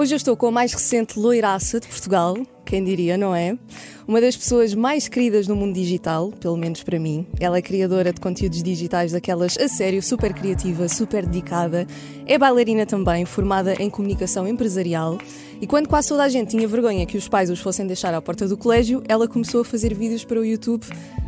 Hoje 0.00 0.14
eu 0.14 0.16
estou 0.16 0.34
com 0.34 0.46
a 0.46 0.50
mais 0.50 0.72
recente 0.72 1.18
loiraça 1.18 1.78
de 1.78 1.86
Portugal, 1.86 2.34
quem 2.70 2.84
diria, 2.84 3.18
não 3.18 3.34
é? 3.34 3.58
Uma 4.06 4.20
das 4.20 4.36
pessoas 4.36 4.76
mais 4.76 5.08
queridas 5.08 5.48
no 5.48 5.56
mundo 5.56 5.74
digital, 5.74 6.30
pelo 6.30 6.56
menos 6.56 6.84
para 6.84 7.00
mim. 7.00 7.26
Ela 7.40 7.58
é 7.58 7.62
criadora 7.62 8.12
de 8.12 8.20
conteúdos 8.20 8.62
digitais 8.62 9.10
daquelas 9.10 9.58
a 9.58 9.66
sério, 9.66 10.00
super 10.00 10.32
criativa, 10.32 10.88
super 10.88 11.26
dedicada. 11.26 11.84
É 12.26 12.38
bailarina 12.38 12.86
também, 12.86 13.24
formada 13.24 13.74
em 13.74 13.90
comunicação 13.90 14.46
empresarial. 14.46 15.18
E 15.60 15.66
quando 15.66 15.88
quase 15.88 16.08
toda 16.08 16.22
a 16.22 16.28
gente 16.28 16.50
tinha 16.50 16.68
vergonha 16.68 17.04
que 17.06 17.18
os 17.18 17.26
pais 17.26 17.50
os 17.50 17.58
fossem 17.58 17.88
deixar 17.88 18.14
à 18.14 18.22
porta 18.22 18.46
do 18.46 18.56
colégio, 18.56 19.02
ela 19.08 19.26
começou 19.26 19.62
a 19.62 19.64
fazer 19.64 19.92
vídeos 19.92 20.24
para 20.24 20.38
o 20.38 20.44
YouTube 20.44 20.86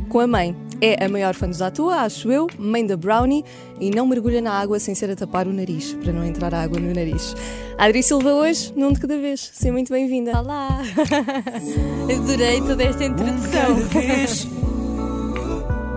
com 0.08 0.20
a 0.20 0.26
mãe. 0.26 0.54
É 0.80 1.04
a 1.04 1.08
maior 1.08 1.34
fã 1.34 1.48
dos 1.48 1.62
Atua, 1.62 2.02
acho 2.02 2.30
eu, 2.30 2.46
mãe 2.58 2.86
da 2.86 2.96
Brownie, 2.96 3.44
e 3.80 3.90
não 3.90 4.06
mergulha 4.06 4.40
na 4.40 4.52
água 4.52 4.78
sem 4.78 4.94
ser 4.94 5.10
a 5.10 5.16
tapar 5.16 5.48
o 5.48 5.52
nariz, 5.52 5.94
para 5.94 6.12
não 6.12 6.24
entrar 6.24 6.54
água 6.54 6.78
no 6.78 6.92
nariz. 6.94 7.34
Adri 7.78 8.02
Silva 8.02 8.32
hoje, 8.34 8.72
num 8.76 8.92
de 8.92 9.00
cada 9.00 9.16
vez. 9.18 9.50
Seja 9.54 9.72
muito 9.72 9.92
bem-vinda. 9.92 10.38
Olá! 10.38 10.82
Adorei 11.32 12.60
toda 12.60 12.82
esta 12.84 13.04
introdução. 13.04 13.70
Um 13.70 13.76
de 13.76 13.88
cada 13.88 13.88
vez, 13.88 14.48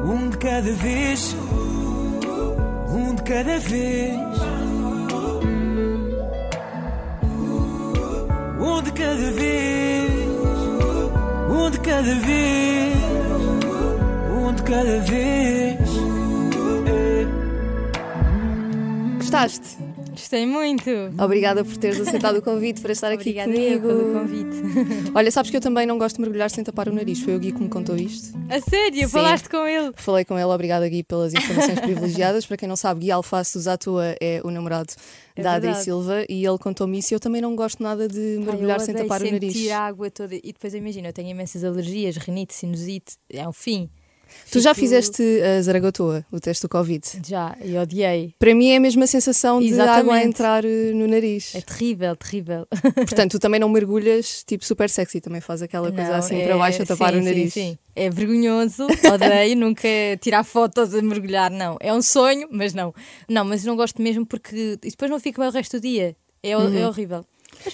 um 0.09 0.30
de 0.30 0.38
cada 0.38 0.71
vez, 0.71 1.35
um 2.89 3.16
de 3.16 3.23
cada 3.23 3.59
vez, 3.59 4.21
um 8.59 8.81
de 8.81 8.91
cada 8.91 9.31
vez, 9.31 10.11
um 11.49 11.72
de 11.72 11.80
cada 11.80 12.16
vez, 12.16 12.97
um 14.31 14.53
de 14.53 14.63
cada 14.63 14.99
vez. 14.99 15.80
Gostaste? 19.17 19.84
Gostei 20.25 20.47
muito. 20.47 20.89
Obrigada 21.23 21.63
por 21.63 21.77
teres 21.77 21.99
aceitado 21.99 22.38
o 22.38 22.41
convite 22.41 22.81
para 22.81 22.91
estar 22.91 23.11
aqui 23.11 23.29
Obrigada 23.29 23.53
comigo. 23.53 23.88
pelo 23.88 24.13
convite. 24.20 24.57
Olha, 25.13 25.30
sabes 25.30 25.52
que 25.52 25.58
eu 25.58 25.61
também 25.61 25.86
não 25.86 26.00
gosto 26.00 26.16
de 26.16 26.22
mergulhar 26.23 26.50
sem 26.50 26.63
tapar 26.63 26.89
o 26.89 26.91
nariz. 26.91 27.22
Foi 27.22 27.36
o 27.36 27.39
Gui 27.39 27.52
que 27.52 27.61
me 27.61 27.69
contou 27.69 27.95
isto. 27.95 28.35
A 28.50 28.59
sério? 28.59 29.02
Sim. 29.02 29.08
Falaste 29.08 29.47
com 29.47 29.67
ele? 29.67 29.91
Falei 29.95 30.25
com 30.25 30.33
ele, 30.33 30.45
obrigada 30.45 30.89
Gui 30.89 31.03
pelas 31.03 31.31
informações 31.31 31.80
privilegiadas. 31.80 32.44
Para 32.44 32.58
quem 32.58 32.67
não 32.67 32.75
sabe, 32.75 33.02
Gui 33.02 33.11
Alface 33.11 33.53
dos 33.53 33.67
Atua 33.67 34.16
é 34.19 34.41
o 34.44 34.50
namorado 34.50 34.95
É 35.35 35.44
da 35.44 35.53
Adri. 35.53 35.75
Silva 35.75 36.25
e 36.28 36.44
ele 36.44 36.57
contou-me 36.57 36.97
isso 36.97 37.13
e 37.13 37.16
eu 37.16 37.19
também 37.19 37.39
não 37.39 37.55
gosto 37.55 37.83
nada 37.83 38.07
de 38.07 38.39
mergulhar 38.44 38.80
sem 38.80 38.95
tapar 38.95 39.22
o 39.22 39.31
nariz. 39.31 39.53
sentir 39.53 39.69
a 39.73 39.81
água 39.81 40.09
toda. 40.09 40.33
E 40.33 40.41
depois 40.41 40.73
eu 40.73 40.80
imagino, 40.80 41.07
eu 41.07 41.13
tenho 41.13 41.30
imensas 41.30 41.63
alergias, 41.63 42.17
rinite, 42.17 42.55
sinusite. 42.55 43.13
É 43.31 43.47
um 43.47 43.53
fim. 43.53 43.91
Tu 44.52 44.59
já 44.59 44.73
Fico- 44.73 44.86
fizeste 44.88 45.22
a 45.41 45.61
Zaragotoa, 45.61 46.25
o 46.31 46.39
teste 46.39 46.61
do 46.64 46.69
Covid. 46.69 47.03
Já, 47.28 47.55
e 47.64 47.78
odiei. 47.78 48.33
Para 48.39 48.53
mim 48.55 48.69
é 48.69 48.78
a 48.78 48.80
mesma 48.80 49.05
sensação 49.08 49.59
de 49.59 49.67
Exatamente. 49.67 50.00
água 50.00 50.16
a 50.16 50.23
entrar 50.23 50.64
eh, 50.66 50.91
no 50.94 51.08
nariz. 51.08 51.53
É 51.55 51.61
terrível, 51.61 52.16
terrível. 52.16 52.67
Portanto, 52.95 53.31
tu 53.31 53.39
também 53.39 53.59
não 53.59 53.67
mergulhas 53.69 54.44
tipo 54.45 54.63
super 54.63 54.89
sexy, 54.89 55.19
também 55.19 55.41
faz 55.41 55.61
aquela 55.61 55.91
coisa 55.91 56.09
Não, 56.11 56.17
assim 56.17 56.38
é- 56.41 56.45
para 56.45 56.58
baixo 56.58 56.81
a 56.83 56.86
tapar 56.86 57.13
sim, 57.13 57.19
o 57.19 57.23
nariz. 57.23 57.53
Sim, 57.53 57.72
sim. 57.72 57.78
É 57.95 58.09
vergonhoso, 58.09 58.86
odeio, 59.13 59.56
nunca 59.58 59.88
tirar 60.22 60.44
fotos 60.44 60.94
a 60.94 61.02
mergulhar, 61.02 61.50
não. 61.52 61.78
É 61.80 61.94
um 61.94 62.02
sonho, 62.02 62.47
mas 62.52 62.73
não. 62.73 62.94
Não, 63.28 63.44
mas 63.45 63.63
não 63.66 63.75
gosto 63.75 64.02
mesmo 64.02 64.25
porque 64.25 64.78
e 64.83 64.89
depois 64.91 65.09
não 65.09 65.19
fica 65.19 65.41
bem 65.41 65.50
o 65.50 65.53
resto 65.53 65.78
do 65.78 65.81
dia. 65.81 66.16
É, 66.44 66.56
Uhum. 66.58 66.78
é 66.78 66.88
horrível. 66.88 67.25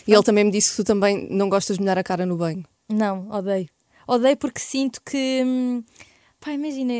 E 0.08 0.14
ele 0.14 0.23
também 0.23 0.44
me 0.45 0.52
disse 0.52 0.72
que 0.72 0.76
tu 0.78 0.84
também 0.84 1.28
não 1.30 1.50
gostas 1.50 1.78
de 1.78 1.82
molhar 1.84 1.98
a 1.98 2.04
cara 2.04 2.26
no 2.26 2.38
banho. 2.38 2.64
Não, 2.89 3.30
odeio. 3.30 3.67
Odeio 4.08 4.38
porque 4.38 4.59
sinto 4.59 5.02
que. 5.04 5.42
hum, 5.45 5.84
Pá, 6.42 6.52
imagina. 6.53 6.95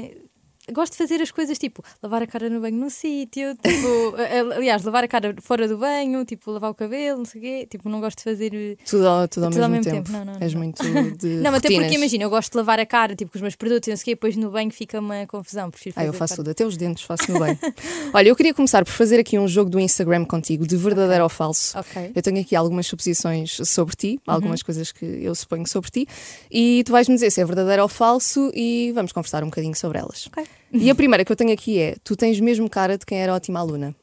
Gosto 0.72 0.94
de 0.94 0.98
fazer 0.98 1.22
as 1.22 1.32
coisas 1.32 1.58
tipo 1.58 1.84
lavar 2.02 2.22
a 2.24 2.28
cara 2.28 2.50
no 2.50 2.60
banho 2.62 2.78
num 2.78 2.90
sítio, 2.90 3.56
tipo, 3.56 4.16
a- 4.16 4.56
aliás, 4.58 4.84
lavar 4.84 5.04
a 5.04 5.08
cara 5.08 5.36
fora 5.42 5.68
do 5.68 5.78
banho, 5.78 6.24
tipo, 6.26 6.52
lavar 6.52 6.72
o 6.72 6.74
cabelo, 6.76 7.20
não 7.20 7.26
sei 7.26 7.40
o 7.40 7.44
quê. 7.44 7.68
Tipo, 7.70 7.90
não 7.90 8.00
gosto 8.00 8.20
de 8.20 8.24
fazer. 8.24 8.54
eh, 8.54 8.78
Tudo 8.86 9.08
ao, 9.08 9.28
tudo 9.28 9.46
ao 9.46 9.52
Tudo 9.52 9.64
ao 9.64 9.70
mesmo, 9.70 9.86
mesmo 9.86 10.04
tempo. 10.04 10.12
tempo. 10.12 10.26
Não, 10.26 10.34
não, 10.34 10.42
És 10.42 10.54
não. 10.54 10.60
muito 10.62 10.84
de 11.18 11.28
Não, 11.42 11.54
até 11.54 11.70
porque 11.70 11.96
imagina, 11.96 12.24
eu 12.24 12.30
gosto 12.30 12.52
de 12.52 12.58
lavar 12.58 12.80
a 12.80 12.86
cara, 12.86 13.16
tipo, 13.16 13.32
com 13.32 13.38
os 13.38 13.42
meus 13.42 13.56
produtos, 13.56 13.88
e 13.88 13.92
não 13.92 13.98
sei 13.98 14.02
o 14.02 14.06
quê, 14.06 14.12
depois 14.12 14.36
no 14.36 14.50
banho 14.52 14.72
fica 14.72 15.00
uma 15.00 15.26
confusão. 15.28 15.70
Prefiro 15.70 15.96
Ah, 15.98 16.06
eu 16.06 16.14
faço 16.14 16.36
tudo, 16.38 16.52
até 16.52 16.66
os 16.66 16.78
dentes 16.78 17.04
faço 17.04 17.32
no 17.32 17.40
banho. 17.40 17.58
Olha, 18.14 18.30
eu 18.30 18.36
queria 18.36 18.54
começar 18.54 18.84
por 18.86 18.92
fazer 18.92 19.20
aqui 19.20 19.38
um 19.38 19.48
jogo 19.48 19.70
do 19.70 19.80
Instagram 19.80 20.26
contigo, 20.26 20.66
de 20.68 20.76
verdadeiro 20.78 21.24
ou 21.24 21.30
falso. 21.30 21.78
Ok. 21.78 22.12
Eu 22.16 22.22
tenho 22.22 22.40
aqui 22.42 22.56
algumas 22.56 22.88
suposições 22.88 23.58
sobre 23.66 23.96
ti, 23.96 24.12
Uhum. 24.28 24.34
algumas 24.34 24.62
coisas 24.64 24.92
que 24.92 25.06
eu 25.06 25.34
suponho 25.36 25.68
sobre 25.68 25.90
ti, 25.92 26.08
e 26.52 26.84
tu 26.86 26.92
vais-me 26.92 27.16
dizer 27.16 27.32
se 27.32 27.42
é 27.42 27.46
verdadeiro 27.46 27.82
ou 27.84 27.88
falso 27.90 28.52
e 28.54 28.92
vamos 28.94 29.12
conversar 29.12 29.44
um 29.44 29.48
bocadinho 29.48 29.76
sobre 29.76 29.98
elas. 30.00 30.28
Ok. 30.28 30.44
E 30.74 30.90
a 30.90 30.96
primeira 30.96 31.24
que 31.26 31.32
eu 31.32 31.36
tenho 31.36 31.52
aqui 31.54 31.80
é: 31.80 31.96
tu 32.04 32.16
tens 32.16 32.40
mesmo 32.40 32.70
cara 32.70 32.98
de 32.98 33.06
quem 33.06 33.20
era 33.22 33.34
ótima 33.34 33.60
aluna. 33.60 33.96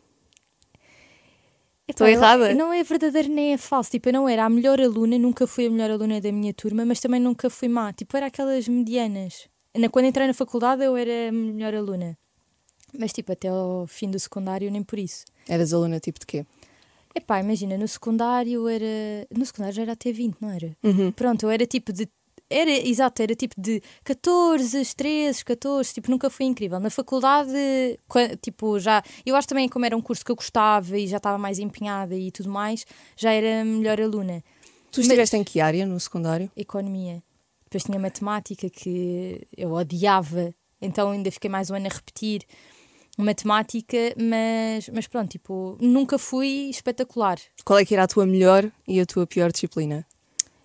Estou 1.87 2.07
eu- 2.07 2.13
errada? 2.15 2.55
Não 2.55 2.73
é 2.73 2.83
verdadeiro 2.85 3.29
nem 3.29 3.55
é 3.55 3.59
falso. 3.59 3.91
Tipo, 3.91 4.11
eu 4.11 4.13
não 4.13 4.29
era 4.29 4.45
a 4.45 4.51
melhor 4.51 4.81
aluna, 4.81 5.19
nunca 5.19 5.47
fui 5.47 5.67
a 5.67 5.71
melhor 5.71 5.91
aluna 5.91 6.21
da 6.21 6.31
minha 6.31 6.53
turma, 6.53 6.85
mas 6.85 7.01
também 7.01 7.21
nunca 7.21 7.49
fui 7.49 7.69
má. 7.69 7.93
Tipo, 7.93 8.17
era 8.17 8.27
aquelas 8.27 8.69
medianas. 8.69 9.49
Na- 9.77 9.89
Quando 9.89 10.07
entrei 10.07 10.27
na 10.27 10.35
faculdade, 10.35 10.85
eu 10.85 10.97
era 10.97 11.29
a 11.31 11.33
melhor 11.33 11.75
aluna. 11.75 12.17
Mas, 12.99 13.13
tipo, 13.13 13.33
até 13.33 13.49
ao 13.49 13.87
fim 13.87 14.11
do 14.11 14.19
secundário, 14.19 14.71
nem 14.71 14.83
por 14.83 14.99
isso. 14.99 15.25
Eras 15.49 15.73
aluna 15.73 15.99
tipo 16.01 16.19
de 16.21 16.27
quê? 16.27 16.47
Epá, 17.15 17.41
imagina, 17.41 17.77
no 17.79 17.89
secundário 17.89 18.69
era. 18.69 18.85
No 19.35 19.45
secundário 19.47 19.75
já 19.75 19.83
era 19.83 19.93
até 19.93 20.13
20, 20.13 20.37
não 20.41 20.51
era? 20.51 20.77
Uhum. 20.83 21.11
Pronto, 21.13 21.45
eu 21.45 21.51
era 21.51 21.67
tipo 21.67 21.93
de. 21.93 22.07
Era, 22.51 22.71
exato, 22.71 23.23
era 23.23 23.35
tipo 23.35 23.55
de 23.61 23.83
14, 24.05 24.95
13, 24.95 25.45
14, 25.45 25.93
tipo, 25.95 26.11
nunca 26.11 26.31
foi 26.31 26.47
incrível. 26.47 26.81
Na 26.81 26.89
faculdade, 26.91 27.51
tipo, 28.41 28.79
já. 28.81 29.03
Eu 29.27 29.37
acho 29.37 29.47
também 29.49 29.69
como 29.69 29.85
era 29.85 29.97
um 29.97 30.01
curso 30.01 30.25
que 30.25 30.31
eu 30.31 30.37
gostava 30.37 30.97
e 30.99 31.07
já 31.07 31.19
estava 31.19 31.37
mais 31.37 31.59
empenhada 31.59 32.15
e 32.15 32.31
tudo 32.31 32.49
mais, 32.49 32.87
já 33.17 33.33
era 33.33 33.65
melhor 33.65 34.01
aluna. 34.01 34.43
Tu 34.91 34.99
Mas- 35.01 35.07
estiveste 35.07 35.37
em 35.37 35.45
que 35.45 35.61
área 35.61 35.85
no 35.85 36.01
secundário? 36.01 36.51
Economia. 36.57 37.23
Depois 37.65 37.85
tinha 37.85 37.99
matemática 37.99 38.71
que 38.71 39.47
eu 39.55 39.73
odiava, 39.73 40.55
então 40.81 41.11
ainda 41.11 41.31
fiquei 41.31 41.51
mais 41.51 41.71
um 41.71 41.75
ano 41.75 41.87
a 41.87 41.95
repetir 41.95 42.47
matemática, 43.19 43.97
mas, 44.17 44.89
mas 44.89 45.07
pronto, 45.07 45.29
tipo, 45.31 45.77
nunca 45.81 46.19
fui 46.19 46.71
espetacular. 46.71 47.39
Qual 47.65 47.79
é 47.79 47.85
que 47.85 47.93
era 47.95 48.05
a 48.05 48.09
tua 48.09 48.25
melhor 48.25 48.71
e 48.87 49.01
a 49.01 49.05
tua 49.05 49.27
pior 49.27 49.53
disciplina? 49.53 50.07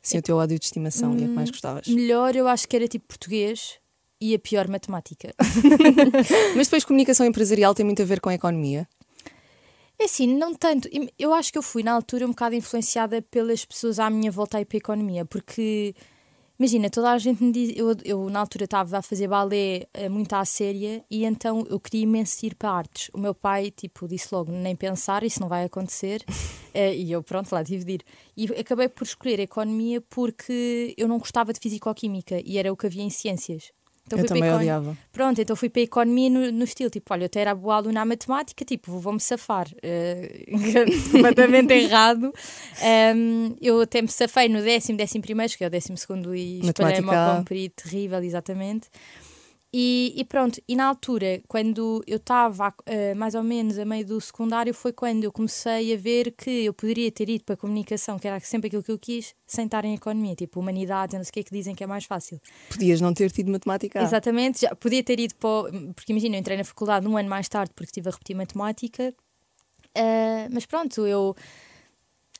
Sim, 0.03 0.17
o 0.17 0.21
teu 0.21 0.35
ódio 0.35 0.59
de 0.59 0.65
estimação 0.65 1.13
e 1.17 1.23
a 1.23 1.27
que 1.27 1.33
mais 1.33 1.49
gostavas. 1.49 1.87
Melhor 1.87 2.35
eu 2.35 2.45
acho 2.45 2.67
que 2.67 2.75
era 2.75 2.87
tipo 2.89 3.07
português 3.07 3.79
e 4.19 4.35
a 4.35 4.39
pior 4.39 4.67
matemática. 4.67 5.33
Mas 6.55 6.67
depois 6.67 6.83
comunicação 6.83 7.25
empresarial 7.25 7.73
tem 7.73 7.85
muito 7.85 8.01
a 8.01 8.05
ver 8.05 8.19
com 8.19 8.27
a 8.27 8.33
economia. 8.33 8.87
É 9.97 10.03
assim, 10.03 10.27
não 10.27 10.53
tanto. 10.53 10.89
Eu 11.17 11.33
acho 11.33 11.51
que 11.51 11.57
eu 11.57 11.63
fui 11.63 11.83
na 11.83 11.93
altura 11.93 12.25
um 12.25 12.31
bocado 12.31 12.53
influenciada 12.53 13.21
pelas 13.21 13.63
pessoas 13.63 13.97
à 13.97 14.09
minha 14.09 14.29
volta 14.29 14.57
aí 14.57 14.65
para 14.65 14.75
a 14.75 14.79
economia, 14.79 15.23
porque 15.23 15.95
imagina, 16.59 16.89
toda 16.89 17.11
a 17.11 17.17
gente 17.17 17.43
me 17.43 17.51
diz. 17.51 17.73
Eu, 17.75 17.95
eu 18.03 18.29
na 18.29 18.39
altura 18.39 18.65
estava 18.65 18.97
a 18.97 19.01
fazer 19.01 19.27
balé 19.27 19.87
eh, 19.93 20.09
muito 20.09 20.33
à 20.33 20.43
séria 20.45 21.03
e 21.09 21.25
então 21.25 21.65
eu 21.69 21.79
queria 21.79 22.03
imenso 22.03 22.45
ir 22.45 22.55
para 22.55 22.71
artes. 22.71 23.09
O 23.13 23.19
meu 23.19 23.33
pai, 23.33 23.71
tipo, 23.71 24.07
disse 24.07 24.27
logo: 24.31 24.51
nem 24.51 24.75
pensar, 24.75 25.23
isso 25.23 25.39
não 25.39 25.47
vai 25.47 25.65
acontecer. 25.65 26.23
Eh, 26.75 26.95
e 26.95 27.11
eu, 27.11 27.21
pronto, 27.21 27.51
lá 27.51 27.63
tive 27.63 27.83
de 27.83 27.91
ir. 27.93 28.03
E 28.35 28.45
acabei 28.59 28.89
por 28.89 29.03
escolher 29.03 29.39
economia 29.39 30.01
porque 30.01 30.95
eu 30.97 31.07
não 31.07 31.19
gostava 31.19 31.53
de 31.53 31.59
fisicoquímica 31.59 32.41
e 32.43 32.57
era 32.57 32.73
o 32.73 32.75
que 32.75 32.87
havia 32.87 33.03
em 33.03 33.11
ciências. 33.11 33.71
Então 34.05 34.19
eu 34.19 34.27
fui 34.27 34.27
para 34.27 34.47
também 34.47 34.53
odiava. 34.53 34.97
Pronto, 35.11 35.41
então 35.41 35.55
fui 35.55 35.69
para 35.69 35.81
a 35.81 35.83
economia 35.83 36.29
no, 36.29 36.51
no 36.51 36.63
estilo, 36.63 36.89
tipo, 36.89 37.13
olha, 37.13 37.23
eu 37.23 37.25
até 37.25 37.41
era 37.41 37.55
boa 37.55 37.75
aluna 37.75 38.01
à 38.01 38.05
matemática, 38.05 38.65
tipo, 38.65 38.99
vou-me 38.99 39.19
safar. 39.19 39.67
Eh, 39.81 40.45
completamente 41.11 41.71
errado. 41.73 42.33
Ehm, 42.81 43.55
eu 43.61 43.81
até 43.81 44.01
me 44.01 44.09
safei 44.09 44.49
no 44.49 44.61
décimo, 44.61 44.97
décimo 44.97 45.21
primeiro, 45.21 45.57
que 45.57 45.63
é 45.63 45.67
o 45.67 45.69
décimo 45.69 45.97
segundo 45.97 46.35
e 46.35 46.59
espalhei-me 46.59 47.05
Matemática. 47.07 47.31
ao 47.31 47.37
comprido, 47.37 47.73
terrível, 47.75 48.21
exatamente. 48.23 48.89
E, 49.75 50.13
e 50.15 50.23
pronto, 50.23 50.61
e 50.67 50.75
na 50.75 50.85
altura, 50.85 51.41
quando 51.47 52.03
eu 52.05 52.17
estava 52.17 52.71
eh, 52.85 53.15
mais 53.15 53.33
ou 53.33 53.41
menos 53.41 53.79
a 53.79 53.85
meio 53.85 54.05
do 54.05 54.21
secundário, 54.21 54.71
foi 54.71 54.93
quando 54.93 55.23
eu 55.23 55.31
comecei 55.31 55.93
a 55.93 55.97
ver 55.97 56.31
que 56.31 56.65
eu 56.65 56.73
poderia 56.73 57.11
ter 57.11 57.27
ido 57.27 57.43
para 57.43 57.55
a 57.55 57.57
comunicação, 57.57 58.19
que 58.19 58.27
era 58.27 58.39
sempre 58.39 58.67
aquilo 58.67 58.83
que 58.83 58.91
eu 58.91 58.99
quis, 58.99 59.33
sem 59.47 59.65
estar 59.65 59.83
em 59.83 59.95
economia, 59.95 60.35
tipo 60.35 60.59
humanidades, 60.59 61.15
não 61.15 61.23
sei 61.23 61.31
o 61.31 61.33
que 61.33 61.39
é 61.39 61.43
que 61.43 61.51
dizem 61.51 61.73
que 61.73 61.83
é 61.83 61.87
mais 61.87 62.05
fácil. 62.05 62.39
Podias 62.69 63.01
não 63.01 63.15
ter 63.15 63.31
tido 63.31 63.51
matemática. 63.51 63.99
Exatamente, 63.99 64.61
já 64.61 64.75
podia 64.75 65.03
ter 65.03 65.19
ido 65.19 65.33
para. 65.35 65.71
Porque 65.95 66.11
imagina, 66.11 66.35
eu 66.35 66.39
entrei 66.39 66.55
na 66.55 66.63
faculdade 66.63 67.07
um 67.07 67.17
ano 67.17 67.27
mais 67.27 67.49
tarde 67.49 67.71
porque 67.73 67.89
estive 67.89 68.09
a 68.09 68.11
repetir 68.11 68.35
matemática, 68.35 69.11
ah, 69.95 70.47
mas 70.51 70.65
pronto, 70.65 71.05
eu. 71.05 71.35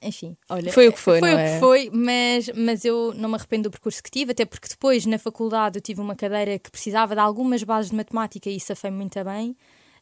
Enfim, 0.03 0.35
olha. 0.49 0.71
Foi 0.71 0.87
o 0.87 0.93
que 0.93 0.99
foi, 0.99 1.19
Foi 1.19 1.33
o 1.33 1.37
é? 1.37 1.53
que 1.53 1.59
foi, 1.59 1.89
mas, 1.93 2.49
mas 2.55 2.85
eu 2.85 3.13
não 3.15 3.29
me 3.29 3.35
arrependo 3.35 3.63
do 3.63 3.71
percurso 3.71 4.03
que 4.03 4.11
tive, 4.11 4.31
até 4.31 4.45
porque 4.45 4.67
depois 4.67 5.05
na 5.05 5.17
faculdade 5.17 5.77
eu 5.77 5.81
tive 5.81 6.01
uma 6.01 6.15
cadeira 6.15 6.59
que 6.59 6.69
precisava 6.69 7.15
de 7.15 7.21
algumas 7.21 7.63
bases 7.63 7.91
de 7.91 7.97
matemática 7.97 8.49
e 8.49 8.57
isso 8.57 8.75
foi 8.75 8.91
muito 8.91 9.23
bem. 9.23 9.55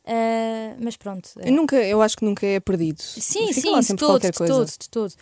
Ah, 0.06 0.76
mas 0.80 0.98
pronto. 0.98 1.30
Eu 1.38 1.52
nunca, 1.52 1.76
eu 1.76 2.02
acho 2.02 2.18
que 2.18 2.26
nunca 2.26 2.46
é 2.46 2.60
perdido. 2.60 3.02
Sim, 3.02 3.48
Fica 3.48 3.62
sim, 3.62 3.70
lá 3.72 3.82
de 3.82 3.96
todo, 3.96 4.10
qualquer 4.10 4.32
de 4.32 4.38
todo, 4.38 4.66
de 4.66 4.90
todo. 4.90 5.14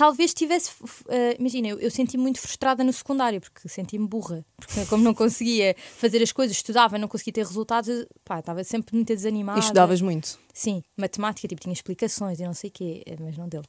Talvez 0.00 0.32
tivesse, 0.32 0.70
eh, 1.10 1.36
imagina, 1.38 1.68
eu, 1.68 1.78
eu 1.78 1.90
senti 1.90 2.16
muito 2.16 2.40
frustrada 2.40 2.82
no 2.82 2.90
secundário, 2.90 3.38
porque 3.38 3.68
senti-me 3.68 4.08
burra, 4.08 4.42
porque 4.56 4.86
como 4.86 5.04
não 5.04 5.12
conseguia 5.12 5.76
fazer 5.98 6.22
as 6.22 6.32
coisas, 6.32 6.56
estudava, 6.56 6.96
não 6.96 7.06
conseguia 7.06 7.34
ter 7.34 7.44
resultados, 7.44 8.06
pá, 8.24 8.38
estava 8.38 8.64
sempre 8.64 8.96
muito 8.96 9.08
desanimada. 9.08 9.58
E 9.58 9.62
estudavas 9.62 10.00
muito. 10.00 10.38
Sim, 10.54 10.82
matemática, 10.96 11.46
tipo, 11.46 11.60
tinha 11.60 11.74
explicações 11.74 12.40
e 12.40 12.44
não 12.44 12.54
sei 12.54 12.70
o 12.70 12.72
quê, 12.72 13.02
eh, 13.04 13.16
mas 13.20 13.36
não 13.36 13.46
deu. 13.46 13.60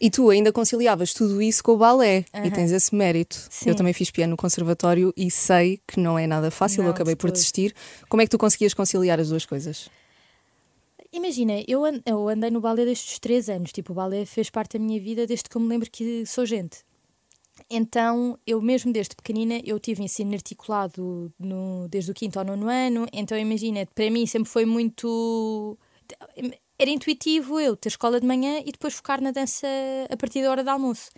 E 0.00 0.10
tu 0.10 0.30
ainda 0.30 0.52
conciliavas 0.52 1.14
tudo 1.14 1.40
isso 1.40 1.62
com 1.62 1.74
o 1.74 1.76
balé 1.76 2.24
e 2.34 2.38
Aham. 2.38 2.50
tens 2.50 2.72
esse 2.72 2.92
mérito. 2.92 3.46
Sim. 3.48 3.70
Eu 3.70 3.76
também 3.76 3.92
fiz 3.92 4.10
piano 4.10 4.32
no 4.32 4.36
conservatório 4.36 5.14
e 5.16 5.30
sei 5.30 5.80
que 5.86 6.00
não 6.00 6.18
é 6.18 6.26
nada 6.26 6.50
fácil, 6.50 6.82
Não, 6.82 6.88
eu 6.88 6.90
acabei 6.90 7.14
por 7.14 7.30
desistir. 7.30 7.72
Como 8.08 8.20
é 8.20 8.24
que 8.24 8.30
tu 8.30 8.38
conseguias 8.38 8.74
conciliar 8.74 9.20
as 9.20 9.28
duas 9.28 9.46
coisas? 9.46 9.88
Imagina, 11.16 11.54
eu, 11.66 11.80
an- 11.84 12.02
eu 12.04 12.28
andei 12.28 12.50
no 12.50 12.60
balé 12.60 12.84
desde 12.84 13.04
os 13.12 13.18
3 13.18 13.48
anos. 13.48 13.72
Tipo, 13.72 13.92
o 13.92 13.94
balé 13.94 14.26
fez 14.26 14.50
parte 14.50 14.76
da 14.78 14.84
minha 14.84 15.00
vida 15.00 15.26
desde 15.26 15.48
que 15.48 15.56
eu 15.56 15.60
me 15.62 15.68
lembro 15.68 15.90
que 15.90 16.26
sou 16.26 16.44
gente. 16.44 16.84
Então, 17.70 18.38
eu 18.46 18.60
mesmo 18.60 18.92
desde 18.92 19.16
pequenina, 19.16 19.60
eu 19.64 19.80
tive 19.80 20.02
ensino 20.04 20.34
articulado 20.34 21.32
no, 21.38 21.88
desde 21.88 22.10
o 22.10 22.14
quinto 22.14 22.38
ao 22.38 22.44
nono 22.44 22.68
ano. 22.68 23.06
Então, 23.12 23.38
imagina, 23.38 23.86
para 23.94 24.10
mim 24.10 24.26
sempre 24.26 24.50
foi 24.50 24.66
muito... 24.66 25.78
Era 26.78 26.90
intuitivo 26.90 27.58
eu 27.58 27.74
ter 27.74 27.88
escola 27.88 28.20
de 28.20 28.26
manhã 28.26 28.60
e 28.60 28.70
depois 28.70 28.92
focar 28.92 29.20
na 29.20 29.30
dança 29.30 29.66
a 30.10 30.16
partir 30.16 30.42
da 30.42 30.50
hora 30.50 30.62
do 30.62 30.68
almoço. 30.68 31.10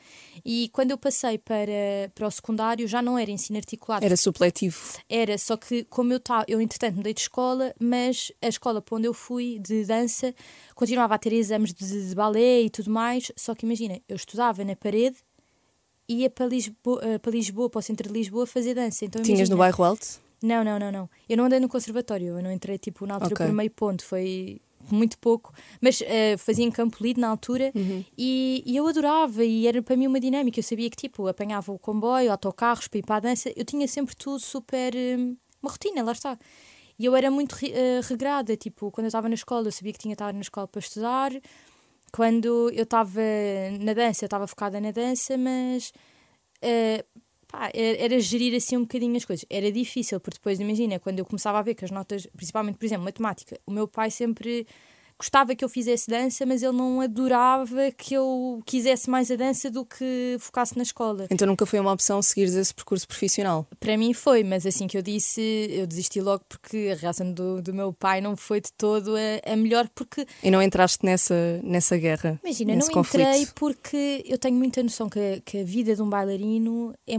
E 0.44 0.68
quando 0.72 0.92
eu 0.92 0.98
passei 0.98 1.36
para, 1.36 2.10
para 2.14 2.28
o 2.28 2.30
secundário, 2.30 2.86
já 2.86 3.02
não 3.02 3.18
era 3.18 3.30
ensino 3.30 3.58
articulado. 3.58 4.04
Era 4.04 4.16
supletivo. 4.16 4.78
Era, 5.08 5.36
só 5.36 5.56
que 5.56 5.82
como 5.84 6.12
eu 6.12 6.18
estava, 6.18 6.44
eu 6.46 6.60
entretanto 6.60 6.96
mudei 6.96 7.12
de 7.12 7.22
escola, 7.22 7.74
mas 7.80 8.30
a 8.40 8.46
escola 8.48 8.80
para 8.80 8.96
onde 8.96 9.08
eu 9.08 9.14
fui 9.14 9.58
de 9.58 9.84
dança 9.84 10.32
continuava 10.76 11.14
a 11.14 11.18
ter 11.18 11.32
exames 11.32 11.74
de, 11.74 12.08
de 12.08 12.14
balé 12.14 12.62
e 12.62 12.70
tudo 12.70 12.90
mais, 12.90 13.32
só 13.36 13.52
que 13.54 13.66
imagina, 13.66 14.00
eu 14.08 14.14
estudava 14.14 14.64
na 14.64 14.76
parede 14.76 15.16
e 16.08 16.22
ia 16.22 16.30
para 16.30 16.46
Lisboa, 16.46 17.00
eh, 17.04 17.18
para 17.18 17.32
Lisboa, 17.32 17.68
para 17.68 17.80
o 17.80 17.82
centro 17.82 18.06
de 18.08 18.14
Lisboa 18.14 18.46
fazer 18.46 18.74
dança. 18.74 19.04
Então, 19.04 19.22
Tinhas 19.22 19.40
imagina, 19.40 19.54
no 19.56 19.58
bairro 19.58 19.84
alto? 19.84 20.20
Não, 20.40 20.62
não, 20.62 20.78
não, 20.78 20.92
não. 20.92 21.10
Eu 21.28 21.36
não 21.36 21.44
andei 21.46 21.58
no 21.58 21.68
conservatório, 21.68 22.38
eu 22.38 22.42
não 22.42 22.52
entrei 22.52 22.78
tipo 22.78 23.04
na 23.06 23.14
altura 23.14 23.34
Ok. 23.34 23.46
por 23.46 23.52
meio 23.52 23.70
ponto, 23.72 24.04
foi 24.04 24.60
muito 24.94 25.18
pouco, 25.18 25.52
mas 25.80 26.00
eh, 26.02 26.36
fazia 26.36 26.64
em 26.64 26.70
Campo 26.70 26.96
Lido 27.00 27.20
na 27.20 27.28
altura 27.28 27.70
Uhum. 27.74 28.04
e, 28.16 28.62
e 28.66 28.76
eu 28.76 28.86
adorava 28.86 29.44
e 29.44 29.66
era 29.66 29.82
para 29.82 29.96
mim 29.96 30.06
uma 30.06 30.20
dinâmica. 30.20 30.58
Eu 30.58 30.62
sabia 30.64 30.88
que 30.90 30.96
tipo 30.96 31.26
apanhava 31.26 31.72
o 31.72 31.78
comboio, 31.78 32.30
autocarros 32.30 32.88
para 32.88 32.98
ir 32.98 33.02
para 33.04 33.16
a 33.16 33.20
dança, 33.20 33.52
eu 33.56 33.64
tinha 33.64 33.86
sempre 33.88 34.14
tudo 34.16 34.40
super. 34.40 34.94
hum, 34.94 35.36
uma 35.62 35.70
rotina, 35.72 36.02
lá 36.02 36.12
está. 36.12 36.38
E 36.98 37.04
eu 37.04 37.14
era 37.14 37.30
muito 37.30 37.56
eh, 37.64 38.00
regrada, 38.02 38.56
tipo, 38.56 38.90
quando 38.90 39.04
eu 39.04 39.08
estava 39.08 39.28
na 39.28 39.34
escola, 39.34 39.68
eu 39.68 39.72
sabia 39.72 39.92
que 39.92 39.98
tinha 39.98 40.14
estado 40.14 40.34
na 40.34 40.40
escola 40.40 40.66
para 40.66 40.80
estudar. 40.80 41.32
Quando 42.12 42.70
eu 42.70 42.82
estava 42.84 43.20
na 43.80 43.92
dança, 43.92 44.24
eu 44.24 44.26
estava 44.26 44.46
focada 44.46 44.80
na 44.80 44.90
dança, 44.90 45.36
mas 45.36 45.92
eh, 46.62 47.04
pá, 47.48 47.70
era, 47.74 47.98
era 47.98 48.20
gerir 48.20 48.54
assim 48.54 48.76
um 48.76 48.82
bocadinho 48.82 49.16
as 49.16 49.24
coisas. 49.24 49.44
Era 49.50 49.72
difícil, 49.72 50.20
porque 50.20 50.36
depois, 50.38 50.60
imagina, 50.60 50.98
quando 51.00 51.18
eu 51.18 51.24
começava 51.24 51.58
a 51.58 51.62
ver 51.62 51.74
que 51.74 51.84
as 51.84 51.90
notas, 51.90 52.26
principalmente, 52.36 52.76
por 52.76 52.84
exemplo, 52.84 53.04
matemática, 53.04 53.58
o 53.66 53.72
meu 53.72 53.88
pai 53.88 54.10
sempre 54.10 54.66
gostava 55.18 55.54
que 55.54 55.64
eu 55.64 55.68
fizesse 55.68 56.08
dança, 56.08 56.46
mas 56.46 56.62
ele 56.62 56.76
não 56.76 57.00
adorava 57.00 57.90
que 57.96 58.14
eu 58.14 58.60
quisesse 58.64 59.10
mais 59.10 59.30
a 59.30 59.36
dança 59.36 59.70
do 59.70 59.84
que 59.84 60.36
focasse 60.38 60.76
na 60.76 60.82
escola. 60.82 61.26
Então 61.30 61.46
nunca 61.46 61.66
foi 61.66 61.80
uma 61.80 61.92
opção 61.92 62.22
seguires 62.22 62.54
esse 62.54 62.72
percurso 62.74 63.06
profissional. 63.06 63.66
Para 63.80 63.96
mim 63.96 64.12
foi, 64.14 64.44
mas 64.44 64.64
assim 64.66 64.86
que 64.86 64.96
eu 64.96 65.02
disse, 65.02 65.40
eu 65.70 65.86
desisti 65.86 66.20
logo 66.20 66.44
porque 66.48 66.90
a 66.92 66.96
reação 66.96 67.32
do, 67.32 67.60
do 67.60 67.74
meu 67.74 67.92
pai 67.92 68.20
não 68.20 68.36
foi 68.36 68.60
de 68.60 68.72
todo 68.72 69.14
a, 69.16 69.52
a 69.52 69.56
melhor, 69.56 69.88
porque 69.94 70.26
E 70.42 70.50
não 70.50 70.62
entraste 70.62 71.04
nessa, 71.04 71.60
nessa 71.62 71.96
guerra. 71.96 72.38
Imagina, 72.44 72.74
nesse 72.76 72.92
não 72.92 73.00
entrei 73.02 73.24
conflito. 73.26 73.54
porque 73.54 74.22
eu 74.26 74.38
tenho 74.38 74.56
muita 74.56 74.82
noção 74.82 75.08
que, 75.08 75.18
a- 75.18 75.40
que 75.44 75.58
a 75.58 75.64
vida 75.64 75.94
de 75.94 76.02
um 76.02 76.08
bailarino, 76.08 76.94
é, 77.06 77.16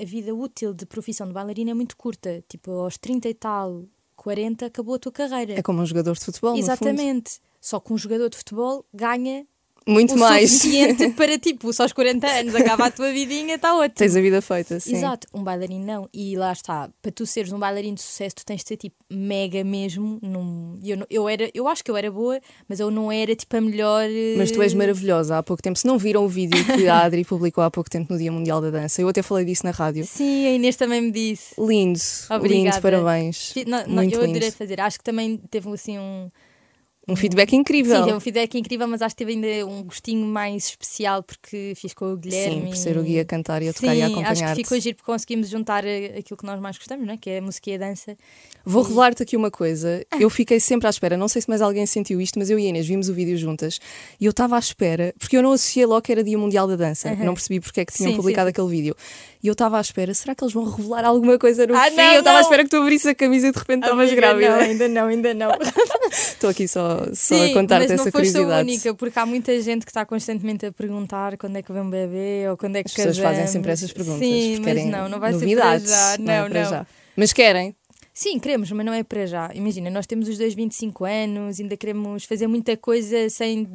a 0.00 0.04
vida 0.04 0.34
útil 0.34 0.72
de 0.72 0.86
profissão 0.86 1.26
de 1.26 1.32
bailarino 1.34 1.70
é 1.70 1.74
muito 1.74 1.96
curta. 1.96 2.42
Tipo, 2.48 2.70
aos 2.72 2.96
30 2.96 3.28
e 3.28 3.34
tal, 3.34 3.84
40, 4.24 4.64
acabou 4.64 4.94
a 4.94 4.98
tua 4.98 5.12
carreira. 5.12 5.52
É 5.52 5.62
como 5.62 5.82
um 5.82 5.86
jogador 5.86 6.14
de 6.14 6.24
futebol. 6.24 6.56
Exatamente. 6.56 7.40
Só 7.60 7.78
que 7.78 7.92
um 7.92 7.98
jogador 7.98 8.30
de 8.30 8.38
futebol 8.38 8.86
ganha 8.92 9.46
Muito 9.86 10.14
o 10.14 10.18
mais. 10.18 10.50
suficiente 10.50 11.10
para, 11.16 11.38
tipo, 11.38 11.72
só 11.72 11.82
aos 11.82 11.92
40 11.92 12.26
anos, 12.26 12.54
acaba 12.54 12.86
a 12.86 12.90
tua 12.90 13.12
vidinha, 13.12 13.56
está 13.56 13.74
ótimo. 13.76 13.94
Tens 13.96 14.16
a 14.16 14.20
vida 14.20 14.40
feita, 14.40 14.80
sim. 14.80 14.94
Exato, 14.96 15.26
um 15.34 15.42
bailarino 15.44 15.84
não. 15.84 16.08
E 16.12 16.36
lá 16.36 16.52
está, 16.52 16.88
para 17.02 17.12
tu 17.12 17.26
seres 17.26 17.52
um 17.52 17.58
bailarino 17.58 17.94
de 17.96 18.02
sucesso, 18.02 18.36
tu 18.36 18.46
tens 18.46 18.62
de 18.62 18.68
ser 18.68 18.76
tipo 18.78 18.96
mega 19.10 19.62
mesmo. 19.62 20.18
Num... 20.22 20.78
Eu, 20.82 21.06
eu, 21.10 21.28
era, 21.28 21.50
eu 21.52 21.68
acho 21.68 21.84
que 21.84 21.90
eu 21.90 21.96
era 21.96 22.10
boa, 22.10 22.40
mas 22.68 22.80
eu 22.80 22.90
não 22.90 23.12
era 23.12 23.34
tipo 23.36 23.56
a 23.56 23.60
melhor. 23.60 24.04
eh, 24.08 24.34
Mas 24.38 24.50
tu 24.50 24.62
és 24.62 24.72
maravilhosa 24.72 25.36
há 25.38 25.42
pouco 25.42 25.62
tempo. 25.62 25.78
Se 25.78 25.86
não 25.86 25.98
viram 25.98 26.24
o 26.24 26.28
vídeo 26.28 26.64
que 26.74 26.88
a 26.88 27.00
Adri 27.02 27.22
publicou 27.26 27.62
há 27.62 27.70
pouco 27.70 27.90
tempo 27.90 28.12
no 28.12 28.18
Dia 28.18 28.32
Mundial 28.32 28.60
da 28.62 28.70
Dança, 28.70 29.02
eu 29.02 29.08
até 29.08 29.22
falei 29.22 29.44
disso 29.44 29.64
na 29.64 29.70
rádio. 29.70 30.04
Sim, 30.06 30.46
a 30.46 30.52
Inês 30.52 30.76
também 30.76 31.00
me 31.02 31.10
disse. 31.10 31.54
Lindo, 31.58 31.98
Obrigada. 32.30 32.48
lindo, 32.70 32.80
parabéns. 32.80 33.52
Não, 33.66 33.78
não, 33.86 33.94
Muito 33.96 34.14
eu 34.14 34.20
lindo. 34.22 34.30
adorei 34.38 34.50
fazer. 34.50 34.80
Acho 34.80 34.98
que 34.98 35.04
também 35.04 35.36
teve 35.50 35.68
assim 35.70 35.98
um. 35.98 36.28
Um 37.06 37.14
feedback 37.14 37.54
incrível. 37.54 37.96
Sim, 37.96 38.04
teve 38.04 38.16
um 38.16 38.20
feedback 38.20 38.58
incrível, 38.58 38.88
mas 38.88 39.02
acho 39.02 39.14
que 39.14 39.24
teve 39.24 39.32
ainda 39.32 39.66
um 39.66 39.84
gostinho 39.84 40.26
mais 40.26 40.68
especial 40.68 41.22
porque 41.22 41.74
fiz 41.76 41.92
com 41.92 42.12
o 42.12 42.16
Guilherme. 42.16 42.62
Sim, 42.62 42.66
por 42.68 42.76
ser 42.76 42.96
o 42.96 43.02
guia 43.02 43.22
a 43.22 43.24
cantar 43.24 43.62
e 43.62 43.68
a 43.68 43.74
tocar 43.74 43.92
Sim, 43.94 43.98
e 43.98 44.02
a 44.02 44.30
acho 44.30 44.44
que 44.44 44.54
ficou 44.54 44.80
giro 44.80 44.96
porque 44.96 45.12
conseguimos 45.12 45.48
juntar 45.48 45.84
eh, 45.84 46.14
aquilo 46.18 46.36
que 46.36 46.46
nós 46.46 46.58
mais 46.60 46.78
gostamos, 46.78 47.06
não 47.06 47.14
é? 47.14 47.16
que 47.18 47.28
é 47.28 47.38
a 47.38 47.42
música 47.42 47.70
e 47.70 47.74
a 47.74 47.78
dança. 47.78 48.16
Vou 48.64 48.82
revelar-te 48.82 49.22
aqui 49.22 49.36
uma 49.36 49.50
coisa. 49.50 50.04
Eu 50.18 50.30
fiquei 50.30 50.58
sempre 50.58 50.86
à 50.86 50.90
espera. 50.90 51.16
Não 51.16 51.28
sei 51.28 51.42
se 51.42 51.48
mais 51.48 51.60
alguém 51.60 51.84
sentiu 51.84 52.20
isto, 52.20 52.38
mas 52.38 52.48
eu 52.48 52.58
e 52.58 52.66
a 52.66 52.68
Inês 52.70 52.86
vimos 52.86 53.10
o 53.10 53.14
vídeo 53.14 53.36
juntas 53.36 53.78
e 54.18 54.24
eu 54.24 54.30
estava 54.30 54.56
à 54.56 54.58
espera, 54.58 55.14
porque 55.18 55.36
eu 55.36 55.42
não 55.42 55.52
associei 55.52 55.84
logo 55.84 56.00
que 56.00 56.10
era 56.10 56.24
Dia 56.24 56.38
Mundial 56.38 56.66
da 56.66 56.76
Dança. 56.76 57.14
Não 57.16 57.34
percebi 57.34 57.60
porque 57.60 57.80
é 57.80 57.84
que 57.84 57.92
tinham 57.92 58.12
Sim, 58.12 58.16
publicado 58.16 58.46
sim. 58.46 58.50
aquele 58.50 58.68
vídeo. 58.68 58.96
E 59.44 59.46
eu 59.46 59.52
estava 59.52 59.76
à 59.76 59.80
espera, 59.82 60.14
será 60.14 60.34
que 60.34 60.42
eles 60.42 60.54
vão 60.54 60.64
revelar 60.64 61.04
alguma 61.04 61.38
coisa 61.38 61.66
no 61.66 61.76
Ah, 61.76 61.84
fim? 61.90 61.96
não, 61.96 62.12
eu 62.14 62.20
estava 62.20 62.38
à 62.38 62.40
não. 62.40 62.46
espera 62.48 62.64
que 62.64 62.70
tu 62.70 62.76
abrisses 62.78 63.06
a 63.06 63.14
camisa 63.14 63.48
e 63.48 63.52
de 63.52 63.58
repente 63.58 63.82
estavas 63.84 64.10
grávida. 64.14 64.48
Não, 64.48 64.58
ainda 64.58 64.88
não, 64.88 65.06
ainda 65.06 65.34
não. 65.34 65.50
Estou 66.10 66.48
aqui 66.48 66.66
só, 66.66 67.00
só 67.12 67.36
Sim, 67.36 67.50
a 67.50 67.52
contar-te 67.52 67.82
mas 67.82 67.90
essa 67.90 68.04
não 68.06 68.10
foste 68.12 68.28
a 68.28 68.32
curiosidade. 68.32 68.62
única, 68.70 68.94
porque 68.94 69.18
há 69.18 69.26
muita 69.26 69.60
gente 69.60 69.84
que 69.84 69.90
está 69.90 70.06
constantemente 70.06 70.64
a 70.64 70.72
perguntar 70.72 71.36
quando 71.36 71.56
é 71.56 71.62
que 71.62 71.70
vem 71.70 71.82
um 71.82 71.90
bebê 71.90 72.46
ou 72.48 72.56
quando 72.56 72.76
é 72.76 72.82
que 72.82 72.88
As 72.88 72.94
pessoas 72.94 73.16
casamos. 73.18 73.36
fazem 73.36 73.52
sempre 73.52 73.70
essas 73.72 73.92
perguntas. 73.92 74.20
Sim, 74.26 74.60
mas 74.60 74.84
não, 74.86 75.08
não 75.10 75.20
vai 75.20 75.32
novidades, 75.32 75.90
ser 75.90 75.94
para 75.94 76.16
já. 76.16 76.18
não 76.24 76.32
é 76.32 76.40
Não, 76.40 76.48
para 76.50 76.62
não. 76.62 76.70
já. 76.70 76.86
Mas 77.14 77.32
querem. 77.34 77.76
Sim, 78.14 78.38
queremos, 78.38 78.72
mas 78.72 78.86
não 78.86 78.94
é 78.94 79.02
para 79.02 79.26
já. 79.26 79.50
Imagina, 79.54 79.90
nós 79.90 80.06
temos 80.06 80.26
os 80.26 80.38
dois 80.38 80.54
25 80.54 81.04
anos, 81.04 81.60
ainda 81.60 81.76
queremos 81.76 82.24
fazer 82.24 82.46
muita 82.46 82.76
coisa 82.78 83.28
sem. 83.28 83.68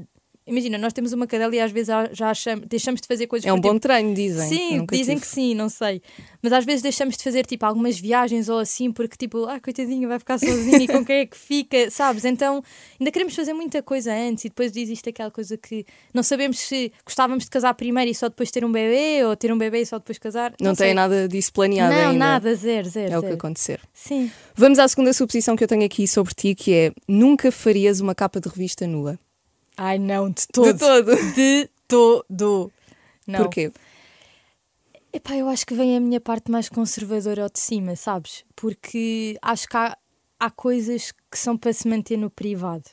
Imagina, 0.50 0.78
nós 0.78 0.92
temos 0.94 1.14
uma 1.14 1.28
cadela 1.28 1.56
e 1.56 1.60
às 1.60 1.72
vezes 1.72 1.88
já- 2.12 2.30
achamos, 2.30 2.66
deixamos 2.68 3.00
de 3.02 3.08
fazer 3.08 3.28
coisas 3.28 3.46
É 3.48 3.54
um 3.54 3.58
por, 3.58 3.62
tipo, 3.62 3.74
bom 3.74 3.80
treino, 3.80 4.14
dizem. 4.14 4.50
Sim, 4.50 4.86
dizem 4.92 5.16
tive. 5.16 5.22
que 5.22 5.28
sim, 5.28 5.54
não 5.54 5.70
sei. 5.70 6.02
Mas 6.42 6.52
às 6.54 6.66
vezes 6.66 6.82
deixamos 6.82 7.16
de 7.16 7.24
fazer 7.24 7.46
tipo 7.46 7.66
algumas 7.66 8.00
viagens 8.00 8.50
ou 8.50 8.58
assim, 8.60 8.92
porque 8.92 9.16
tipo, 9.18 9.46
ah, 9.46 9.60
coitadinho, 9.60 10.08
vai 10.10 10.18
ficar 10.20 10.38
sozinho 10.40 10.82
e 10.82 10.88
com 10.88 11.06
quem 11.06 11.18
é 11.18 11.26
que 11.26 11.38
fica, 11.38 11.90
sabes? 11.92 12.26
Então 12.26 12.64
ainda 13.00 13.12
queremos 13.12 13.36
fazer 13.36 13.54
muita 13.54 13.82
coisa 13.84 14.14
antes 14.14 14.46
e 14.46 14.50
depois 14.50 14.76
existe 14.76 15.10
aquela 15.10 15.30
coisa 15.32 15.58
que 15.58 15.86
não 16.14 16.24
sabemos 16.24 16.60
se 16.60 16.92
gostávamos 17.06 17.44
de 17.46 17.50
casar 17.50 17.74
primeiro 17.76 18.10
e 18.10 18.16
só 18.16 18.28
depois 18.30 18.50
ter 18.52 18.66
um 18.66 18.72
bebê 18.72 19.24
ou 19.26 19.36
ter 19.36 19.52
um 19.54 19.58
bebê 19.58 19.82
e 19.82 19.86
só 19.86 19.98
depois 20.00 20.18
casar. 20.18 20.54
Não, 20.60 20.74
sei. 20.74 20.88
tem 20.88 20.94
nada 20.96 21.28
disso 21.28 21.54
planeado 21.54 21.94
Não, 21.94 22.02
ainda. 22.12 22.18
nada, 22.20 22.56
zero, 22.56 22.90
zero. 22.90 23.14
É 23.14 23.18
o 23.18 23.22
que 23.22 23.28
zero. 23.28 23.38
acontecer. 23.38 23.80
Sim. 23.94 24.32
Vamos 24.56 24.80
à 24.80 24.88
segunda 24.88 25.14
suposição 25.14 25.56
que 25.56 25.64
eu 25.64 25.68
tenho 25.68 25.86
aqui 25.86 26.08
sobre 26.08 26.34
ti, 26.34 26.56
que 26.56 26.74
é 26.74 26.92
nunca 27.08 27.52
farias 27.52 28.00
uma 28.00 28.16
capa 28.16 28.40
de 28.40 28.50
revista 28.50 28.88
nua. 28.88 29.20
Ai, 29.82 29.98
não, 29.98 30.30
de 30.30 30.46
todo. 30.52 30.74
De 30.74 30.78
todo. 30.80 31.16
De 31.34 31.70
todo. 31.88 32.72
Não. 33.26 33.40
Porquê? 33.40 33.72
Epá, 35.14 35.38
eu 35.38 35.48
acho 35.48 35.66
que 35.66 35.74
vem 35.74 35.96
a 35.96 36.00
minha 36.02 36.20
parte 36.20 36.52
mais 36.52 36.68
conservadora 36.68 37.44
ao 37.44 37.50
de 37.50 37.60
cima, 37.62 37.96
sabes? 37.96 38.44
Porque 38.58 39.38
acho 39.42 39.68
que 39.70 39.78
há, 39.78 39.98
há 40.38 40.52
coisas 40.52 41.14
que 41.32 41.38
são 41.40 41.58
para 41.58 41.72
se 41.72 41.88
manter 41.88 42.18
no 42.18 42.30
privado. 42.30 42.84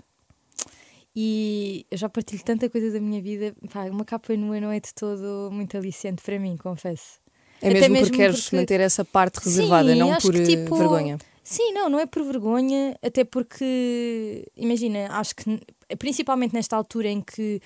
E 1.15 1.85
eu 1.91 1.99
já 1.99 2.09
partilho 2.09 2.45
tanta 2.45 2.71
coisa 2.71 2.93
da 2.93 3.01
minha 3.01 3.21
vida. 3.21 3.53
Pá, 3.73 3.85
uma 3.87 4.05
capa 4.05 4.37
nua 4.37 4.61
não 4.61 4.71
é 4.71 4.79
de 4.79 4.95
todo 4.95 5.51
muito 5.51 5.77
aliciente 5.77 6.23
para 6.23 6.39
mim, 6.39 6.57
confesso. 6.57 7.19
É 7.61 7.71
mesmo, 7.71 7.95
mesmo 7.95 8.07
porque 8.07 8.17
queres 8.19 8.43
porque- 8.45 8.57
manter 8.57 8.81
essa 8.81 9.05
parte 9.05 9.39
reservada, 9.39 9.93
Sim, 9.93 9.99
não 9.99 10.17
por 10.19 10.33
que, 10.33 10.39
eh, 10.41 10.45
tipo, 10.47 10.77
vergonha. 10.77 11.19
Sim, 11.43 11.73
não, 11.73 11.89
não 11.89 11.99
é 11.99 12.07
por 12.07 12.23
vergonha, 12.23 12.97
até 13.03 13.25
porque, 13.25 14.47
imagina, 14.57 15.09
acho 15.11 15.35
que 15.35 15.61
principalmente 15.99 16.53
nesta 16.53 16.77
altura 16.77 17.09
em 17.09 17.21
que 17.21 17.61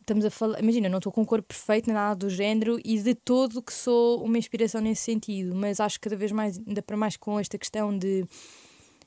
estamos 0.00 0.24
a 0.24 0.30
falar, 0.30 0.62
imagina, 0.62 0.88
não 0.88 0.98
estou 0.98 1.10
com 1.10 1.22
um 1.22 1.24
corpo 1.24 1.48
perfeito, 1.48 1.92
nada 1.92 2.14
do 2.14 2.30
género, 2.30 2.78
e 2.84 2.98
de 3.00 3.14
todo 3.14 3.60
que 3.60 3.72
sou 3.72 4.22
uma 4.22 4.38
inspiração 4.38 4.80
nesse 4.80 5.02
sentido, 5.02 5.54
mas 5.54 5.80
acho 5.80 5.98
que 5.98 6.08
cada 6.08 6.16
vez 6.16 6.30
mais, 6.30 6.60
ainda 6.64 6.80
para 6.80 6.96
mais 6.96 7.16
com 7.16 7.40
esta 7.40 7.58
questão 7.58 7.96
de, 7.98 8.24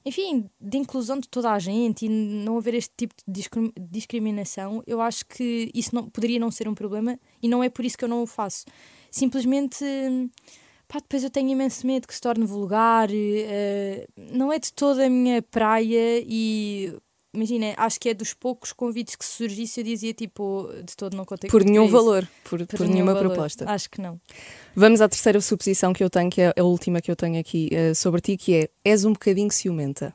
enfim, 0.05 0.49
de 0.59 0.77
inclusão 0.77 1.17
de 1.17 1.29
toda 1.29 1.51
a 1.51 1.59
gente 1.59 2.05
e 2.05 2.09
não 2.09 2.57
haver 2.57 2.73
este 2.73 2.91
tipo 2.97 3.15
de 3.15 3.23
discrim- 3.31 3.71
discriminação, 3.77 4.83
eu 4.85 4.99
acho 4.99 5.25
que 5.25 5.71
isso 5.73 5.95
não, 5.95 6.09
poderia 6.09 6.37
não 6.39 6.51
ser 6.51 6.67
um 6.67 6.75
problema 6.75 7.17
e 7.41 7.47
não 7.47 7.63
é 7.63 7.69
por 7.69 7.85
isso 7.85 7.97
que 7.97 8.03
eu 8.03 8.09
não 8.09 8.21
o 8.21 8.27
faço. 8.27 8.65
Simplesmente. 9.09 9.85
Pá, 10.87 10.97
depois 10.97 11.23
eu 11.23 11.29
tenho 11.29 11.49
imenso 11.49 11.85
medo 11.85 12.07
que 12.07 12.15
se 12.15 12.19
torne 12.19 12.45
vulgar, 12.47 13.09
eh, 13.13 14.07
não 14.17 14.51
é 14.51 14.57
de 14.57 14.73
toda 14.73 15.05
a 15.05 15.09
minha 15.09 15.39
praia 15.39 16.19
e 16.25 16.91
imagina, 17.33 17.73
acho 17.77 17.99
que 17.99 18.09
é 18.09 18.13
dos 18.13 18.33
poucos 18.33 18.71
convites 18.73 19.15
que 19.15 19.25
se 19.25 19.31
surgisse 19.33 19.79
eu 19.79 19.83
dizia 19.83 20.13
tipo, 20.13 20.69
de 20.83 20.95
todo 20.95 21.15
não 21.15 21.25
contei 21.25 21.49
Por 21.49 21.63
nenhum 21.63 21.87
valor, 21.87 22.27
por, 22.43 22.65
por 22.65 22.79
nenhum 22.81 22.93
nenhuma 22.93 23.13
valor. 23.13 23.29
proposta. 23.29 23.69
Acho 23.69 23.89
que 23.89 24.01
não. 24.01 24.19
Vamos 24.75 25.01
à 25.01 25.07
terceira 25.09 25.39
suposição 25.41 25.93
que 25.93 26.03
eu 26.03 26.09
tenho, 26.09 26.29
que 26.29 26.41
é 26.41 26.53
a 26.57 26.63
última 26.63 27.01
que 27.01 27.11
eu 27.11 27.15
tenho 27.15 27.39
aqui 27.39 27.69
eh, 27.71 27.93
sobre 27.93 28.21
ti, 28.21 28.37
que 28.37 28.55
é 28.55 28.69
és 28.83 29.05
um 29.05 29.13
bocadinho 29.13 29.51
ciumenta. 29.51 30.13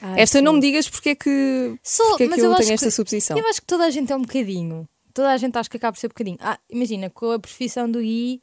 Ai, 0.00 0.20
esta 0.20 0.42
não 0.42 0.54
me 0.54 0.60
digas 0.60 0.88
porque 0.88 1.10
é 1.10 1.14
que, 1.14 1.76
Sou, 1.82 2.06
porque 2.10 2.24
é 2.24 2.26
mas 2.28 2.36
que 2.36 2.40
eu, 2.42 2.50
eu 2.50 2.56
tenho 2.56 2.64
acho 2.66 2.72
esta 2.74 2.86
que, 2.86 2.92
suposição. 2.92 3.38
eu 3.38 3.46
acho 3.48 3.60
que 3.60 3.66
toda 3.66 3.84
a 3.84 3.90
gente 3.90 4.12
é 4.12 4.16
um 4.16 4.22
bocadinho. 4.22 4.86
toda 5.14 5.30
a 5.30 5.36
gente 5.38 5.56
acho 5.56 5.70
que 5.70 5.78
acaba 5.78 5.92
por 5.94 5.98
ser 6.00 6.08
um 6.08 6.10
bocadinho. 6.10 6.36
Ah, 6.40 6.58
imagina, 6.68 7.08
com 7.08 7.30
a 7.32 7.38
profissão 7.38 7.90
do 7.90 8.00
Gui, 8.00 8.42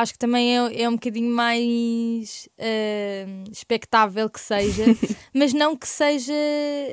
acho 0.00 0.12
que 0.14 0.18
também 0.18 0.56
é, 0.56 0.82
é 0.82 0.88
um 0.88 0.92
bocadinho 0.92 1.30
mais 1.30 2.48
uh, 2.58 3.50
expectável 3.50 4.28
que 4.30 4.40
seja, 4.40 4.84
mas 5.34 5.52
não 5.52 5.76
que 5.76 5.86
seja. 5.86 6.32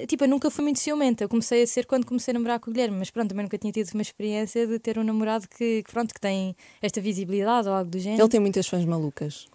Tipo, 0.07 0.25
eu 0.25 0.29
nunca 0.29 0.49
fui 0.51 0.63
muito 0.63 0.79
ciumenta. 0.79 1.23
Eu 1.23 1.29
comecei 1.29 1.63
a 1.63 1.67
ser 1.67 1.85
quando 1.85 2.05
comecei 2.05 2.31
a 2.31 2.35
namorar 2.35 2.59
com 2.59 2.69
o 2.69 2.73
Guilherme, 2.73 2.97
mas 2.97 3.09
pronto, 3.09 3.29
também 3.29 3.43
nunca 3.43 3.57
tinha 3.57 3.71
tido 3.71 3.89
uma 3.93 4.01
experiência 4.01 4.67
de 4.67 4.77
ter 4.79 4.99
um 4.99 5.03
namorado 5.03 5.47
que, 5.47 5.83
que 5.83 5.91
pronto, 5.91 6.13
que 6.13 6.19
tem 6.19 6.55
esta 6.81 6.99
visibilidade 6.99 7.67
ou 7.67 7.73
algo 7.73 7.89
do 7.89 7.99
género. 7.99 8.23
Ele 8.23 8.29
tem 8.29 8.39
muitas 8.39 8.67
fãs 8.67 8.85
malucas. 8.85 9.47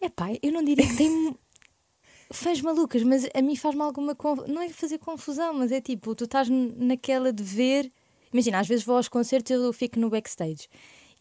É 0.00 0.08
pá, 0.08 0.28
eu 0.42 0.52
não 0.52 0.62
diria 0.62 0.86
que 0.86 0.96
tem 0.96 1.36
fãs 2.30 2.60
malucas, 2.60 3.02
mas 3.02 3.28
a 3.34 3.42
mim 3.42 3.56
faz-me 3.56 3.82
alguma. 3.82 4.14
Conf... 4.14 4.46
Não 4.46 4.62
é 4.62 4.68
fazer 4.68 4.98
confusão, 4.98 5.54
mas 5.54 5.72
é 5.72 5.80
tipo, 5.80 6.14
tu 6.14 6.24
estás 6.24 6.48
naquela 6.48 7.32
de 7.32 7.42
ver. 7.42 7.90
Imagina, 8.32 8.58
às 8.58 8.66
vezes 8.66 8.84
vou 8.84 8.96
aos 8.96 9.08
concertos 9.08 9.50
e 9.50 9.54
eu 9.54 9.72
fico 9.72 9.98
no 9.98 10.10
backstage. 10.10 10.68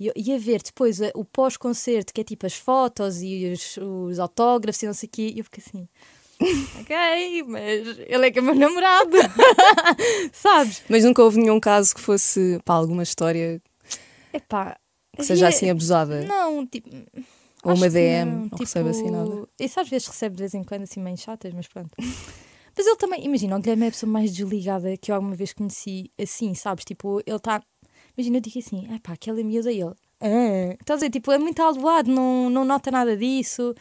E, 0.08 0.12
e 0.16 0.34
a 0.34 0.38
ver 0.38 0.62
depois 0.62 1.02
a, 1.02 1.12
o 1.16 1.24
pós-concerto, 1.26 2.14
que 2.14 2.22
é 2.22 2.24
tipo 2.24 2.46
as 2.46 2.54
fotos 2.56 3.22
e 3.22 3.52
os, 3.52 3.78
os 3.78 4.20
autógrafos 4.20 4.82
e 4.84 4.86
não 4.88 4.94
sei 4.94 5.08
o 5.08 5.12
quê, 5.12 5.32
e 5.36 5.40
eu 5.40 5.44
fico 5.46 5.60
assim. 5.60 5.88
ok, 6.82 7.44
mas 7.48 8.00
ele 8.08 8.28
é 8.28 8.32
que 8.32 8.40
é 8.40 8.42
meu 8.42 8.56
namorado, 8.56 9.16
sabes? 10.34 10.84
Mas 10.90 11.04
nunca 11.04 11.24
houve 11.24 11.40
nenhum 11.40 11.60
caso 11.60 11.94
que 11.96 12.02
fosse, 12.02 12.60
pá, 12.66 12.74
alguma 12.76 13.04
história 13.04 13.62
Epá, 14.34 14.78
que 15.16 15.24
seja 15.24 15.48
havia- 15.48 15.56
assim 15.58 15.70
abusada? 15.70 16.22
Não, 16.26 16.66
tipo. 16.66 16.90
Ou 17.64 17.76
uma 17.76 17.90
DM, 17.90 18.30
não, 18.30 18.38
não 18.40 18.50
tipo, 18.50 18.64
recebe 18.64 18.90
assim 18.90 19.10
nada. 19.10 19.48
Isso 19.58 19.80
às 19.80 19.88
vezes 19.88 20.08
recebe 20.08 20.36
de 20.36 20.42
vez 20.42 20.54
em 20.54 20.64
quando, 20.64 20.82
assim, 20.84 21.00
meio 21.00 21.16
chatas, 21.18 21.54
mas 21.54 21.66
pronto. 21.66 21.92
mas 21.98 22.86
ele 22.86 22.98
também, 22.98 23.24
imagina, 23.24 23.56
o 23.56 23.60
Guilherme 23.62 23.86
é 23.86 23.88
a 23.88 23.92
pessoa 23.92 24.12
mais 24.12 24.34
desligada 24.34 24.98
que 24.98 25.12
eu 25.12 25.16
alguma 25.16 25.34
vez 25.36 25.54
conheci, 25.54 26.12
assim, 26.20 26.54
sabes? 26.56 26.84
Tipo, 26.84 27.22
ele 27.26 27.38
está. 27.38 27.64
Imagina, 28.18 28.38
eu 28.38 28.42
digo 28.42 28.60
assim, 28.60 28.88
ah 28.92 29.00
pá, 29.02 29.14
aquela 29.14 29.42
miúda 29.44 29.72
e 29.72 29.82
ele. 29.82 29.94
Ah. 30.22 30.76
Estás 30.80 30.98
a 31.02 31.08
dizer, 31.08 31.10
tipo, 31.12 31.32
é 31.32 31.38
muito 31.38 31.62
aloado, 31.62 32.12
não, 32.12 32.50
não 32.50 32.64
nota 32.64 32.90
nada 32.92 33.16
disso. 33.18 33.74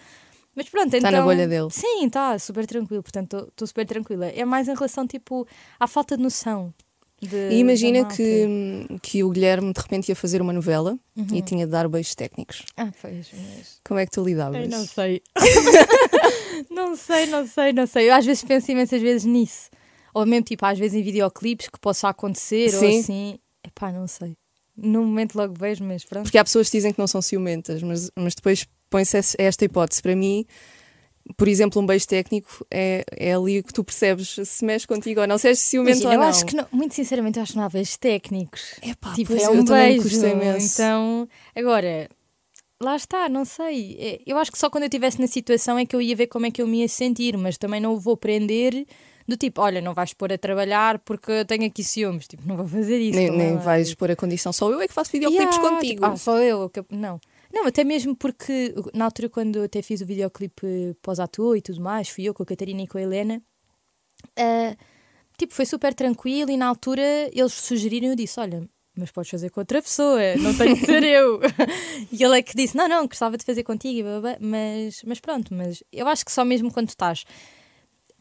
Mas 0.54 0.68
pronto, 0.68 0.88
então. 0.88 0.98
Está 0.98 1.10
na 1.10 1.22
bolha 1.22 1.46
dele. 1.48 1.68
Sim, 1.70 2.06
está, 2.06 2.38
super 2.38 2.66
tranquilo, 2.66 3.02
portanto, 3.02 3.46
estou 3.48 3.66
super 3.66 3.86
tranquila. 3.86 4.26
É 4.26 4.44
mais 4.44 4.68
em 4.68 4.74
relação, 4.74 5.06
tipo, 5.06 5.46
à 5.80 5.86
falta 5.86 6.16
de 6.16 6.22
noção. 6.22 6.72
de- 7.20 7.50
E 7.50 7.58
imagina 7.58 8.04
que, 8.04 8.86
que 9.00 9.22
o 9.24 9.30
Guilherme 9.30 9.72
de 9.72 9.80
repente 9.80 10.08
ia 10.08 10.16
fazer 10.16 10.42
uma 10.42 10.52
novela 10.52 10.98
Uhum. 11.16 11.26
e 11.32 11.40
tinha 11.40 11.64
de 11.64 11.70
dar 11.72 11.88
beijos 11.88 12.14
técnicos. 12.14 12.64
Ah, 12.76 12.90
pois, 13.00 13.28
mas. 13.32 13.80
Como 13.84 14.00
é 14.00 14.04
que 14.04 14.10
tu 14.12 14.24
lidavas? 14.24 14.56
Ai, 14.60 14.66
não 14.68 14.84
sei. 14.84 15.22
não 16.70 16.96
sei, 16.96 17.26
não 17.26 17.46
sei, 17.46 17.72
não 17.72 17.86
sei. 17.86 18.08
Eu 18.10 18.14
às 18.14 18.24
vezes 18.26 18.42
penso 18.44 18.70
imensas 18.72 19.00
vezes 19.00 19.24
nisso. 19.24 19.70
Ou 20.14 20.26
mesmo, 20.26 20.44
tipo, 20.44 20.64
às 20.66 20.78
vezes 20.78 20.98
em 20.98 21.02
videoclipes 21.02 21.68
que 21.68 21.78
possa 21.80 22.08
acontecer 22.08 22.74
ou 22.74 22.80
Sim. 22.80 22.98
assim. 23.00 23.38
Epá, 23.76 23.90
não 23.92 24.06
sei. 24.06 24.36
No 24.76 25.04
momento 25.04 25.34
logo 25.36 25.54
vejo, 25.58 25.84
mas 25.84 26.04
pronto. 26.04 26.24
Porque 26.24 26.38
há 26.38 26.44
pessoas 26.44 26.68
que 26.70 26.76
dizem 26.78 26.92
que 26.92 26.98
não 26.98 27.06
são 27.06 27.20
ciumentas, 27.20 27.82
mas, 27.82 28.10
mas 28.16 28.34
depois 28.34 28.66
põe-se 28.88 29.18
esse- 29.18 29.36
esta 29.38 29.64
hipótese. 29.64 30.00
Para 30.02 30.16
mim, 30.16 30.46
por 31.36 31.46
exemplo, 31.46 31.80
um 31.80 31.86
beijo 31.86 32.06
técnico 32.06 32.66
é, 32.70 33.04
é 33.12 33.32
ali 33.34 33.62
que 33.62 33.72
tu 33.72 33.84
percebes 33.84 34.34
se 34.44 34.64
mexe 34.64 34.86
contigo 34.86 35.20
ou 35.20 35.26
não, 35.26 35.36
se 35.38 35.48
és 35.48 35.58
ciumento 35.58 35.98
Imagina, 36.02 36.08
ou 36.10 36.14
eu 36.14 36.20
não. 36.20 36.28
acho 36.28 36.46
que, 36.46 36.56
não- 36.56 36.66
muito 36.72 36.94
sinceramente, 36.94 37.38
eu 37.38 37.42
acho 37.42 37.52
que 37.52 37.58
não 37.58 37.64
há 37.64 37.68
beijos 37.68 37.96
técnicos. 37.96 38.80
Tipo, 39.14 39.34
é 39.34 39.46
eu 39.46 39.52
um 39.52 39.64
também 39.64 39.98
me 39.98 40.00
beijo. 40.00 40.64
Então, 40.64 41.28
agora, 41.54 42.08
lá 42.82 42.96
está, 42.96 43.28
não 43.28 43.44
sei. 43.44 43.96
É, 44.00 44.20
Eu 44.26 44.38
acho 44.38 44.50
que 44.50 44.58
só 44.58 44.68
quando 44.70 44.84
eu 44.84 44.88
estivesse 44.88 45.20
na 45.20 45.26
situação 45.26 45.78
é 45.78 45.84
que 45.86 45.94
eu 45.94 46.00
ia 46.00 46.16
ver 46.16 46.26
como 46.28 46.46
é 46.46 46.50
que 46.50 46.60
eu 46.62 46.66
me 46.66 46.80
ia 46.80 46.88
sentir, 46.88 47.36
mas 47.36 47.56
também 47.58 47.80
não 47.80 47.94
o 47.94 48.00
vou 48.00 48.16
prender 48.16 48.86
do 49.32 49.36
tipo, 49.36 49.60
olha, 49.60 49.80
não 49.80 49.94
vais 49.94 50.12
pôr 50.12 50.32
a 50.32 50.38
trabalhar 50.38 50.98
porque 51.00 51.30
eu 51.32 51.44
tenho 51.44 51.64
aqui 51.66 51.82
ciúmes. 51.82 52.26
Tipo, 52.28 52.46
não 52.46 52.56
vou 52.56 52.68
fazer 52.68 52.98
isso. 52.98 53.18
nem, 53.18 53.28
é 53.28 53.30
nem 53.30 53.54
lá. 53.54 53.60
vais 53.60 53.94
pôr 53.94 54.10
a 54.10 54.16
condição, 54.16 54.52
só 54.52 54.70
eu 54.70 54.80
é 54.80 54.86
que 54.86 54.94
faço 54.94 55.10
videoclipes 55.10 55.56
Yeah, 55.56 55.74
contigo. 55.76 55.94
tipo, 55.94 56.06
ah, 56.06 56.16
só 56.16 56.38
eu. 56.38 56.70
Não. 56.90 57.20
Não, 57.52 57.66
até 57.66 57.84
mesmo 57.84 58.16
porque 58.16 58.74
na 58.94 59.04
altura 59.06 59.28
quando 59.28 59.56
eu 59.56 59.64
até 59.64 59.82
fiz 59.82 60.00
o 60.00 60.06
videoclipe 60.06 60.96
pós-ator 61.02 61.56
e 61.56 61.60
tudo 61.60 61.80
mais, 61.82 62.08
fui 62.08 62.24
eu 62.24 62.32
com 62.34 62.42
a 62.42 62.46
Catarina 62.46 62.82
e 62.82 62.86
com 62.86 62.96
a 62.98 63.02
Helena. 63.02 63.42
ah, 64.38 64.74
tipo, 65.36 65.54
foi 65.54 65.66
super 65.66 65.92
tranquilo 65.94 66.50
e 66.50 66.56
na 66.56 66.66
altura 66.66 67.02
eles 67.32 67.52
sugeriram 67.52 68.08
eu 68.08 68.16
disse: 68.16 68.38
Olha, 68.40 68.66
mas 68.96 69.10
podes 69.10 69.30
fazer 69.30 69.50
com 69.50 69.60
outra 69.60 69.82
pessoa, 69.82 70.20
não 70.36 70.54
tenho 70.56 70.76
que 70.76 70.84
ser 70.86 71.02
eu. 71.02 71.40
e 72.12 72.22
ele 72.22 72.38
é 72.38 72.42
que 72.42 72.56
disse: 72.56 72.76
Não, 72.76 72.88
não, 72.88 73.06
gostava 73.06 73.36
de 73.36 73.44
fazer 73.44 73.62
contigo, 73.64 74.08
mas, 74.40 75.02
mas 75.06 75.20
pronto, 75.20 75.52
mas 75.54 75.82
eu 75.92 76.06
acho 76.08 76.24
que 76.24 76.32
só 76.32 76.44
mesmo 76.44 76.72
quando 76.72 76.88
estás 76.88 77.24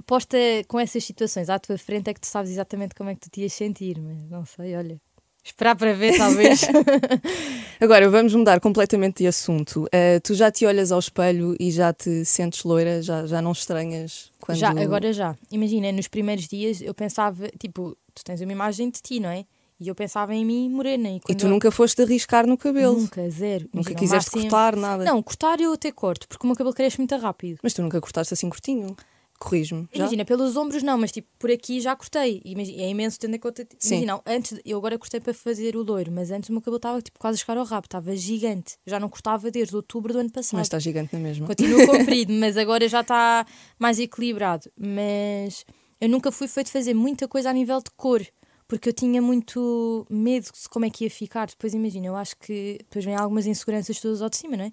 posta 0.01 0.38
com 0.67 0.79
essas 0.79 1.03
situações 1.03 1.50
à 1.50 1.58
tua 1.60 1.77
frente 1.77 2.10
é 2.10 2.13
que 2.13 2.20
tu 2.22 2.27
sabes 2.27 2.51
exatamente 2.51 2.93
como 2.96 3.10
é 3.10 3.15
que 3.15 3.22
tu 3.22 3.29
te 3.29 3.41
ias 3.41 3.53
sentir, 3.53 4.00
mas 4.00 4.24
não 4.29 4.46
sei, 4.46 4.75
olha. 4.75 5.00
Esperar 5.43 5.75
para 5.75 5.91
ver, 5.93 6.17
talvez. 6.17 6.62
Agora, 7.79 8.08
vamos 8.10 8.34
mudar 8.36 8.60
completamente 8.60 9.17
de 9.24 9.27
assunto. 9.27 9.88
Ah, 9.91 10.20
tu 10.24 10.34
já 10.36 10.51
te 10.51 10.65
olhas 10.65 10.91
ao 10.91 11.00
espelho 11.00 11.55
e 11.60 11.72
já 11.72 11.91
te 11.91 12.24
sentes 12.25 12.63
loira? 12.63 13.01
Já, 13.01 13.25
já 13.25 13.41
não 13.41 13.51
estranhas 13.51 14.31
quando... 14.39 14.58
Já, 14.60 14.70
agora 14.70 15.12
já. 15.12 15.36
Imagina, 15.51 15.91
nos 15.91 16.08
primeiros 16.08 16.48
dias 16.48 16.81
eu 16.81 16.93
pensava, 16.93 17.48
tipo, 17.60 17.98
tu 18.13 18.24
tens 18.24 18.39
uma 18.41 18.51
imagem 18.51 18.89
de 18.91 19.01
ti, 19.01 19.20
não 19.20 19.29
é? 19.29 19.46
E 19.79 19.88
eu 19.88 19.96
pensava 19.96 20.36
em 20.36 20.46
mim 20.46 20.70
morena. 20.70 21.10
E, 21.10 21.20
E 21.27 21.34
tu 21.36 21.48
eu- 21.48 21.50
nunca 21.50 21.72
foste 21.72 22.03
arriscar 22.03 22.46
no 22.46 22.55
cabelo? 22.55 23.00
Nunca, 23.01 23.27
zero. 23.31 23.63
Nunca 23.74 23.89
Imagina, 23.93 24.00
quiseste 24.00 24.29
máximo- 24.36 24.43
cortar 24.43 24.75
nada? 24.75 25.03
Não, 25.05 25.24
cortar 25.24 25.60
eu 25.60 25.74
até 25.74 25.91
corto, 25.91 26.27
porque 26.27 26.46
o 26.46 26.48
meu 26.48 26.55
cabelo 26.55 26.75
cresce 26.75 27.00
muito 27.00 27.17
rápido. 27.17 27.58
Mas 27.63 27.74
tu 27.74 27.81
nunca 27.81 28.00
cortaste 28.00 28.31
assim 28.36 28.48
curtinho? 28.48 28.96
Corrijo-me. 29.41 29.89
Imagina, 29.91 30.24
pelos 30.24 30.55
ombros 30.55 30.83
não, 30.83 31.00
mas 31.00 31.12
tipo, 31.12 31.27
por 31.39 31.50
aqui 31.50 31.81
já 31.81 31.95
cortei. 31.95 32.43
Imagina, 32.45 32.83
é 32.83 32.89
imenso 32.89 33.19
tendo 33.19 33.36
em 33.36 33.39
conta. 33.39 33.67
Sim. 33.79 34.03
Imagina, 34.03 34.21
antes, 34.24 34.60
eu 34.63 34.77
agora 34.77 35.00
cortei 35.00 35.19
para 35.19 35.33
fazer 35.33 35.75
o 35.75 35.81
loiro, 35.81 36.12
mas 36.12 36.29
antes 36.29 36.50
o 36.50 36.53
meu 36.53 36.62
cabelo 36.62 36.77
estava 36.77 37.01
tipo, 37.01 37.17
quase 37.17 37.38
a 37.38 37.39
chegar 37.39 37.57
ao 37.57 37.65
rabo, 37.65 37.88
estava 37.88 38.15
gigante. 38.15 38.77
Já 38.86 39.00
não 39.00 39.10
cortava 39.10 39.50
desde 39.50 39.75
outubro 39.75 40.13
do 40.13 40.19
ano 40.19 40.31
passado. 40.31 40.60
Mas 40.60 40.67
está 40.67 40.77
gigante 40.77 41.15
na 41.15 41.19
mesma. 41.19 41.48
Continua 41.48 41.86
comprido, 41.89 42.31
mas 42.33 42.55
agora 42.55 42.88
já 42.88 43.01
está 43.01 43.43
mais 43.79 43.98
equilibrado. 43.98 44.71
Mas 44.77 45.65
eu 46.00 46.07
nunca 46.07 46.31
fui 46.31 46.48
feito 46.48 46.69
fazer 46.69 46.93
muita 46.93 47.27
coisa 47.27 47.50
a 47.50 47.53
nível 47.53 47.79
de 47.79 47.89
cor, 47.98 48.24
porque 48.67 48.89
eu 48.89 48.93
tinha 48.93 49.24
muito 49.24 50.05
medo 50.07 50.45
de 50.45 50.69
como 50.69 50.86
é 50.86 50.91
que 50.91 51.03
ia 51.03 51.10
ficar. 51.10 51.48
Depois 51.48 51.74
imagina, 51.74 52.05
eu 52.05 52.15
acho 52.15 52.38
que 52.38 52.77
depois 52.77 53.03
vem 53.03 53.15
algumas 53.15 53.48
inseguranças 53.48 54.00
todas 54.00 54.21
ao 54.21 54.29
de 54.29 54.38
cima, 54.38 54.55
não 54.55 54.65
é? 54.65 54.71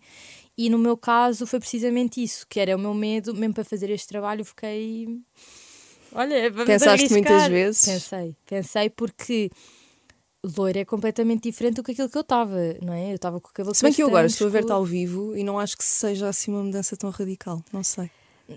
E 0.58 0.68
no 0.68 0.76
meu 0.76 0.96
caso 0.96 1.46
foi 1.46 1.60
precisamente 1.60 2.20
isso, 2.20 2.44
que 2.48 2.58
era 2.58 2.74
o 2.74 2.78
meu 2.78 2.92
medo, 2.92 3.32
mesmo 3.32 3.54
para 3.54 3.64
fazer 3.64 3.88
este 3.90 4.08
trabalho, 4.08 4.44
fiquei. 4.44 5.06
Olha, 6.12 6.50
vamos 6.50 6.66
Pensaste 6.66 7.04
arriscar. 7.06 7.12
muitas 7.12 7.46
vezes? 7.48 7.84
Pensei, 7.84 8.36
pensei 8.44 8.90
porque 8.90 9.50
loira 10.56 10.80
é 10.80 10.84
completamente 10.84 11.42
diferente 11.44 11.76
do 11.76 11.82
que 11.84 11.92
aquilo 11.92 12.08
que 12.08 12.16
eu 12.18 12.22
estava, 12.22 12.56
não 12.82 12.92
é? 12.92 13.10
Eu 13.12 13.16
estava 13.16 13.40
com 13.40 13.48
o 13.48 13.52
cabelo 13.52 13.74
Se 13.74 13.82
bem 13.84 13.92
que 13.92 14.02
eu 14.02 14.08
agora 14.08 14.26
estou 14.26 14.48
a 14.48 14.50
ver-te 14.50 14.72
ao 14.72 14.84
vivo 14.84 15.36
e 15.36 15.44
não 15.44 15.58
acho 15.60 15.76
que 15.76 15.84
seja 15.84 16.28
assim 16.28 16.50
uma 16.50 16.64
mudança 16.64 16.96
tão 16.96 17.10
radical. 17.10 17.62
Não 17.72 17.84
sei. 17.84 18.10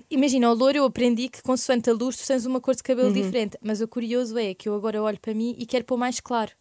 Imagina, 0.10 0.50
o 0.50 0.54
loiro 0.56 0.80
eu 0.80 0.86
aprendi 0.86 1.28
que 1.28 1.42
consoante 1.44 1.90
a 1.90 1.94
luz 1.94 2.16
tu 2.16 2.26
tens 2.26 2.46
uma 2.46 2.62
cor 2.62 2.74
de 2.76 2.82
cabelo 2.82 3.10
Uhum. 3.10 3.14
diferente, 3.14 3.58
mas 3.62 3.82
o 3.82 3.88
curioso 3.88 4.38
é 4.38 4.54
que 4.54 4.70
eu 4.70 4.74
agora 4.74 5.04
olho 5.04 5.20
para 5.20 5.34
mim 5.34 5.54
e 5.60 5.66
quero 5.66 5.84
pôr 5.84 5.98
mais 5.98 6.20
claro. 6.22 6.52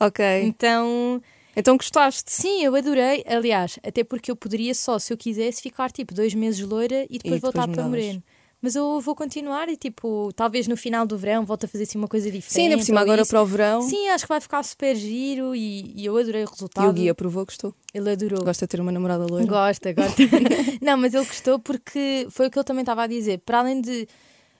Ok. 0.00 0.24
Então, 0.42 1.22
Então 1.56 1.76
gostaste. 1.76 2.30
sim, 2.32 2.62
eu 2.64 2.74
adorei. 2.74 3.24
Aliás, 3.26 3.78
até 3.82 4.02
porque 4.04 4.30
eu 4.30 4.36
poderia 4.36 4.74
só, 4.74 4.98
se 4.98 5.12
eu 5.12 5.16
quisesse, 5.16 5.60
ficar 5.62 5.90
tipo 5.92 6.14
dois 6.14 6.34
meses 6.34 6.60
loira 6.66 7.04
e 7.10 7.18
depois 7.18 7.36
E 7.36 7.40
voltar 7.40 7.66
depois 7.66 7.76
para 7.76 7.84
mudavas. 7.88 7.90
moreno. 8.06 8.22
Mas 8.64 8.76
eu 8.76 9.00
vou 9.00 9.16
continuar 9.16 9.68
e 9.68 9.76
tipo, 9.76 10.30
talvez 10.36 10.68
no 10.68 10.76
final 10.76 11.04
do 11.04 11.18
verão 11.18 11.44
volte 11.44 11.64
a 11.66 11.68
fazer 11.68 11.82
assim 11.82 11.98
uma 11.98 12.06
coisa 12.06 12.30
diferente. 12.30 12.52
Sim, 12.54 12.62
ainda 12.62 12.76
por 12.78 12.84
cima 12.84 13.00
agora 13.00 13.22
isso. 13.22 13.30
para 13.30 13.42
o 13.42 13.44
verão. 13.46 13.82
Sim, 13.82 14.08
acho 14.10 14.24
que 14.24 14.28
vai 14.28 14.40
ficar 14.40 14.62
super 14.62 14.94
giro 14.94 15.52
e, 15.52 15.92
e 15.96 16.06
eu 16.06 16.16
adorei 16.16 16.44
o 16.44 16.46
E 16.46 16.48
resultado. 16.48 16.88
o 16.88 16.92
Gui 16.92 17.08
aprovou, 17.08 17.44
gostou. 17.44 17.74
Ele 17.92 18.08
adorou. 18.12 18.44
Gosta 18.44 18.64
de 18.64 18.70
ter 18.70 18.80
uma 18.80 18.92
namorada 18.92 19.26
loira. 19.26 19.46
Gosta, 19.48 19.92
gosta. 19.92 20.14
não, 20.80 20.96
mas 20.96 21.12
ele 21.12 21.24
gostou 21.24 21.58
porque 21.58 22.28
foi 22.30 22.46
o 22.46 22.50
que 22.52 22.56
ele 22.58 22.64
também 22.64 22.82
estava 22.82 23.02
a 23.02 23.06
dizer. 23.08 23.38
Para 23.44 23.58
além 23.58 23.80
de 23.80 24.06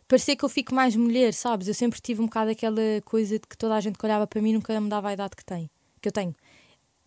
parecer 0.08 0.34
que 0.34 0.44
eu 0.44 0.48
fico 0.48 0.74
mais 0.74 0.96
mulher, 0.96 1.32
sabes? 1.32 1.68
Eu 1.68 1.74
sempre 1.74 2.00
tive 2.00 2.20
um 2.22 2.24
bocado 2.26 2.50
aquela 2.50 2.82
coisa 3.04 3.38
de 3.38 3.46
que 3.46 3.56
toda 3.56 3.76
a 3.76 3.80
gente 3.80 3.96
que 3.96 4.04
olhava 4.04 4.26
para 4.26 4.42
mim 4.42 4.52
nunca 4.52 4.78
me 4.80 4.88
dava 4.88 5.10
a 5.10 5.12
idade 5.12 5.36
que 5.36 5.44
tem, 5.44 5.70
que 6.00 6.08
eu 6.08 6.12
tenho. 6.12 6.34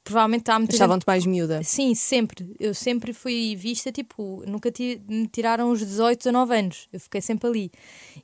Provavelmente 0.06 0.50
há 0.52 0.60
muita 0.60 0.72
gente- 0.74 0.82
Achavam-te 0.84 1.04
mais 1.08 1.26
miúda. 1.26 1.64
Sim, 1.64 1.96
sempre. 1.96 2.56
Eu 2.60 2.76
sempre 2.76 3.12
fui 3.12 3.56
vista, 3.56 3.92
tipo, 3.92 4.44
nunca 4.48 4.72
ti- 4.72 5.02
me 5.10 5.28
tiraram 5.28 5.72
os 5.72 5.80
18, 5.80 6.20
19 6.20 6.56
anos. 6.56 6.88
Eu 6.94 7.00
fiquei 7.00 7.20
sempre 7.22 7.50
ali. 7.50 7.72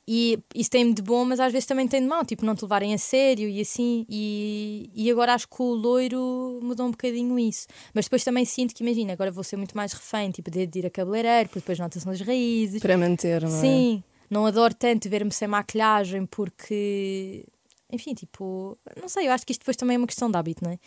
E 0.08 0.38
isso 0.54 0.70
tem 0.70 0.94
de 0.94 1.02
bom, 1.02 1.26
mas 1.26 1.40
às 1.40 1.52
vezes 1.52 1.66
também 1.66 1.88
tem 1.88 2.00
de 2.00 2.08
mal, 2.08 2.24
tipo, 2.24 2.46
não 2.46 2.54
te 2.56 2.62
levarem 2.62 2.94
a 2.94 2.98
sério 3.00 3.50
e 3.50 3.60
assim. 3.60 4.06
E, 4.08 4.92
e 4.94 5.10
agora 5.10 5.34
acho 5.34 5.48
que 5.50 5.60
o 5.62 5.74
loiro 5.74 6.60
mudou 6.62 6.86
um 6.86 6.92
bocadinho 6.92 7.38
isso. 7.40 7.66
Mas 7.96 8.06
depois 8.06 8.24
também 8.24 8.46
sinto 8.46 8.76
que, 8.76 8.84
imagina, 8.84 9.14
agora 9.14 9.32
vou 9.32 9.44
ser 9.44 9.58
muito 9.58 9.76
mais 9.76 9.92
refém, 9.92 10.30
tipo, 10.30 10.52
de, 10.52 10.68
de 10.68 10.80
ir 10.80 10.86
a 10.86 10.90
cabeleireiro, 10.92 11.50
porque 11.50 11.62
depois 11.62 11.80
nota-se 11.80 12.06
nas 12.06 12.22
raízes. 12.22 12.80
Para 12.80 12.96
manter, 12.96 13.42
não 13.42 13.50
é? 13.58 13.60
Sim, 13.62 14.04
não 14.30 14.46
adoro 14.46 14.76
tanto 14.76 15.10
ver-me 15.10 15.32
sem 15.32 15.48
maquilhagem 15.48 16.28
porque, 16.28 17.44
enfim, 17.92 18.14
tipo, 18.14 18.78
não 19.02 19.10
sei, 19.10 19.28
eu 19.28 19.32
acho 19.32 19.46
que 19.46 19.52
isto 19.52 19.62
depois 19.62 19.76
também 19.76 19.96
é 19.96 19.98
uma 19.98 20.08
questão 20.08 20.30
de 20.30 20.38
hábito, 20.38 20.64
não 20.64 20.72
é? 20.72 20.80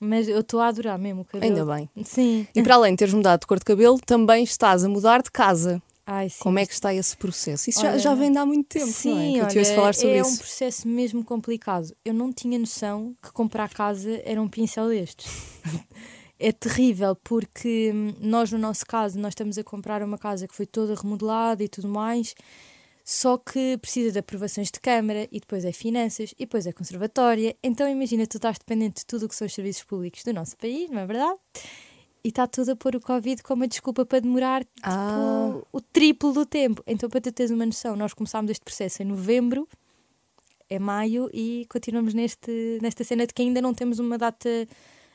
Mas 0.00 0.26
eu 0.28 0.40
estou 0.40 0.60
a 0.60 0.68
adorar 0.68 0.98
mesmo 0.98 1.20
o 1.20 1.24
cabelo. 1.26 1.52
Ainda 1.52 1.74
bem. 1.74 1.90
Sim. 2.02 2.46
E 2.54 2.62
para 2.62 2.76
além 2.76 2.94
de 2.94 2.98
teres 2.98 3.12
mudado 3.12 3.40
de 3.40 3.46
cor 3.46 3.58
de 3.58 3.64
cabelo, 3.66 4.00
também 4.00 4.42
estás 4.42 4.82
a 4.82 4.88
mudar 4.88 5.22
de 5.22 5.30
casa. 5.30 5.82
Ai, 6.06 6.28
sim. 6.28 6.38
Como 6.40 6.58
é 6.58 6.66
que 6.66 6.72
está 6.72 6.92
esse 6.92 7.16
processo? 7.16 7.70
Isso 7.70 7.82
já, 7.82 7.90
Olha, 7.90 7.98
já 7.98 8.14
vem 8.14 8.32
de 8.32 8.38
há 8.38 8.44
muito 8.44 8.66
tempo, 8.66 8.86
Sim, 8.86 9.38
não 9.38 9.46
é? 9.46 9.48
Que 9.48 9.58
eu 9.58 9.62
olha, 9.62 9.74
falar 9.76 9.94
sobre 9.94 10.16
é 10.16 10.20
isso. 10.20 10.34
um 10.34 10.36
processo 10.38 10.88
mesmo 10.88 11.24
complicado. 11.24 11.94
Eu 12.04 12.14
não 12.14 12.32
tinha 12.32 12.58
noção 12.58 13.14
que 13.22 13.30
comprar 13.30 13.68
casa 13.68 14.20
era 14.24 14.40
um 14.42 14.48
pincel 14.48 14.88
destes. 14.88 15.30
é 16.40 16.50
terrível 16.50 17.14
porque 17.14 17.92
hum, 17.94 18.14
nós, 18.18 18.50
no 18.50 18.58
nosso 18.58 18.84
caso, 18.86 19.18
nós 19.20 19.32
estamos 19.32 19.58
a 19.58 19.62
comprar 19.62 20.02
uma 20.02 20.18
casa 20.18 20.48
que 20.48 20.54
foi 20.56 20.66
toda 20.66 20.94
remodelada 20.94 21.62
e 21.62 21.68
tudo 21.68 21.86
mais, 21.88 22.34
só 23.12 23.36
que 23.36 23.76
precisa 23.78 24.12
de 24.12 24.20
aprovações 24.20 24.70
de 24.70 24.78
Câmara 24.78 25.26
e 25.32 25.40
depois 25.40 25.64
é 25.64 25.72
finanças 25.72 26.30
e 26.38 26.44
depois 26.46 26.64
é 26.64 26.70
conservatória. 26.72 27.56
Então 27.60 27.88
imagina, 27.88 28.24
tu 28.24 28.36
estás 28.36 28.56
dependente 28.56 29.00
de 29.00 29.06
tudo 29.06 29.26
o 29.26 29.28
que 29.28 29.34
são 29.34 29.48
os 29.48 29.52
serviços 29.52 29.82
públicos 29.82 30.22
do 30.22 30.32
nosso 30.32 30.56
país, 30.56 30.88
não 30.88 31.00
é 31.00 31.06
verdade? 31.06 31.36
E 32.22 32.28
está 32.28 32.46
tudo 32.46 32.70
a 32.70 32.76
pôr 32.76 32.94
o 32.94 33.00
Covid 33.00 33.42
como 33.42 33.62
uma 33.62 33.66
desculpa 33.66 34.06
para 34.06 34.20
demorar 34.20 34.62
tipo, 34.62 34.80
Ah. 34.84 35.60
o 35.72 35.80
triplo 35.80 36.32
do 36.32 36.46
tempo. 36.46 36.84
Então, 36.86 37.10
para 37.10 37.20
tu 37.20 37.32
teres 37.32 37.50
uma 37.50 37.66
noção, 37.66 37.96
nós 37.96 38.14
começámos 38.14 38.48
este 38.48 38.62
processo 38.64 39.02
em 39.02 39.06
novembro, 39.06 39.66
é 40.68 40.78
maio, 40.78 41.28
e 41.34 41.66
continuamos 41.68 42.14
neste, 42.14 42.78
nesta 42.80 43.02
cena 43.02 43.26
de 43.26 43.34
que 43.34 43.42
ainda 43.42 43.60
não 43.60 43.74
temos 43.74 43.98
uma 43.98 44.16
data 44.16 44.48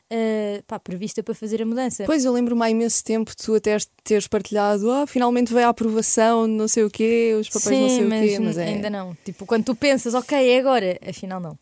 eh, 0.10 0.62
pá, 0.68 0.80
prevista 0.80 1.22
para 1.24 1.34
fazer 1.34 1.62
a 1.62 1.66
mudança. 1.66 2.04
Pois 2.06 2.24
eu 2.26 2.32
lembro-me 2.32 2.64
há 2.64 2.70
imenso 2.70 3.04
tempo 3.04 3.36
tu 3.36 3.56
até 3.56 3.78
teres 4.04 4.28
partilhado, 4.28 4.90
ah, 4.92 5.06
finalmente 5.08 5.54
veio 5.54 5.66
a 5.68 5.70
aprovação, 5.70 6.46
não 6.48 6.68
sei 6.68 6.84
o 6.84 6.90
quê, 6.90 7.36
os 7.40 7.50
papéis 7.50 7.80
não 7.82 7.90
Sim, 7.90 7.96
sei 7.96 8.06
mas, 8.06 8.20
o 8.22 8.24
quê, 8.28 8.40
mas 8.40 8.58
é. 8.58 8.64
ainda 8.66 8.90
não. 8.90 9.18
Tipo, 9.26 9.46
quando 9.46 9.66
tu 9.66 9.76
pensas, 9.76 10.14
ok, 10.14 10.38
é 10.38 10.60
agora, 10.60 11.00
afinal 11.08 11.40
não. 11.40 11.58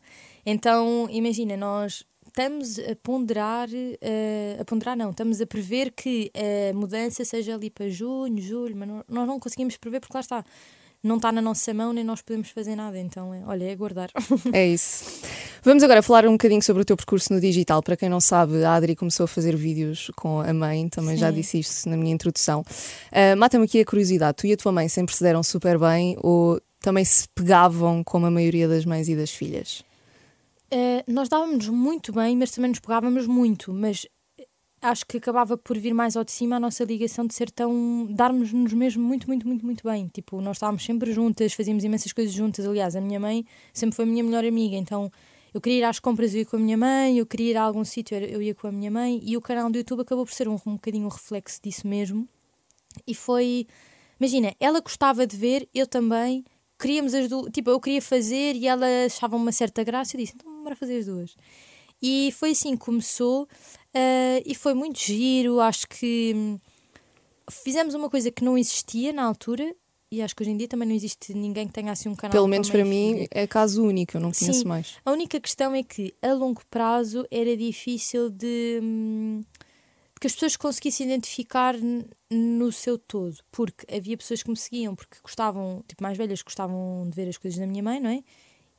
Então, 0.45 1.07
imagina, 1.09 1.55
nós 1.55 2.03
estamos 2.27 2.79
a 2.79 2.95
ponderar, 3.01 3.69
eh, 4.01 4.57
a 4.59 4.65
ponderar 4.65 4.97
não, 4.97 5.11
estamos 5.11 5.39
a 5.39 5.45
prever 5.45 5.91
que 5.91 6.31
a 6.35 6.73
mudança 6.73 7.23
seja 7.23 7.53
ali 7.55 7.69
para 7.69 7.89
junho, 7.89 8.41
julho, 8.41 8.75
mas 8.75 8.87
não- 8.89 9.03
nós 9.07 9.27
não 9.27 9.39
conseguimos 9.39 9.77
prever 9.77 9.99
porque 9.99 10.15
lá 10.17 10.21
está. 10.21 10.43
Não 11.01 11.17
está 11.17 11.31
na 11.33 11.41
nossa 11.41 11.73
mão, 11.73 11.91
nem 11.91 12.01
nós 12.03 12.21
podemos 12.21 12.49
fazer 12.49 12.77
nada. 12.77 12.97
Então, 12.97 13.33
é, 13.33 13.43
olha, 13.45 13.65
é 13.65 13.71
aguardar. 13.73 14.09
É 14.53 14.65
isso. 14.71 15.21
Vamos 15.65 15.81
agora 15.81 16.03
falar 16.03 16.27
um 16.27 16.33
bocadinho 16.33 16.61
sobre 16.61 16.81
o 16.81 16.85
teu 16.85 16.97
percurso 16.97 17.31
no 17.31 17.39
digital. 17.39 17.81
Para 17.81 17.95
quem 17.95 18.09
não 18.09 18.19
sabe, 18.19 18.65
a 18.65 18.75
Adri 18.75 18.97
começou 18.97 19.23
a 19.23 19.27
fazer 19.27 19.55
vídeos 19.55 20.11
com 20.13 20.41
a 20.41 20.53
mãe, 20.53 20.89
também 20.89 21.15
já 21.15 21.29
Sim. 21.29 21.35
disse 21.35 21.59
isto 21.59 21.89
na 21.89 21.95
minha 21.95 22.13
introdução. 22.13 22.65
Ah, 23.09 23.33
Mata-me 23.37 23.63
aqui 23.63 23.79
a 23.79 23.85
curiosidade: 23.85 24.35
tu 24.35 24.45
e 24.45 24.51
a 24.51 24.57
tua 24.57 24.73
mãe 24.73 24.89
sempre 24.89 25.15
se 25.15 25.23
deram 25.23 25.41
super 25.41 25.79
bem 25.79 26.17
ou 26.19 26.59
também 26.81 27.05
se 27.05 27.29
pegavam 27.29 28.03
como 28.03 28.25
a 28.25 28.31
maioria 28.31 28.67
das 28.67 28.83
mães 28.83 29.07
e 29.07 29.15
das 29.15 29.31
filhas? 29.31 29.85
Eh, 30.69 31.01
nós 31.07 31.29
dávamos 31.29 31.69
muito 31.69 32.11
bem, 32.11 32.35
mas 32.35 32.51
também 32.51 32.69
nos 32.71 32.79
pegávamos 32.81 33.25
muito. 33.25 33.71
Mas 33.71 34.05
eh, 34.37 34.45
acho 34.81 35.05
que 35.05 35.15
acabava 35.15 35.55
por 35.55 35.77
vir 35.77 35.93
mais 35.93 36.17
ao 36.17 36.25
de 36.25 36.33
cima 36.33 36.57
a 36.57 36.59
nossa 36.59 36.83
ligação 36.83 37.25
de 37.25 37.33
ser 37.33 37.49
tão. 37.49 38.05
darmos-nos 38.09 38.73
mesmo 38.73 39.01
muito, 39.01 39.27
muito, 39.27 39.47
muito, 39.47 39.65
muito 39.65 39.87
bem. 39.87 40.09
Tipo, 40.13 40.41
nós 40.41 40.57
estávamos 40.57 40.83
sempre 40.83 41.13
juntas, 41.13 41.53
fazíamos 41.53 41.85
imensas 41.85 42.11
coisas 42.11 42.33
juntas. 42.33 42.65
Aliás, 42.65 42.97
a 42.97 42.99
minha 42.99 43.17
mãe 43.17 43.45
sempre 43.73 43.95
foi 43.95 44.03
a 44.03 44.07
minha 44.09 44.25
melhor 44.25 44.43
amiga, 44.43 44.75
então. 44.75 45.09
Eu 45.53 45.61
queria 45.61 45.79
ir 45.79 45.83
às 45.83 45.99
compras, 45.99 46.33
eu 46.33 46.39
ia 46.39 46.45
com 46.45 46.55
a 46.55 46.59
minha 46.59 46.77
mãe, 46.77 47.17
eu 47.17 47.25
queria 47.25 47.51
ir 47.51 47.57
a 47.57 47.61
algum 47.63 47.85
sítio, 47.85 48.17
eu 48.17 48.41
ia 48.41 48.55
com 48.55 48.67
a 48.67 48.71
minha 48.71 48.89
mãe, 48.89 49.19
e 49.23 49.37
o 49.37 49.41
canal 49.41 49.69
do 49.69 49.77
YouTube 49.77 50.01
acabou 50.01 50.25
por 50.25 50.33
ser 50.33 50.47
um, 50.47 50.57
um 50.65 50.73
bocadinho 50.73 51.05
um 51.05 51.09
reflexo 51.09 51.59
disso 51.61 51.87
mesmo. 51.87 52.27
E 53.05 53.13
foi. 53.13 53.67
Imagina, 54.19 54.55
ela 54.59 54.79
gostava 54.79 55.27
de 55.27 55.35
ver, 55.37 55.67
eu 55.73 55.85
também, 55.85 56.43
queríamos 56.79 57.13
as 57.13 57.29
duas. 57.29 57.51
Tipo, 57.51 57.69
eu 57.69 57.79
queria 57.79 58.01
fazer 58.01 58.55
e 58.55 58.67
ela 58.67 58.85
achava 59.05 59.35
uma 59.35 59.51
certa 59.51 59.83
graça. 59.83 60.15
Eu 60.15 60.21
disse, 60.21 60.33
então 60.35 60.63
bora 60.63 60.75
fazer 60.75 60.97
as 60.97 61.05
duas. 61.05 61.35
E 62.01 62.31
foi 62.33 62.51
assim 62.51 62.71
que 62.71 62.85
começou 62.85 63.47
eh, 63.93 64.43
e 64.45 64.55
foi 64.55 64.73
muito 64.73 64.99
giro. 64.99 65.59
Acho 65.59 65.87
que 65.87 66.33
hum, 66.35 66.59
fizemos 67.49 67.93
uma 67.93 68.09
coisa 68.09 68.31
que 68.31 68.43
não 68.43 68.57
existia 68.57 69.13
na 69.13 69.23
altura 69.23 69.75
e 70.13 70.21
acho 70.21 70.35
que 70.35 70.43
hoje 70.43 70.51
em 70.51 70.57
dia 70.57 70.67
também 70.67 70.87
não 70.87 70.93
existe 70.93 71.33
ninguém 71.33 71.65
que 71.65 71.73
tenha 71.73 71.91
assim 71.91 72.07
um 72.07 72.15
canal. 72.15 72.33
Pelo 72.33 72.47
menos 72.47 72.69
para 72.69 72.85
mim 72.85 73.25
é 73.31 73.47
caso 73.47 73.83
único, 73.83 74.15
eu 74.15 74.21
não 74.21 74.31
conheço 74.31 74.59
Sim. 74.59 74.67
mais. 74.67 74.97
A 75.03 75.11
única 75.11 75.39
questão 75.39 75.73
é 75.73 75.81
que 75.81 76.13
a 76.21 76.33
longo 76.33 76.61
prazo 76.69 77.25
era 77.31 77.57
difícil 77.57 78.29
de, 78.29 78.79
hum, 78.79 79.41
de 79.41 80.19
que 80.21 80.27
as 80.27 80.33
pessoas 80.33 80.55
conseguissem 80.55 81.07
identificar 81.07 81.73
no 82.29 82.71
seu 82.71 82.99
todo, 82.99 83.37
porque 83.51 83.87
havia 83.91 84.15
pessoas 84.15 84.43
que 84.43 84.51
me 84.51 84.55
seguiam 84.55 84.95
porque 84.95 85.17
gostavam, 85.23 85.83
tipo 85.87 86.03
mais 86.03 86.15
velhas, 86.15 86.43
que 86.43 86.45
gostavam 86.45 87.09
de 87.09 87.15
ver 87.15 87.27
as 87.27 87.37
coisas 87.37 87.59
da 87.59 87.65
minha 87.65 87.81
mãe, 87.81 87.99
não 87.99 88.11
é? 88.11 88.23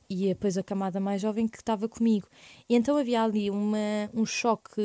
E 0.08 0.28
depois 0.28 0.56
a 0.56 0.62
camada 0.62 1.00
mais 1.00 1.20
jovem 1.20 1.48
que 1.48 1.58
estava 1.58 1.88
comigo. 1.88 2.28
E 2.68 2.76
então 2.76 2.96
havia 2.96 3.24
ali 3.24 3.50
uma, 3.50 4.08
um 4.14 4.24
choque, 4.24 4.80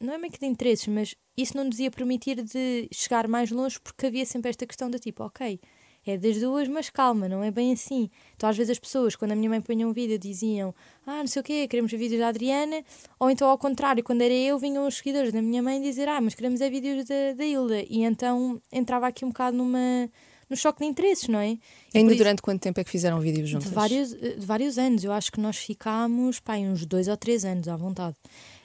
não 0.00 0.14
é 0.14 0.16
meio 0.16 0.32
que 0.32 0.40
de 0.40 0.46
interesses, 0.46 0.86
mas 0.86 1.14
isso 1.36 1.54
não 1.58 1.64
nos 1.64 1.78
ia 1.78 1.90
permitir 1.90 2.42
de 2.42 2.88
chegar 2.90 3.28
mais 3.28 3.50
longe 3.50 3.78
porque 3.78 4.06
havia 4.06 4.24
sempre 4.24 4.48
esta 4.48 4.64
questão 4.64 4.90
da 4.90 4.98
tipo, 4.98 5.22
ok, 5.24 5.60
é 6.06 6.16
das 6.16 6.38
duas, 6.40 6.66
mas 6.68 6.88
calma, 6.90 7.28
não 7.28 7.42
é 7.44 7.50
bem 7.50 7.72
assim. 7.72 8.08
Então, 8.36 8.48
às 8.48 8.56
vezes, 8.56 8.70
as 8.72 8.78
pessoas, 8.78 9.14
quando 9.14 9.32
a 9.32 9.36
minha 9.36 9.50
mãe 9.50 9.60
punha 9.60 9.86
um 9.86 9.92
vídeo, 9.92 10.18
diziam: 10.18 10.74
Ah, 11.06 11.18
não 11.18 11.26
sei 11.26 11.40
o 11.40 11.44
quê, 11.44 11.68
queremos 11.68 11.90
vídeos 11.92 12.20
da 12.20 12.28
Adriana. 12.28 12.82
Ou 13.18 13.30
então, 13.30 13.48
ao 13.48 13.58
contrário, 13.58 14.02
quando 14.02 14.22
era 14.22 14.32
eu, 14.34 14.58
vinham 14.58 14.86
os 14.86 14.96
seguidores 14.96 15.32
da 15.32 15.42
minha 15.42 15.62
mãe 15.62 15.80
dizer: 15.80 16.08
Ah, 16.08 16.20
mas 16.20 16.34
queremos 16.34 16.60
é 16.60 16.70
vídeos 16.70 17.04
da, 17.04 17.32
da 17.36 17.44
Hilda. 17.44 17.82
E 17.88 18.02
então 18.02 18.60
entrava 18.72 19.06
aqui 19.06 19.24
um 19.24 19.28
bocado 19.28 19.56
numa, 19.56 20.08
no 20.48 20.56
choque 20.56 20.80
de 20.80 20.86
interesses, 20.86 21.28
não 21.28 21.38
é? 21.38 21.50
E 21.50 21.60
Ainda 21.98 22.12
isso- 22.12 22.18
durante 22.18 22.40
quanto 22.42 22.60
tempo 22.62 22.80
é 22.80 22.84
que 22.84 22.90
fizeram 22.90 23.20
vídeos 23.20 23.48
juntas? 23.48 23.68
de 23.68 23.74
vários, 23.74 24.12
eh, 24.14 24.36
de 24.38 24.46
vários 24.46 24.78
anos. 24.78 25.04
Eu 25.04 25.12
acho 25.12 25.30
que 25.30 25.38
nós 25.40 25.58
ficámos 25.58 26.40
pá, 26.40 26.56
uns 26.56 26.86
dois 26.86 27.08
ou 27.08 27.16
três 27.16 27.44
anos 27.44 27.68
à 27.68 27.76
vontade. 27.76 28.16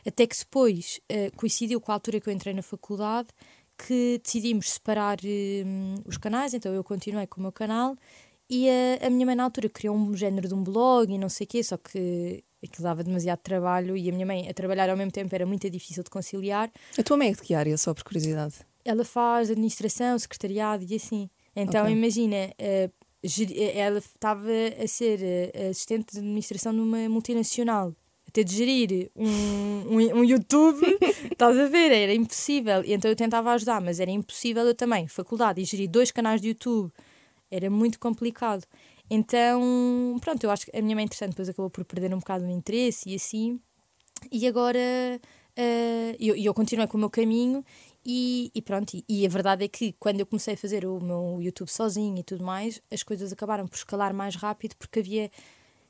Até 0.08 0.26
que 0.28 0.38
depois 0.38 1.00
eh, 1.10 1.32
coincidiu 1.36 1.82
com 1.82 1.92
a 1.92 1.96
altura 1.96 2.20
que 2.22 2.30
eu 2.30 2.34
entrei 2.34 2.54
na 2.54 2.62
faculdade 2.62 3.28
que 3.78 4.20
decidimos 4.24 4.70
separar 4.72 5.18
eh, 5.24 5.64
os 6.06 6.18
canais, 6.18 6.54
então 6.54 6.74
eu 6.74 6.84
continuei 6.84 7.28
com 7.28 7.40
o 7.40 7.44
meu 7.44 7.52
canal 7.52 7.96
e 8.50 8.68
a, 8.70 9.08
a 9.08 9.10
minha 9.10 9.26
mãe 9.26 9.36
na 9.36 9.44
altura 9.44 9.70
criou 9.70 9.96
um 9.96 10.16
género 10.16 10.48
de 10.48 10.54
um 10.54 10.64
blog 10.64 11.12
e 11.14 11.18
não 11.18 11.30
sei 11.30 11.46
o 11.46 11.48
quê, 11.48 11.64
só 11.64 11.78
que 11.78 12.44
aquilo 12.64 12.84
dava 12.84 13.04
demasiado 13.04 13.40
trabalho 13.40 13.96
e 13.98 14.10
a 14.10 14.14
minha 14.14 14.26
mãe 14.26 14.50
a 14.50 14.54
trabalhar 14.54 14.90
ao 14.90 14.98
mesmo 14.98 15.12
tempo 15.12 15.34
era 15.34 15.46
muito 15.46 15.70
difícil 15.70 16.04
de 16.04 16.10
conciliar. 16.10 16.72
A 16.98 17.04
tua 17.04 17.18
mãe 17.18 17.30
é 17.30 17.32
de 17.34 17.42
que 17.42 17.54
área, 17.54 17.78
só 17.78 17.94
por 17.94 18.04
curiosidade? 18.04 18.56
Ela 18.84 19.04
faz 19.04 19.50
administração, 19.50 20.18
secretariado 20.18 20.86
e 20.88 20.96
assim. 20.96 21.30
Então 21.56 21.84
Ok. 21.84 21.94
imagina, 21.94 22.54
ela 23.76 23.98
estava 24.00 24.50
a 24.84 24.88
ser 24.88 25.20
eh, 25.22 25.70
assistente 25.70 26.14
de 26.14 26.20
administração 26.20 26.72
numa 26.74 27.10
multinacional. 27.10 27.96
Ter 28.36 28.44
de 28.44 28.54
gerir 28.54 29.12
um, 29.16 29.26
um, 29.26 30.20
um 30.20 30.24
YouTube, 30.26 30.86
estás 31.32 31.58
a 31.58 31.68
ver? 31.68 31.90
Era 31.90 32.14
impossível. 32.14 32.84
E 32.84 32.92
então 32.92 33.10
eu 33.10 33.16
tentava 33.16 33.54
ajudar, 33.54 33.80
mas 33.80 33.98
era 33.98 34.12
impossível 34.12 34.66
eu 34.66 34.76
também. 34.76 35.08
Faculdade 35.08 35.62
e 35.62 35.64
gerir 35.64 35.90
dois 35.90 36.12
canais 36.12 36.42
de 36.42 36.50
YouTube 36.50 36.92
era 37.50 37.70
muito 37.70 37.98
complicado. 37.98 38.66
Então, 39.10 40.18
pronto, 40.20 40.44
eu 40.44 40.52
acho 40.52 40.66
que 40.66 40.78
a 40.78 40.82
minha 40.82 40.98
mãe, 40.98 41.06
entretanto, 41.06 41.30
depois 41.30 41.48
acabou 41.48 41.70
por 41.70 41.86
perder 41.86 42.14
um 42.14 42.20
bocado 42.20 42.44
o 42.44 42.50
interesse 42.50 43.10
e 43.10 43.16
assim. 43.16 43.58
E 44.30 44.46
agora 44.46 44.82
eh, 45.56 46.18
eu, 46.20 46.36
eu 46.36 46.54
continuei 46.54 46.88
com 46.88 46.98
o 46.98 47.00
meu 47.00 47.10
caminho 47.10 47.64
e, 48.06 48.52
e 48.54 48.62
pronto. 48.62 48.98
E, 48.98 49.06
e 49.08 49.26
a 49.26 49.30
verdade 49.30 49.64
é 49.64 49.70
que 49.70 49.94
quando 49.98 50.20
eu 50.20 50.26
comecei 50.26 50.56
a 50.56 50.58
fazer 50.58 50.86
o 50.86 51.00
meu 51.00 51.38
YouTube 51.42 51.70
sozinho 51.70 52.18
e 52.18 52.24
tudo 52.24 52.44
mais, 52.44 52.82
as 52.92 53.02
coisas 53.02 53.32
acabaram 53.32 53.66
por 53.66 53.78
escalar 53.78 54.14
mais 54.14 54.36
rápido 54.36 54.76
porque 54.76 55.00
havia. 55.00 55.32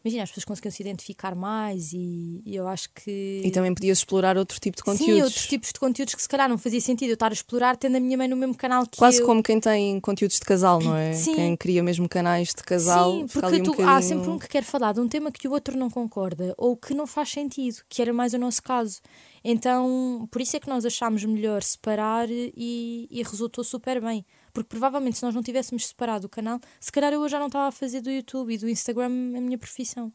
Imagina, 0.06 0.22
as 0.22 0.30
pessoas 0.30 0.46
conseguiam 0.46 0.72
se 0.72 0.84
identificar 0.84 1.34
mais 1.34 1.91
e, 1.91 2.39
e 2.46 2.56
eu 2.56 2.68
acho 2.68 2.89
que. 2.94 3.41
E 3.44 3.50
também 3.50 3.74
podias 3.74 3.98
explorar 3.98 4.38
outro 4.38 4.60
tipo 4.60 4.78
de 4.78 4.84
Sim, 4.84 4.86
conteúdos. 5.00 5.24
outros 5.24 5.48
tipos 5.48 5.70
de 5.74 5.80
conteúdos 5.80 6.13
que 6.13 6.22
se 6.22 6.30
calhar 6.30 6.48
não 6.48 6.60
fazia 6.60 6.80
sentido 6.80 7.10
eu 7.10 7.13
estar 7.15 7.32
a 7.32 7.34
explorar 7.34 7.76
tendo 7.76 7.98
a 7.98 8.00
minha 8.00 8.15
mãe 8.15 8.28
no 8.28 8.36
mesmo 8.36 8.56
canal 8.56 8.86
que 8.86 9.00
Quase 9.00 9.22
eu. 9.22 9.26
como 9.26 9.41
quem 9.41 9.60
tem 9.60 10.00
conteúdos 10.00 10.38
de 10.38 10.46
casal, 10.46 10.80
não 10.80 10.96
é? 10.96 11.13
Sim. 11.13 11.34
Quem 11.34 11.56
cria 11.58 11.82
mesmo 11.82 12.08
canais 12.08 12.50
de 12.50 12.62
casal. 12.63 13.13
Sim, 13.13 13.26
porque 13.28 13.56
um 13.56 13.63
tu- 13.63 13.72
bocadinho... 13.72 13.89
há 13.89 14.02
sempre 14.04 14.30
um 14.30 14.38
que 14.38 14.48
quer 14.48 14.63
falar 14.63 14.94
de 14.94 15.00
um 15.00 15.08
tema 15.08 15.32
que 15.32 15.48
o 15.48 15.52
outro 15.52 15.76
não 15.76 15.89
concorda 15.89 16.54
ou 16.56 16.78
que 16.78 16.94
não 16.94 17.08
faz 17.08 17.30
sentido, 17.32 17.78
que 17.89 18.00
era 18.00 18.13
mais 18.13 18.32
o 18.36 18.38
nosso 18.38 18.62
caso. 18.62 19.00
Então, 19.44 20.28
por 20.32 20.41
isso 20.41 20.56
é 20.56 20.60
que 20.60 20.68
nós 20.68 20.86
achámos 20.86 21.24
melhor 21.24 21.63
separar 21.63 22.28
e, 22.30 23.08
e 23.10 23.24
resultou 23.24 23.63
super 23.63 24.02
bem. 24.02 24.26
Porque 24.56 24.70
provavelmente 24.70 25.18
se 25.18 25.24
nós 25.24 25.36
não 25.36 25.44
tivéssemos 25.44 25.86
separado 25.88 26.26
o 26.28 26.30
canal, 26.30 26.60
se 26.80 26.91
calhar 26.91 27.12
eu 27.13 27.28
já 27.30 27.38
não 27.38 27.48
estava 27.48 27.68
a 27.68 27.72
fazer 27.72 28.00
do 28.02 28.10
YouTube 28.10 28.54
e 28.54 28.58
do 28.58 28.70
Instagram 28.70 29.06
a 29.06 29.41
minha 29.41 29.58
profissão. 29.58 30.12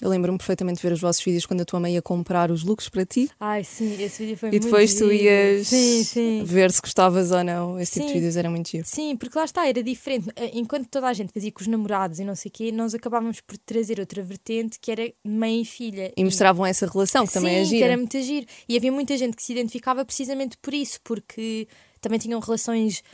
Eu 0.00 0.08
lembro-me 0.08 0.38
perfeitamente 0.38 0.80
de 0.80 0.82
ver 0.88 0.94
os 0.94 1.00
vossos 1.00 1.22
vídeos 1.22 1.46
quando 1.46 1.60
a 1.60 1.64
tua 1.64 1.78
mãe 1.78 1.94
ia 1.94 2.02
comprar 2.02 2.50
os 2.50 2.64
looks 2.64 2.88
para 2.88 3.04
ti 3.04 3.30
Ai, 3.38 3.62
sim, 3.62 4.02
esse 4.02 4.22
vídeo 4.24 4.36
foi 4.36 4.48
e 4.48 4.52
muito 4.52 4.64
depois 4.64 4.94
tu 4.94 5.08
giro. 5.10 5.12
ias 5.12 5.68
Sim, 5.68 6.02
sim. 6.02 6.42
ver 6.44 6.72
se 6.72 6.80
gostavas 6.80 7.30
ou 7.30 7.44
não. 7.44 7.78
Esse 7.78 7.94
tipo 7.94 8.06
de 8.06 8.12
Sim. 8.12 8.18
vídeos 8.18 8.36
era 8.36 8.50
muito 8.50 8.68
giro. 8.68 8.84
Sim, 8.86 9.16
porque 9.16 9.38
lá 9.38 9.44
está, 9.44 9.68
era 9.68 9.80
diferente. 9.82 10.28
Eh, 10.34 10.52
Enquanto 10.54 10.88
toda 10.88 11.06
a 11.08 11.12
gente 11.12 11.32
fazia 11.32 11.52
com 11.52 11.60
os 11.60 11.66
namorados 11.68 12.18
e 12.18 12.24
não 12.24 12.34
sei 12.34 12.48
o 12.48 12.52
quê, 12.52 12.72
nós 12.72 12.94
acabávamos 12.94 13.40
por 13.42 13.56
trazer 13.58 14.00
outra 14.00 14.22
vertente 14.22 14.78
que 14.80 14.90
era 14.90 15.12
mãe 15.22 15.60
e 15.60 15.64
filha. 15.64 16.12
E 16.16 16.24
mostravam 16.24 16.64
essa 16.66 16.86
relação, 16.86 17.24
que 17.26 17.32
também 17.34 17.56
é 17.56 17.64
Sim, 17.64 17.70
gira. 17.70 17.78
que 17.78 17.84
era 17.84 17.96
muito 17.96 18.20
giro. 18.22 18.46
E 18.68 18.76
havia 18.76 18.90
muita 18.90 19.16
gente 19.16 19.36
que 19.36 19.42
se 19.42 19.52
identificava 19.52 20.04
precisamente 20.04 20.56
por 20.56 20.72
isso, 20.74 20.98
porque 21.04 21.68
também 22.00 22.18
tinham 22.18 22.40
relações 22.40 23.04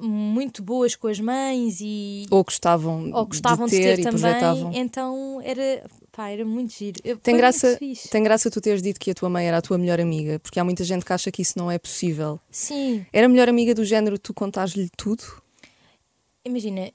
muito 0.00 0.62
boas 0.62 0.96
com 0.96 1.06
as 1.08 1.20
mães 1.20 1.78
e 1.80 2.26
Ou 2.30 2.42
gostavam, 2.44 3.10
ou 3.12 3.26
gostavam 3.26 3.66
de 3.66 3.72
de, 3.72 3.78
ter, 3.78 3.96
ter 3.96 4.00
e 4.00 4.04
também. 4.04 4.20
projetavam. 4.20 4.72
Então 4.72 5.40
era, 5.42 5.84
pá, 6.10 6.28
era 6.30 6.44
muito 6.44 6.72
giro. 6.72 7.00
Eu- 7.04 7.16
Tem 7.18 7.36
graça, 7.36 7.78
tem 8.10 8.22
graça 8.22 8.50
tu 8.50 8.60
teres 8.60 8.82
dito 8.82 8.98
que 8.98 9.10
a 9.10 9.14
tua 9.14 9.28
mãe 9.28 9.46
era 9.46 9.58
a 9.58 9.62
tua 9.62 9.76
melhor 9.78 10.00
amiga, 10.00 10.38
porque 10.40 10.58
há 10.58 10.64
muita 10.64 10.84
gente 10.84 11.04
que 11.04 11.12
acha 11.12 11.30
que 11.30 11.42
isso 11.42 11.58
não 11.58 11.70
é 11.70 11.78
possível. 11.78 12.40
Sim, 12.50 13.04
Era 13.12 13.26
a 13.26 13.28
melhor 13.28 13.48
amiga 13.48 13.74
do 13.74 13.84
género 13.84 14.18
tu 14.18 14.32
contares-lhe 14.34 14.88
tudo? 14.96 15.22
imagina, 16.44 16.90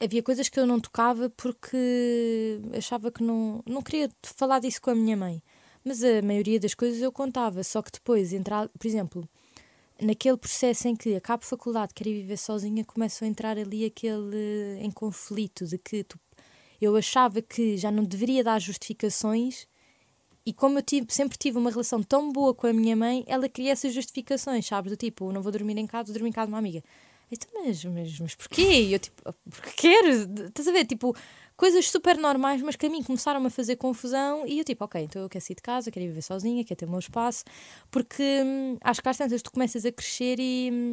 havia 0.00 0.22
coisas 0.22 0.48
que 0.48 0.58
eu 0.60 0.66
não 0.66 0.78
tocava 0.78 1.30
porque 1.30 2.60
achava 2.76 3.10
que 3.10 3.22
não, 3.22 3.62
não 3.66 3.82
queria 3.82 4.10
falar 4.22 4.58
disso 4.60 4.80
com 4.80 4.90
a 4.90 4.94
minha 4.94 5.16
mãe. 5.16 5.42
Mas 5.84 6.02
a 6.02 6.20
maioria 6.20 6.58
das 6.58 6.74
coisas 6.74 7.00
eu 7.00 7.12
contava, 7.12 7.62
só 7.62 7.80
que 7.80 7.92
depois, 7.92 8.32
entrar, 8.32 8.68
por 8.76 8.86
exemplo, 8.86 9.28
naquele 10.00 10.36
processo 10.36 10.88
em 10.88 10.96
que 10.96 11.14
acabo 11.14 11.44
faculdade, 11.44 11.94
quero 11.94 12.10
viver 12.10 12.36
sozinha, 12.36 12.84
começo 12.84 13.24
a 13.24 13.26
entrar 13.26 13.58
ali 13.58 13.84
aquele 13.84 14.78
em 14.80 14.90
conflito 14.90 15.66
de 15.66 15.78
que 15.78 16.04
tu, 16.04 16.18
eu 16.80 16.94
achava 16.96 17.40
que 17.40 17.76
já 17.76 17.90
não 17.90 18.04
deveria 18.04 18.44
dar 18.44 18.60
justificações 18.60 19.66
e 20.44 20.52
como 20.52 20.78
eu 20.78 20.82
tive, 20.82 21.06
sempre 21.10 21.36
tive 21.36 21.58
uma 21.58 21.70
relação 21.70 22.02
tão 22.02 22.30
boa 22.30 22.54
com 22.54 22.68
a 22.68 22.72
minha 22.72 22.94
mãe, 22.94 23.24
ela 23.26 23.48
queria 23.48 23.72
essas 23.72 23.92
justificações, 23.92 24.64
sabes? 24.64 24.92
Do 24.92 24.96
tipo, 24.96 25.32
não 25.32 25.42
vou 25.42 25.50
dormir 25.50 25.76
em 25.76 25.86
casa, 25.86 26.04
vou 26.06 26.12
dormir 26.12 26.28
em 26.28 26.32
casa 26.32 26.46
de 26.46 26.52
uma 26.52 26.58
amiga. 26.58 26.84
Então, 27.30 27.48
mas, 27.54 27.84
mas, 27.84 28.20
mas 28.20 28.34
porquê? 28.36 28.88
Eu 28.92 28.98
tipo, 29.00 29.34
porque 29.50 29.70
quero? 29.76 30.08
Estás 30.46 30.68
a 30.68 30.72
ver? 30.72 30.84
Tipo, 30.86 31.16
coisas 31.56 31.88
super 31.88 32.18
normais, 32.18 32.60
mas 32.62 32.76
que 32.76 32.86
a 32.86 32.90
mim 32.90 33.02
começaram 33.02 33.44
a 33.44 33.50
fazer 33.50 33.76
confusão 33.76 34.46
e 34.46 34.58
eu 34.58 34.64
tipo, 34.64 34.84
ok, 34.84 35.02
então 35.02 35.22
eu 35.22 35.28
quero 35.28 35.44
sair 35.44 35.56
de 35.56 35.62
casa, 35.62 35.90
quero 35.90 36.06
viver 36.06 36.22
sozinha, 36.22 36.64
quero 36.64 36.78
ter 36.78 36.86
o 36.86 36.90
meu 36.90 36.98
espaço, 36.98 37.44
porque 37.90 38.22
hum, 38.44 38.76
acho 38.82 39.02
que 39.02 39.08
às 39.08 39.16
tantas 39.16 39.42
tu 39.42 39.50
começas 39.50 39.84
a 39.86 39.92
crescer 39.92 40.38
e 40.38 40.70
hum, 40.72 40.92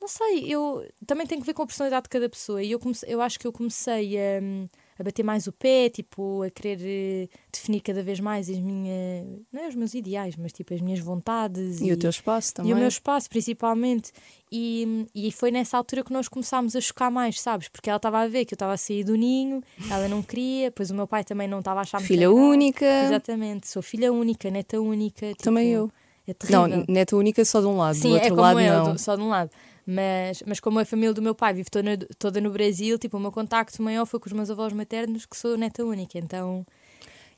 não 0.00 0.08
sei, 0.08 0.52
eu 0.52 0.86
também 1.06 1.26
tem 1.26 1.40
que 1.40 1.46
ver 1.46 1.54
com 1.54 1.62
a 1.62 1.66
personalidade 1.66 2.04
de 2.04 2.10
cada 2.10 2.28
pessoa 2.28 2.62
e 2.62 2.70
eu, 2.70 2.78
comecei, 2.78 3.12
eu 3.12 3.20
acho 3.20 3.38
que 3.38 3.46
eu 3.46 3.52
comecei 3.52 4.18
a. 4.18 4.40
Hum, 4.42 4.68
a 4.98 5.02
bater 5.02 5.22
mais 5.22 5.46
o 5.46 5.52
pé, 5.52 5.88
tipo, 5.88 6.42
a 6.42 6.50
querer 6.50 6.78
eh, 6.82 7.28
definir 7.52 7.80
cada 7.80 8.02
vez 8.02 8.20
mais 8.20 8.48
as 8.48 8.58
minhas, 8.58 9.26
não 9.52 9.62
é 9.62 9.68
os 9.68 9.74
meus 9.74 9.94
ideais, 9.94 10.36
mas 10.36 10.52
tipo 10.52 10.72
as 10.72 10.80
minhas 10.80 11.00
vontades. 11.00 11.80
E, 11.80 11.88
e 11.88 11.92
o 11.92 11.96
teu 11.96 12.10
espaço 12.10 12.54
também. 12.54 12.70
E 12.70 12.74
o 12.74 12.76
meu 12.76 12.88
espaço, 12.88 13.28
principalmente. 13.28 14.12
E, 14.50 15.06
e 15.14 15.32
foi 15.32 15.50
nessa 15.50 15.76
altura 15.76 16.04
que 16.04 16.12
nós 16.12 16.28
começámos 16.28 16.76
a 16.76 16.80
chocar 16.80 17.10
mais, 17.10 17.40
sabes? 17.40 17.68
Porque 17.68 17.90
ela 17.90 17.96
estava 17.96 18.20
a 18.20 18.28
ver 18.28 18.44
que 18.44 18.54
eu 18.54 18.56
estava 18.56 18.72
a 18.72 18.76
sair 18.76 19.02
do 19.02 19.16
ninho, 19.16 19.62
ela 19.90 20.08
não 20.08 20.22
queria, 20.22 20.70
pois 20.70 20.90
o 20.90 20.94
meu 20.94 21.08
pai 21.08 21.24
também 21.24 21.48
não 21.48 21.58
estava 21.58 21.80
a 21.80 21.82
achar 21.82 22.00
Filha 22.00 22.30
única. 22.30 22.86
Exatamente, 23.04 23.68
sou 23.68 23.82
filha 23.82 24.12
única, 24.12 24.50
neta 24.50 24.80
única. 24.80 25.28
Tipo, 25.28 25.42
também 25.42 25.70
eu. 25.70 25.90
É 26.26 26.32
terrível. 26.32 26.68
Não, 26.68 26.84
neta 26.88 27.16
única 27.16 27.44
só 27.44 27.60
de 27.60 27.66
um 27.66 27.76
lado, 27.76 27.96
Sim, 27.96 28.08
do 28.08 28.14
outro 28.14 28.26
é 28.26 28.30
como 28.30 28.42
lado 28.42 28.60
eu, 28.60 28.84
não. 28.84 28.98
só 28.98 29.14
de 29.14 29.22
um 29.22 29.28
lado. 29.28 29.50
Mas, 29.86 30.42
mas 30.46 30.60
como 30.60 30.78
a 30.78 30.84
família 30.84 31.12
do 31.12 31.20
meu 31.20 31.34
pai 31.34 31.52
vive 31.52 31.68
toda, 31.70 31.98
toda 32.18 32.40
no 32.40 32.50
Brasil, 32.50 32.98
tipo, 32.98 33.16
o 33.16 33.20
meu 33.20 33.30
contacto 33.30 33.82
maior 33.82 34.06
foi 34.06 34.18
com 34.18 34.26
os 34.26 34.32
meus 34.32 34.50
avós 34.50 34.72
maternos, 34.72 35.26
que 35.26 35.36
sou 35.36 35.56
neta 35.56 35.84
única, 35.84 36.18
então... 36.18 36.66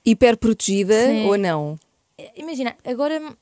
Hiper 0.05 0.37
protegida 0.37 0.95
Sim. 1.07 1.27
ou 1.27 1.37
não? 1.37 1.77
Imagina, 2.37 2.77
agora, 2.85 3.37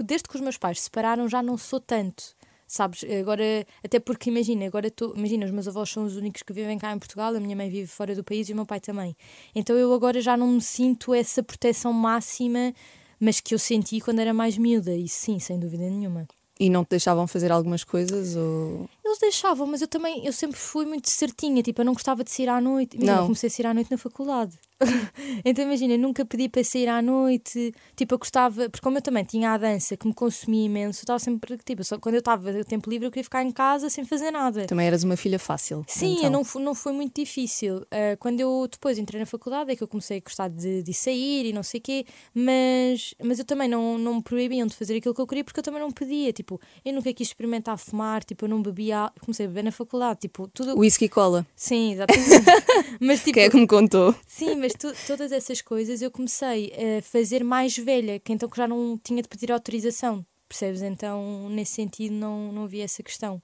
desde 0.00 0.28
que 0.28 0.36
os 0.36 0.42
meus 0.42 0.58
pais 0.58 0.78
se 0.78 0.84
separaram, 0.84 1.26
já 1.26 1.42
não 1.42 1.56
sou 1.56 1.80
tanto, 1.80 2.22
sabes? 2.66 3.02
Agora, 3.18 3.42
até 3.82 3.98
porque, 3.98 4.28
imagina, 4.28 4.66
agora 4.66 4.90
tô, 4.90 5.14
imagina, 5.16 5.46
os 5.46 5.50
meus 5.50 5.66
avós 5.66 5.88
são 5.88 6.04
os 6.04 6.16
únicos 6.16 6.42
que 6.42 6.52
vivem 6.52 6.76
cá 6.76 6.92
em 6.92 6.98
Portugal, 6.98 7.34
a 7.34 7.40
minha 7.40 7.56
mãe 7.56 7.70
vive 7.70 7.86
fora 7.86 8.14
do 8.14 8.22
país 8.22 8.50
e 8.50 8.52
o 8.52 8.56
meu 8.56 8.66
pai 8.66 8.80
também. 8.80 9.16
Então 9.54 9.74
eu 9.76 9.92
agora 9.94 10.20
já 10.20 10.36
não 10.36 10.48
me 10.48 10.60
sinto 10.60 11.14
essa 11.14 11.42
proteção 11.42 11.90
máxima, 11.90 12.74
mas 13.18 13.40
que 13.40 13.54
eu 13.54 13.58
senti 13.58 14.00
quando 14.00 14.18
era 14.18 14.34
mais 14.34 14.58
miúda, 14.58 14.94
e 14.94 15.08
sim, 15.08 15.38
sem 15.38 15.58
dúvida 15.58 15.88
nenhuma. 15.88 16.28
E 16.60 16.68
não 16.68 16.84
te 16.84 16.90
deixavam 16.90 17.26
fazer 17.26 17.50
algumas 17.50 17.84
coisas? 17.84 18.36
Ou... 18.36 18.86
Eles 19.02 19.18
deixavam, 19.18 19.66
mas 19.66 19.80
eu 19.80 19.88
também, 19.88 20.26
eu 20.26 20.32
sempre 20.32 20.58
fui 20.58 20.84
muito 20.84 21.08
certinha, 21.08 21.62
tipo, 21.62 21.80
eu 21.80 21.86
não 21.86 21.94
gostava 21.94 22.22
de 22.22 22.30
sair 22.30 22.50
à 22.50 22.60
noite. 22.60 22.98
Não. 22.98 23.16
eu 23.16 23.22
comecei 23.22 23.46
a 23.46 23.50
sair 23.50 23.66
à 23.66 23.72
noite 23.72 23.90
na 23.90 23.96
faculdade. 23.96 24.58
então 25.44 25.64
imagina, 25.64 25.94
eu 25.94 25.98
nunca 25.98 26.24
pedi 26.24 26.48
para 26.48 26.64
sair 26.64 26.88
à 26.88 27.02
noite, 27.02 27.72
tipo, 27.96 28.14
eu 28.14 28.18
gostava, 28.18 28.68
porque 28.68 28.82
como 28.82 28.98
eu 28.98 29.02
também 29.02 29.24
tinha 29.24 29.52
a 29.52 29.58
dança 29.58 29.96
que 29.96 30.06
me 30.06 30.14
consumia 30.14 30.66
imenso, 30.66 31.00
eu 31.00 31.02
estava 31.02 31.18
sempre, 31.18 31.58
tipo, 31.58 31.84
só 31.84 31.98
quando 31.98 32.14
eu 32.14 32.20
estava 32.20 32.50
o 32.50 32.64
tempo 32.64 32.88
livre 32.88 33.06
eu 33.06 33.10
queria 33.10 33.24
ficar 33.24 33.42
em 33.42 33.50
casa 33.50 33.90
sem 33.90 34.04
fazer 34.04 34.30
nada. 34.30 34.66
Também 34.66 34.86
eras 34.86 35.04
uma 35.04 35.16
filha 35.16 35.38
fácil. 35.38 35.84
Sim, 35.86 36.14
então. 36.14 36.24
eu 36.24 36.30
não, 36.30 36.64
não 36.64 36.74
foi 36.74 36.92
muito 36.92 37.20
difícil. 37.20 37.84
Ah, 37.90 38.16
quando 38.18 38.40
eu 38.40 38.66
depois 38.70 38.98
entrei 38.98 39.20
na 39.20 39.26
faculdade 39.26 39.70
é 39.70 39.76
que 39.76 39.82
eu 39.82 39.88
comecei 39.88 40.18
a 40.18 40.20
gostar 40.20 40.48
de, 40.48 40.82
de 40.82 40.94
sair 40.94 41.46
e 41.46 41.52
não 41.52 41.62
sei 41.62 41.78
o 41.78 41.82
quê, 41.82 42.06
mas, 42.34 43.14
mas 43.22 43.38
eu 43.38 43.44
também 43.44 43.68
não, 43.68 43.98
não 43.98 44.16
me 44.16 44.22
proibiam 44.22 44.66
de 44.66 44.74
fazer 44.74 44.96
aquilo 44.96 45.14
que 45.14 45.20
eu 45.20 45.26
queria 45.26 45.44
porque 45.44 45.60
eu 45.60 45.64
também 45.64 45.80
não 45.80 45.90
pedia. 45.90 46.32
Tipo, 46.32 46.60
eu 46.84 46.92
nunca 46.92 47.12
quis 47.12 47.28
experimentar 47.28 47.76
fumar, 47.78 48.24
tipo, 48.24 48.44
eu 48.44 48.48
não 48.48 48.62
bebia, 48.62 49.10
comecei 49.20 49.46
a 49.46 49.48
beber 49.48 49.64
na 49.64 49.72
faculdade, 49.72 50.20
tipo, 50.20 50.48
tudo. 50.48 50.78
Whisky 50.78 51.06
e 51.06 51.08
cola. 51.08 51.46
Sim, 51.54 51.92
exatamente. 51.92 52.30
mas 53.00 53.20
tipo, 53.20 53.34
Quem 53.34 53.44
é 53.44 53.50
que 53.50 53.56
me 53.56 53.66
contou? 53.66 54.14
Sim, 54.26 54.56
mas 54.56 54.69
tu- 54.78 54.94
todas 55.06 55.32
essas 55.32 55.60
coisas 55.60 56.02
eu 56.02 56.10
comecei 56.10 56.72
a 56.98 57.02
fazer 57.02 57.42
mais 57.44 57.76
velha, 57.76 58.18
que 58.18 58.32
então 58.32 58.48
que 58.48 58.56
já 58.56 58.66
não 58.68 58.98
tinha 59.02 59.22
de 59.22 59.28
pedir 59.28 59.50
autorização, 59.52 60.24
percebes? 60.48 60.82
Então, 60.82 61.48
nesse 61.50 61.72
sentido, 61.72 62.12
não, 62.14 62.52
não 62.52 62.64
havia 62.64 62.84
essa 62.84 63.02
questão. 63.02 63.40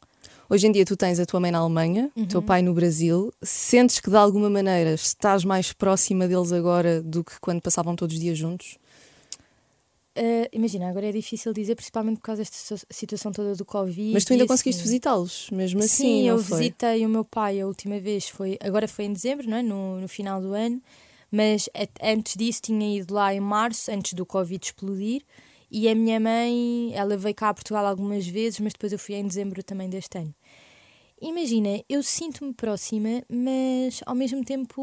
Hoje 0.50 0.66
em 0.66 0.72
dia 0.72 0.84
tu 0.84 0.96
tens 0.96 1.20
a 1.20 1.26
tua 1.26 1.38
mãe 1.40 1.50
na 1.50 1.58
Alemanha, 1.58 2.10
o 2.16 2.20
Uhum. 2.20 2.26
teu 2.26 2.42
pai 2.42 2.62
no 2.62 2.74
Brasil. 2.74 3.32
Sentes 3.42 4.00
que 4.00 4.10
de 4.10 4.16
alguma 4.16 4.50
maneira 4.50 4.94
estás 4.94 5.44
mais 5.44 5.72
próxima 5.72 6.26
deles 6.26 6.52
agora 6.52 7.02
do 7.02 7.22
que 7.22 7.38
quando 7.40 7.60
passavam 7.60 7.94
todos 7.94 8.14
os 8.16 8.20
dias 8.20 8.36
juntos? 8.38 8.76
Ah, 10.18 10.48
imagina, 10.50 10.88
agora 10.88 11.06
é 11.08 11.12
difícil 11.12 11.52
dizer, 11.52 11.74
principalmente 11.74 12.16
por 12.16 12.22
causa 12.22 12.40
desta 12.42 12.76
situação 12.90 13.30
toda 13.32 13.54
do 13.54 13.64
Covid. 13.66 14.14
Mas 14.14 14.24
tu 14.24 14.32
ainda 14.32 14.46
conseguiste 14.46 14.80
assim. 14.80 14.88
visitá-los, 14.88 15.50
mesmo 15.50 15.80
assim, 15.80 16.22
Sim, 16.22 16.28
eu 16.28 16.38
foi? 16.38 16.58
visitei 16.58 17.04
o 17.04 17.08
meu 17.08 17.22
pai 17.24 17.60
a 17.60 17.66
última 17.66 18.00
vez, 18.00 18.26
foi, 18.28 18.56
agora 18.62 18.88
foi 18.88 19.04
em 19.04 19.12
dezembro, 19.12 19.48
não 19.48 19.58
é? 19.58 19.62
no, 19.62 20.00
no 20.00 20.08
final 20.08 20.40
do 20.40 20.54
ano, 20.54 20.80
mas 21.30 21.68
antes 22.02 22.36
disso 22.36 22.62
tinha 22.62 22.98
ido 22.98 23.14
lá 23.14 23.34
em 23.34 23.40
março, 23.40 23.90
antes 23.90 24.12
do 24.14 24.24
Covid 24.26 24.64
explodir, 24.64 25.22
e 25.70 25.88
a 25.88 25.94
minha 25.94 26.20
mãe, 26.20 26.92
ela 26.94 27.16
veio 27.16 27.34
cá 27.34 27.48
a 27.48 27.54
Portugal 27.54 27.84
algumas 27.86 28.26
vezes, 28.26 28.60
mas 28.60 28.72
depois 28.72 28.92
eu 28.92 28.98
fui 28.98 29.16
em 29.16 29.26
dezembro 29.26 29.62
também 29.62 29.88
deste 29.90 30.16
ano. 30.18 30.34
Imagina, 31.20 31.82
eu 31.88 32.02
sinto-me 32.02 32.52
próxima, 32.52 33.22
mas 33.28 34.00
ao 34.06 34.14
mesmo 34.14 34.44
tempo, 34.44 34.74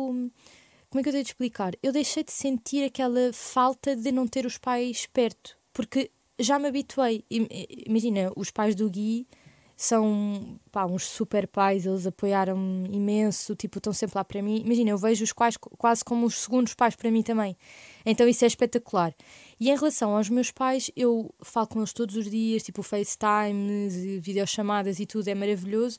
como 0.90 1.00
é 1.00 1.04
que 1.04 1.10
eu 1.10 1.14
tenho 1.14 1.24
de 1.24 1.30
explicar? 1.30 1.74
Eu 1.82 1.92
deixei 1.92 2.24
de 2.24 2.32
sentir 2.32 2.84
aquela 2.84 3.32
falta 3.32 3.96
de 3.96 4.12
não 4.12 4.28
ter 4.28 4.46
os 4.46 4.58
pais 4.58 5.06
perto, 5.14 5.56
porque 5.72 6.12
já 6.40 6.58
me 6.58 6.68
habituei. 6.68 7.24
Im- 7.30 7.48
Imagina, 7.88 8.32
os 8.36 8.50
pais 8.52 8.76
do 8.76 8.90
Gui 8.90 9.28
são 9.76 10.60
pá, 10.72 10.86
uns 10.86 11.04
super 11.04 11.48
pais, 11.48 11.86
eles 11.86 12.06
apoiaram-me 12.06 12.88
imenso, 12.96 13.56
tipo, 13.56 13.80
estão 13.80 13.92
sempre 13.92 14.18
lá 14.18 14.24
para 14.24 14.42
mim. 14.42 14.62
Imagina, 14.64 14.92
eu 14.92 14.98
vejo 14.98 15.24
os 15.24 15.32
quais 15.32 15.58
quase 15.58 16.04
como 16.06 16.26
os 16.26 16.36
segundos 16.36 16.74
pais 16.74 16.96
para 16.96 17.12
mim 17.12 17.24
também. 17.24 17.58
Então 18.06 18.28
isso 18.28 18.44
é 18.44 18.48
espetacular. 18.48 19.14
E 19.60 19.70
em 19.70 19.76
relação 19.76 20.16
aos 20.16 20.30
meus 20.30 20.52
pais, 20.52 20.92
eu 20.96 21.34
falo 21.42 21.68
com 21.68 21.80
eles 21.80 21.94
todos 21.94 22.16
os 22.16 22.30
dias, 22.30 22.64
tipo 22.64 22.84
FaceTimes, 22.84 23.96
e 23.96 24.20
videochamadas 24.20 25.00
e 25.00 25.06
tudo, 25.06 25.28
é 25.28 25.36
maravilhoso. 25.36 25.98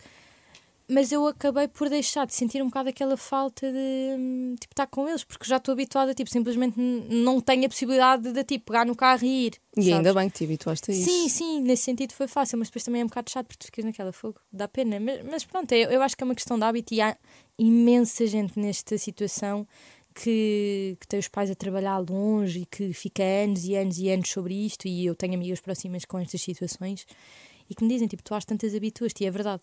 Mas 0.87 1.11
eu 1.13 1.27
acabei 1.27 1.67
por 1.67 1.89
deixar 1.89 2.27
de 2.27 2.35
sentir 2.35 2.63
um 2.63 2.67
bocado 2.67 2.91
aquela 2.91 3.17
falta 3.17 3.73
de 3.73 4.17
hum, 4.19 4.55
tipo, 4.61 4.73
estar 4.73 4.87
com 4.87 5.09
eles, 5.09 5.25
porque 5.25 5.47
já 5.47 5.57
estou 5.57 5.73
habituada, 5.73 6.13
tipo, 6.13 6.31
simplesmente 6.31 6.79
não 6.79 7.41
tenho 7.41 7.65
a 7.65 7.69
possibilidade 7.69 8.33
de 8.33 8.45
tipo, 8.45 8.67
pegar 8.67 8.85
no 8.85 8.95
carro 8.95 9.25
e 9.25 9.47
ir. 9.47 9.55
E 9.77 9.83
sabes? 9.83 9.93
ainda 9.95 10.15
bem 10.15 10.29
que 10.29 10.37
te 10.37 10.45
habituaste 10.45 10.91
a 10.91 10.95
isso. 10.95 11.05
Sim, 11.05 11.29
sim, 11.29 11.61
nesse 11.63 11.85
sentido 11.85 12.13
foi 12.13 12.29
fácil, 12.29 12.59
mas 12.59 12.69
depois 12.69 12.85
também 12.85 13.01
é 13.01 13.05
um 13.05 13.09
bocado 13.09 13.31
chato 13.31 13.47
porque 13.47 13.61
tu 13.61 13.67
ficas 13.67 13.85
naquela 13.85 14.13
fogo, 14.13 14.39
dá 14.53 14.69
pena. 14.69 15.01
Mas, 15.01 15.25
mas 15.25 15.45
pronto, 15.45 15.73
eu, 15.73 15.91
eu 15.91 16.03
acho 16.03 16.17
que 16.17 16.23
é 16.23 16.27
uma 16.27 16.35
questão 16.35 16.59
de 16.59 16.65
hábito 16.65 16.93
e 16.93 17.01
há 17.01 17.17
imensa 17.59 18.27
gente 18.27 18.59
nesta 18.59 18.99
situação 18.99 19.67
que, 20.15 20.97
que 21.01 21.09
tem 21.09 21.19
os 21.19 21.29
pais 21.29 21.51
a 21.51 21.55
trabalhar 21.55 21.99
longe 21.99 22.61
e 22.61 22.67
que 22.67 22.93
fica 22.93 23.23
anos 23.23 23.65
e 23.65 23.75
anos 23.75 23.99
e 23.99 24.09
anos 24.11 24.29
sobre 24.29 24.55
isto. 24.55 24.87
E 24.87 25.07
eu 25.07 25.15
tenho 25.15 25.35
amigas 25.35 25.61
próximas 25.61 26.05
com 26.05 26.19
estas 26.19 26.43
situações 26.43 27.07
e 27.69 27.75
que 27.75 27.83
me 27.83 27.91
dizem, 27.91 28.07
tipo, 28.07 28.23
tu 28.23 28.35
às 28.35 28.45
tantas 28.45 28.75
habituas-te, 28.75 29.25
e 29.25 29.27
é 29.27 29.31
verdade. 29.31 29.63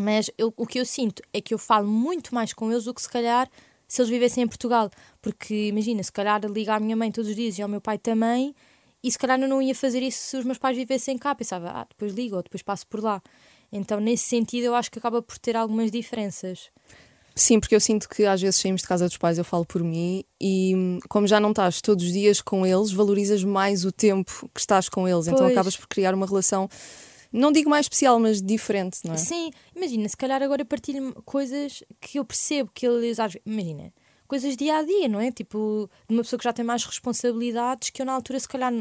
Mas 0.00 0.30
eu- 0.38 0.52
o 0.56 0.66
que 0.66 0.80
eu 0.80 0.86
sinto 0.86 1.22
é 1.32 1.40
que 1.40 1.52
eu 1.54 1.58
falo 1.58 1.86
muito 1.86 2.34
mais 2.34 2.52
com 2.52 2.70
eles 2.70 2.84
do 2.84 2.94
que 2.94 3.02
se 3.02 3.08
calhar 3.08 3.48
se 3.86 4.00
eles 4.00 4.08
vivessem 4.10 4.44
em 4.44 4.48
Portugal. 4.48 4.90
Porque 5.20 5.68
imagina, 5.68 6.02
se 6.02 6.12
calhar 6.12 6.40
ligar 6.46 6.76
à 6.76 6.80
minha 6.80 6.96
mãe 6.96 7.10
todos 7.12 7.28
os 7.30 7.36
dias 7.36 7.58
e 7.58 7.62
ao 7.62 7.68
meu 7.68 7.80
pai 7.80 7.98
também, 7.98 8.54
e 9.02 9.10
se 9.10 9.18
calhar 9.18 9.40
eu 9.40 9.48
não 9.48 9.60
ia 9.60 9.74
fazer 9.74 10.02
isso 10.02 10.18
se 10.22 10.36
os 10.36 10.44
meus 10.44 10.58
pais 10.58 10.76
vivessem 10.76 11.18
cá. 11.18 11.34
Pensava, 11.34 11.68
ah, 11.70 11.86
depois 11.88 12.12
ligo 12.12 12.36
ou 12.36 12.42
depois 12.42 12.62
passo 12.62 12.86
por 12.86 13.02
lá. 13.02 13.22
Então, 13.72 14.00
nesse 14.00 14.24
sentido, 14.24 14.64
eu 14.64 14.74
acho 14.74 14.90
que 14.90 14.98
acaba 14.98 15.20
por 15.22 15.38
ter 15.38 15.56
algumas 15.56 15.90
diferenças. 15.90 16.70
Sim, 17.34 17.60
porque 17.60 17.74
eu 17.74 17.80
sinto 17.80 18.08
que 18.08 18.24
às 18.24 18.40
vezes 18.40 18.60
saímos 18.60 18.82
de 18.82 18.88
casa 18.88 19.06
dos 19.06 19.16
pais, 19.16 19.38
eu 19.38 19.44
falo 19.44 19.64
por 19.64 19.82
mim, 19.82 20.24
e 20.40 20.74
hum, 20.74 20.98
como 21.08 21.26
já 21.26 21.38
não 21.38 21.50
estás 21.50 21.80
todos 21.80 22.04
os 22.04 22.12
dias 22.12 22.40
com 22.42 22.66
eles, 22.66 22.90
valorizas 22.92 23.44
mais 23.44 23.84
o 23.84 23.92
tempo 23.92 24.50
que 24.52 24.60
estás 24.60 24.88
com 24.88 25.06
eles. 25.08 25.26
Então 25.28 25.38
Pois. 25.38 25.52
acabas 25.52 25.76
por 25.76 25.86
criar 25.86 26.12
uma 26.14 26.26
relação, 26.26 26.68
não 27.32 27.52
digo 27.52 27.70
mais 27.70 27.86
especial, 27.86 28.18
mas 28.18 28.42
diferente, 28.42 29.00
não 29.04 29.14
é? 29.14 29.16
Sim, 29.16 29.50
imagina, 29.74 30.08
se 30.08 30.16
calhar 30.16 30.42
agora 30.42 30.64
partilho 30.64 31.12
coisas 31.24 31.82
que 32.00 32.18
eu 32.18 32.24
percebo 32.24 32.70
que 32.72 32.86
eles. 32.86 33.18
Imagina, 33.44 33.92
coisas 34.26 34.56
dia 34.56 34.76
a 34.76 34.82
dia, 34.82 35.08
não 35.08 35.20
é? 35.20 35.30
Tipo, 35.30 35.88
de 36.08 36.14
uma 36.14 36.22
pessoa 36.22 36.38
que 36.38 36.44
já 36.44 36.52
tem 36.52 36.64
mais 36.64 36.84
responsabilidades 36.84 37.90
que 37.90 38.02
eu 38.02 38.06
na 38.06 38.12
altura, 38.12 38.40
se 38.40 38.48
calhar. 38.48 38.72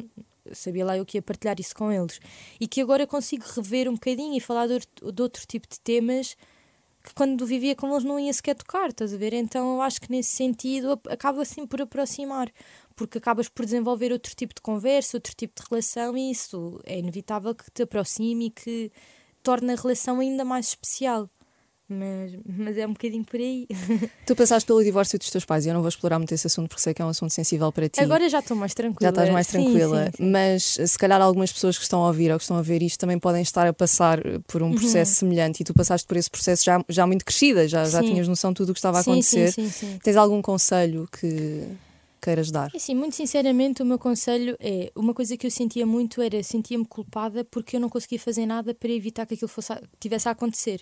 Sabia 0.51 0.83
lá 0.83 0.97
eu 0.97 1.05
que 1.05 1.17
ia 1.17 1.21
partilhar 1.21 1.59
isso 1.59 1.75
com 1.75 1.91
eles. 1.91 2.19
E 2.59 2.67
que 2.67 2.81
agora 2.81 3.05
consigo 3.05 3.43
rever 3.55 3.87
um 3.87 3.93
bocadinho 3.93 4.35
e 4.35 4.39
falar 4.39 4.67
de 4.67 4.79
de 4.79 5.21
outro 5.21 5.45
tipo 5.45 5.67
de 5.67 5.79
temas 5.79 6.35
que 7.03 7.13
quando 7.13 7.45
vivia 7.45 7.75
com 7.75 7.89
eles 7.91 8.03
não 8.03 8.19
ia 8.19 8.33
sequer 8.33 8.55
tocar, 8.55 8.89
estás 8.89 9.13
a 9.13 9.17
ver? 9.17 9.33
Então 9.33 9.75
eu 9.75 9.81
acho 9.81 10.01
que 10.01 10.11
nesse 10.11 10.35
sentido 10.35 10.99
acaba 11.09 11.41
assim 11.41 11.65
por 11.65 11.81
aproximar, 11.81 12.51
porque 12.95 13.17
acabas 13.17 13.47
por 13.47 13.65
desenvolver 13.65 14.11
outro 14.11 14.35
tipo 14.35 14.53
de 14.53 14.61
conversa, 14.61 15.17
outro 15.17 15.33
tipo 15.35 15.53
de 15.61 15.67
relação 15.69 16.17
e 16.17 16.31
isso 16.31 16.79
é 16.85 16.99
inevitável 16.99 17.55
que 17.55 17.71
te 17.71 17.83
aproxime 17.83 18.47
e 18.47 18.51
que 18.51 18.91
torne 19.41 19.73
a 19.73 19.75
relação 19.75 20.19
ainda 20.19 20.43
mais 20.43 20.67
especial. 20.67 21.29
Mas, 21.89 22.31
mas 22.45 22.77
é 22.77 22.85
um 22.85 22.93
bocadinho 22.93 23.25
por 23.25 23.39
aí. 23.39 23.67
Tu 24.27 24.35
passaste 24.35 24.67
pelo 24.67 24.83
divórcio 24.83 25.17
dos 25.17 25.31
teus 25.31 25.43
pais 25.43 25.65
e 25.65 25.69
eu 25.69 25.73
não 25.73 25.81
vou 25.81 25.89
explorar 25.89 26.19
muito 26.19 26.31
esse 26.31 26.45
assunto 26.45 26.67
porque 26.69 26.83
sei 26.83 26.93
que 26.93 27.01
é 27.01 27.05
um 27.05 27.09
assunto 27.09 27.31
sensível 27.31 27.71
para 27.71 27.89
ti. 27.89 27.99
Agora 27.99 28.29
já 28.29 28.39
estou 28.39 28.55
mais 28.55 28.75
tranquila. 28.75 29.07
Já 29.07 29.09
estás 29.09 29.29
mais 29.31 29.47
Sim, 29.47 29.51
tranquila, 29.63 30.05
sim, 30.05 30.11
sim. 30.17 30.31
mas 30.31 30.63
se 30.91 30.97
calhar 30.99 31.19
algumas 31.19 31.51
pessoas 31.51 31.77
que 31.77 31.83
estão 31.83 32.03
a 32.03 32.07
ouvir 32.07 32.31
ou 32.31 32.37
que 32.37 32.43
estão 32.43 32.57
a 32.57 32.61
ver 32.61 32.83
isto 32.83 32.99
também 32.99 33.17
podem 33.17 33.41
estar 33.41 33.65
a 33.65 33.73
passar 33.73 34.19
por 34.47 34.61
Uhum. 34.61 34.69
um 34.69 34.75
processo 34.75 35.15
semelhante 35.15 35.61
e 35.61 35.63
tu 35.63 35.73
passaste 35.73 36.05
por 36.07 36.15
esse 36.15 36.29
processo 36.29 36.63
já, 36.63 36.83
já 36.87 37.07
muito 37.07 37.25
crescida, 37.25 37.67
já, 37.67 37.83
já 37.85 38.01
Sim. 38.01 38.09
tinhas 38.09 38.27
noção 38.27 38.51
de 38.51 38.57
tudo 38.57 38.69
o 38.69 38.73
que 38.73 38.79
estava 38.79 38.99
a 38.99 39.03
Sim, 39.03 39.11
acontecer. 39.13 39.51
Sim, 39.51 39.71
sim, 39.71 39.87
sim. 39.93 39.99
Tens 40.03 40.15
algum 40.15 40.43
conselho 40.43 41.07
que 41.11 41.63
queiras 42.21 42.51
dar? 42.51 42.69
É 42.73 42.77
Assim, 42.77 42.93
muito 42.93 43.15
sinceramente, 43.15 43.81
o 43.81 43.85
meu 43.85 43.97
conselho 43.97 44.55
é 44.59 44.91
uma 44.95 45.13
coisa 45.13 45.35
que 45.37 45.47
eu 45.47 45.51
sentia 45.51 45.85
muito 45.87 46.21
era 46.21 46.43
sentia-me 46.43 46.85
culpada 46.85 47.43
porque 47.45 47.77
eu 47.77 47.79
não 47.79 47.89
conseguia 47.89 48.19
fazer 48.19 48.45
nada 48.45 48.75
para 48.75 48.91
evitar 48.91 49.25
que 49.25 49.33
aquilo 49.33 49.47
fosse 49.47 49.73
tivesse 49.99 50.27
a 50.27 50.31
acontecer. 50.33 50.81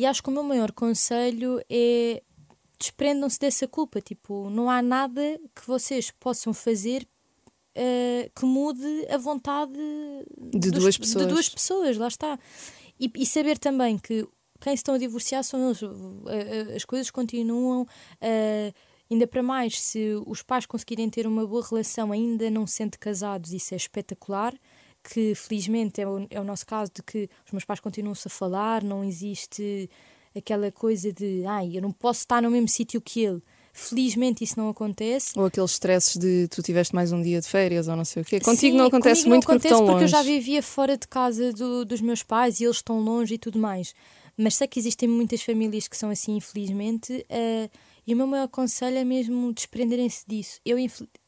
E 0.00 0.06
acho 0.06 0.22
que 0.22 0.30
o 0.30 0.32
meu 0.32 0.42
maior 0.42 0.72
conselho 0.72 1.60
é 1.68 2.22
desprendam-se 2.78 3.38
dessa 3.38 3.68
culpa. 3.68 4.00
Tipo, 4.00 4.48
não 4.48 4.70
há 4.70 4.80
nada 4.80 5.20
que 5.54 5.66
vocês 5.66 6.10
possam 6.10 6.54
fazer 6.54 7.06
eh, 7.74 8.30
que 8.34 8.44
mude 8.46 9.06
a 9.10 9.18
vontade 9.18 9.78
De 10.52 10.70
dos- 10.70 10.80
duas 10.82 10.96
pessoas. 10.98 11.26
De 11.26 11.32
duas 11.32 11.48
pessoas, 11.48 11.96
lá 11.98 12.08
está. 12.08 12.38
E, 12.98 13.10
e 13.14 13.26
saber 13.26 13.58
também 13.58 13.98
que 13.98 14.26
quem 14.60 14.72
se 14.76 14.80
estão 14.80 14.94
a 14.94 14.98
divorciar 14.98 15.44
são 15.44 15.66
eles. 15.66 15.82
Eh, 15.82 16.70
eh, 16.72 16.76
As 16.76 16.84
coisas 16.84 17.10
continuam. 17.10 17.86
eh, 18.20 18.72
ainda 19.10 19.26
para 19.26 19.42
mais, 19.42 19.78
se 19.80 20.14
os 20.26 20.42
pais 20.42 20.64
conseguirem 20.66 21.10
ter 21.10 21.26
uma 21.26 21.46
boa 21.46 21.62
relação 21.68 22.12
ainda 22.12 22.48
não 22.50 22.66
sendo 22.66 22.96
casados, 22.98 23.52
isso 23.52 23.74
é 23.74 23.76
espetacular. 23.76 24.54
Que 25.02 25.34
felizmente 25.34 26.00
é 26.00 26.06
o, 26.06 26.26
é 26.30 26.40
o 26.40 26.44
nosso 26.44 26.66
caso 26.66 26.90
de 26.94 27.02
que 27.02 27.28
os 27.46 27.52
meus 27.52 27.64
pais 27.64 27.80
continuam-se 27.80 28.28
a 28.28 28.30
falar, 28.30 28.82
não 28.84 29.02
existe 29.02 29.88
aquela 30.36 30.70
coisa 30.70 31.12
de 31.12 31.44
ai, 31.46 31.76
eu 31.76 31.82
não 31.82 31.90
posso 31.92 32.20
estar 32.20 32.40
no 32.42 32.50
mesmo 32.50 32.68
sítio 32.68 33.00
que 33.00 33.20
ele. 33.20 33.42
Felizmente 33.72 34.42
isso 34.44 34.58
não 34.58 34.68
acontece. 34.68 35.32
Ou 35.38 35.46
aqueles 35.46 35.70
stresses 35.72 36.16
de 36.16 36.48
tu 36.48 36.60
tiveste 36.62 36.94
mais 36.94 37.12
um 37.12 37.22
dia 37.22 37.40
de 37.40 37.46
férias 37.48 37.88
ou 37.88 37.96
não 37.96 38.04
sei 38.04 38.22
o 38.22 38.24
quê. 38.24 38.40
Contigo 38.40 38.72
Sim, 38.72 38.78
não 38.78 38.86
acontece 38.86 39.26
muito 39.28 39.44
não 39.48 39.54
porque 39.54 39.68
acontece 39.68 39.80
porque 39.80 39.92
longe. 39.92 40.04
eu 40.04 40.08
já 40.08 40.22
vivia 40.22 40.62
fora 40.62 40.96
de 40.96 41.06
casa 41.08 41.52
do- 41.52 41.84
dos 41.84 42.00
meus 42.00 42.22
pais 42.22 42.60
e 42.60 42.64
eles 42.64 42.76
estão 42.76 43.00
longe 43.00 43.34
e 43.34 43.38
tudo 43.38 43.58
mais. 43.58 43.94
Mas 44.36 44.56
sei 44.56 44.66
que 44.66 44.78
existem 44.78 45.08
muitas 45.08 45.42
famílias 45.42 45.86
que 45.88 45.96
são 45.96 46.10
assim, 46.10 46.36
infelizmente. 46.36 47.24
eh, 47.28 47.70
e 48.06 48.12
o 48.12 48.16
meu 48.16 48.26
maior 48.26 48.48
conselho 48.48 48.96
é 48.98 49.04
mesmo 49.04 49.52
desprenderem-se 49.52 50.24
disso. 50.26 50.60
Eu, 50.64 50.76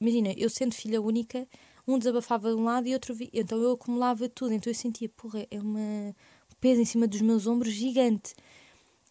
imagina, 0.01 0.33
eu 0.37 0.51
sendo 0.51 0.75
filha 0.75 1.01
única, 1.01 1.47
um 1.87 1.99
desabafava 1.99 2.51
de 2.51 2.57
um 2.57 2.65
lado 2.65 2.87
e 2.87 2.95
outro. 2.95 3.17
Então 3.33 3.59
eu 3.61 3.73
acumulava 3.73 4.29
tudo. 4.29 4.53
Então 4.53 4.71
eu 4.71 4.75
sentia, 4.75 5.09
porra, 5.09 5.47
é 5.51 5.61
uma 5.61 5.81
um 5.81 6.15
peso 6.61 6.81
em 6.81 6.85
cima 6.85 7.07
dos 7.07 7.21
meus 7.21 7.47
ombros 7.47 7.73
gigante. 7.73 8.35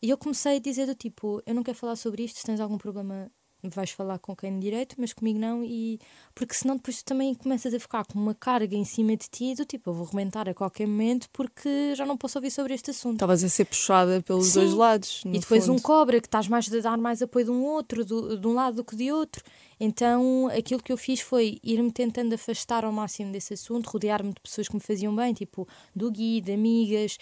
E 0.01 0.09
eu 0.09 0.17
comecei 0.17 0.57
a 0.57 0.59
dizer 0.59 0.87
do 0.87 0.95
tipo, 0.95 1.41
eu 1.45 1.53
não 1.53 1.63
quero 1.63 1.77
falar 1.77 1.95
sobre 1.95 2.23
isto, 2.23 2.39
se 2.39 2.45
tens 2.45 2.59
algum 2.59 2.77
problema 2.77 3.31
vais 3.69 3.91
falar 3.91 4.17
com 4.19 4.35
quem 4.35 4.53
de 4.55 4.59
direito, 4.61 4.95
mas 4.97 5.13
comigo 5.13 5.37
não, 5.39 5.63
e 5.63 5.99
porque 6.33 6.53
senão 6.53 6.75
depois 6.75 7.01
tu 7.01 7.05
também 7.05 7.33
começas 7.35 7.73
a 7.73 7.79
ficar 7.79 8.05
com 8.05 8.17
uma 8.19 8.33
carga 8.33 8.75
em 8.75 8.85
cima 8.85 9.15
de 9.15 9.29
ti 9.29 9.53
do 9.55 9.65
tipo, 9.65 9.89
eu 9.89 9.93
vou 9.93 10.05
rebentar 10.05 10.47
a 10.49 10.53
qualquer 10.53 10.87
momento 10.87 11.29
porque 11.31 11.93
já 11.95 12.05
não 12.05 12.17
posso 12.17 12.37
ouvir 12.37 12.51
sobre 12.51 12.73
este 12.73 12.91
assunto. 12.91 13.13
Estavas 13.15 13.43
a 13.43 13.49
ser 13.49 13.65
puxada 13.65 14.21
pelos 14.21 14.47
Sim. 14.47 14.59
dois 14.61 14.73
lados. 14.73 15.21
E 15.25 15.39
depois 15.39 15.65
fundo. 15.65 15.77
um 15.77 15.81
cobra 15.81 16.19
que 16.19 16.27
estás 16.27 16.47
mais 16.47 16.71
a 16.73 16.79
dar 16.79 16.97
mais 16.97 17.21
apoio 17.21 17.45
de 17.45 17.51
um 17.51 17.63
outro, 17.63 18.03
do- 18.05 18.37
de 18.37 18.47
um 18.47 18.53
lado 18.53 18.77
do 18.77 18.83
que 18.83 18.95
de 18.95 19.11
outro. 19.11 19.43
Então 19.83 20.47
aquilo 20.55 20.81
que 20.81 20.91
eu 20.93 20.97
fiz 20.97 21.21
foi 21.21 21.57
ir-me 21.63 21.91
tentando 21.91 22.33
afastar 22.35 22.85
ao 22.85 22.91
máximo 22.91 23.31
desse 23.31 23.55
assunto, 23.55 23.87
rodear-me 23.89 24.29
de 24.31 24.39
pessoas 24.39 24.67
que 24.67 24.75
me 24.75 24.79
faziam 24.79 25.15
bem, 25.15 25.33
tipo 25.33 25.67
do 25.95 26.11
Gui, 26.11 26.39
de 26.39 26.51
amigas, 26.53 27.17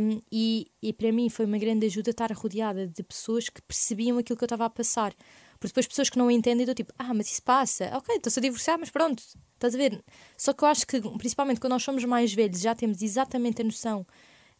um, 0.00 0.18
e, 0.32 0.66
e 0.82 0.90
para 0.92 1.12
mim 1.12 1.28
foi 1.28 1.44
uma 1.44 1.58
grande 1.58 1.84
ajuda 1.86 2.10
estar 2.10 2.32
rodeada 2.32 2.86
de 2.86 3.02
pessoas 3.02 3.50
que 3.50 3.60
percebiam 3.60 4.16
aquilo 4.16 4.38
que 4.38 4.42
eu 4.44 4.46
estava 4.46 4.64
a 4.64 4.70
passar. 4.70 5.14
Porque 5.58 5.68
depois 5.68 5.86
pessoas 5.86 6.08
que 6.08 6.18
não 6.18 6.30
entendem, 6.30 6.64
do 6.64 6.74
tipo, 6.74 6.92
ah, 6.98 7.12
mas 7.12 7.30
isso 7.30 7.42
passa, 7.42 7.90
ok, 7.96 8.16
estou-se 8.16 8.38
a 8.38 8.42
divorciar, 8.42 8.78
mas 8.78 8.90
pronto, 8.90 9.22
estás 9.54 9.74
a 9.74 9.78
ver? 9.78 10.02
Só 10.36 10.52
que 10.52 10.62
eu 10.62 10.68
acho 10.68 10.86
que, 10.86 11.00
principalmente 11.00 11.60
quando 11.60 11.72
nós 11.72 11.82
somos 11.82 12.04
mais 12.04 12.32
velhos, 12.32 12.60
já 12.60 12.74
temos 12.74 13.02
exatamente 13.02 13.60
a 13.60 13.64
noção 13.64 14.06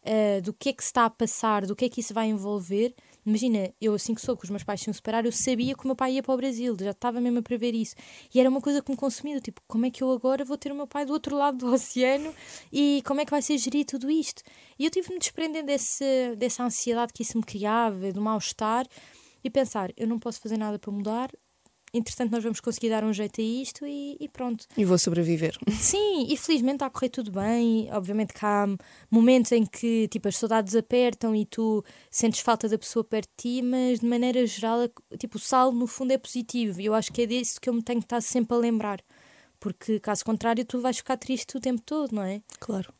uh, 0.03 0.41
do 0.41 0.53
que 0.53 0.69
é 0.69 0.73
que 0.73 0.83
se 0.83 0.89
está 0.89 1.05
a 1.05 1.09
passar, 1.09 1.65
do 1.65 1.75
que 1.75 1.85
é 1.85 1.89
que 1.89 2.01
isso 2.01 2.13
vai 2.13 2.27
envolver. 2.27 2.93
Imagina, 3.25 3.71
eu 3.79 3.93
assim 3.93 4.15
que 4.15 4.21
soube 4.21 4.39
que 4.39 4.45
os 4.45 4.49
meus 4.49 4.63
pais 4.63 4.81
se 4.81 4.89
iam 4.89 4.93
separar, 4.93 5.25
eu 5.25 5.31
sabia 5.31 5.75
que 5.75 5.83
o 5.83 5.87
meu 5.87 5.95
pai 5.95 6.13
ia 6.13 6.23
para 6.23 6.33
o 6.33 6.37
Brasil, 6.37 6.75
já 6.79 6.91
estava 6.91 7.21
mesmo 7.21 7.39
a 7.39 7.41
prever 7.41 7.73
isso. 7.75 7.95
E 8.33 8.39
era 8.39 8.49
uma 8.49 8.61
coisa 8.61 8.81
que 8.81 8.89
me 8.89 8.97
consumia, 8.97 9.39
tipo, 9.39 9.61
como 9.67 9.85
é 9.85 9.91
que 9.91 10.03
eu 10.03 10.11
agora 10.11 10.43
vou 10.43 10.57
ter 10.57 10.71
o 10.71 10.75
meu 10.75 10.87
pai 10.87 11.05
do 11.05 11.13
outro 11.13 11.35
lado 11.35 11.57
do 11.57 11.67
oceano 11.73 12.33
e 12.71 13.01
como 13.05 13.21
é 13.21 13.25
que 13.25 13.31
vai 13.31 13.41
ser 13.41 13.57
gerir 13.57 13.85
tudo 13.85 14.09
isto? 14.09 14.41
E 14.77 14.85
eu 14.85 14.91
tive 14.91 15.07
de 15.07 15.13
me 15.13 15.19
desprender 15.19 15.63
desse, 15.63 16.35
dessa 16.37 16.63
ansiedade 16.63 17.13
que 17.13 17.23
isso 17.23 17.37
me 17.37 17.43
criava, 17.43 18.11
do 18.11 18.21
mal-estar, 18.21 18.87
e 19.43 19.49
pensar, 19.49 19.91
eu 19.95 20.07
não 20.07 20.19
posso 20.19 20.39
fazer 20.39 20.57
nada 20.57 20.77
para 20.77 20.91
mudar, 20.91 21.29
entretanto 21.93 22.31
nós 22.31 22.43
vamos 22.43 22.59
conseguir 22.59 22.89
dar 22.89 23.03
um 23.03 23.13
jeito 23.13 23.41
a 23.41 23.43
isto 23.43 23.85
e, 23.85 24.17
e 24.19 24.29
pronto. 24.29 24.65
E 24.77 24.85
vou 24.85 24.97
sobreviver. 24.97 25.57
Sim, 25.79 26.27
e 26.29 26.37
felizmente 26.37 26.75
está 26.75 26.85
a 26.85 26.89
correr 26.89 27.09
tudo 27.09 27.31
bem. 27.31 27.89
Obviamente 27.91 28.33
que 28.33 28.45
há 28.45 28.67
momentos 29.09 29.51
em 29.51 29.65
que 29.65 30.07
tipo, 30.07 30.27
as 30.27 30.37
saudades 30.37 30.75
apertam 30.75 31.35
e 31.35 31.45
tu 31.45 31.83
sentes 32.09 32.41
falta 32.41 32.67
da 32.67 32.77
pessoa 32.77 33.03
perto 33.03 33.29
de 33.37 33.59
ti, 33.59 33.61
mas 33.61 33.99
de 33.99 34.05
maneira 34.05 34.45
geral, 34.45 34.89
tipo, 35.17 35.37
o 35.37 35.39
saldo 35.39 35.77
no 35.77 35.87
fundo 35.87 36.11
é 36.11 36.17
positivo. 36.17 36.79
E 36.79 36.85
eu 36.85 36.93
acho 36.93 37.11
que 37.11 37.23
é 37.23 37.25
disso 37.25 37.59
que 37.59 37.69
eu 37.69 37.73
me 37.73 37.81
tenho 37.81 37.99
que 37.99 38.05
estar 38.05 38.21
sempre 38.21 38.55
a 38.55 38.59
lembrar. 38.59 39.01
Porque 39.59 39.99
caso 39.99 40.23
contrário, 40.23 40.63
tu 40.63 40.79
vais 40.79 40.97
ficar 40.97 41.17
triste 41.17 41.57
o 41.57 41.59
tempo 41.59 41.81
todo, 41.81 42.13
não 42.13 42.23
é? 42.23 42.41
Claro. 42.59 42.93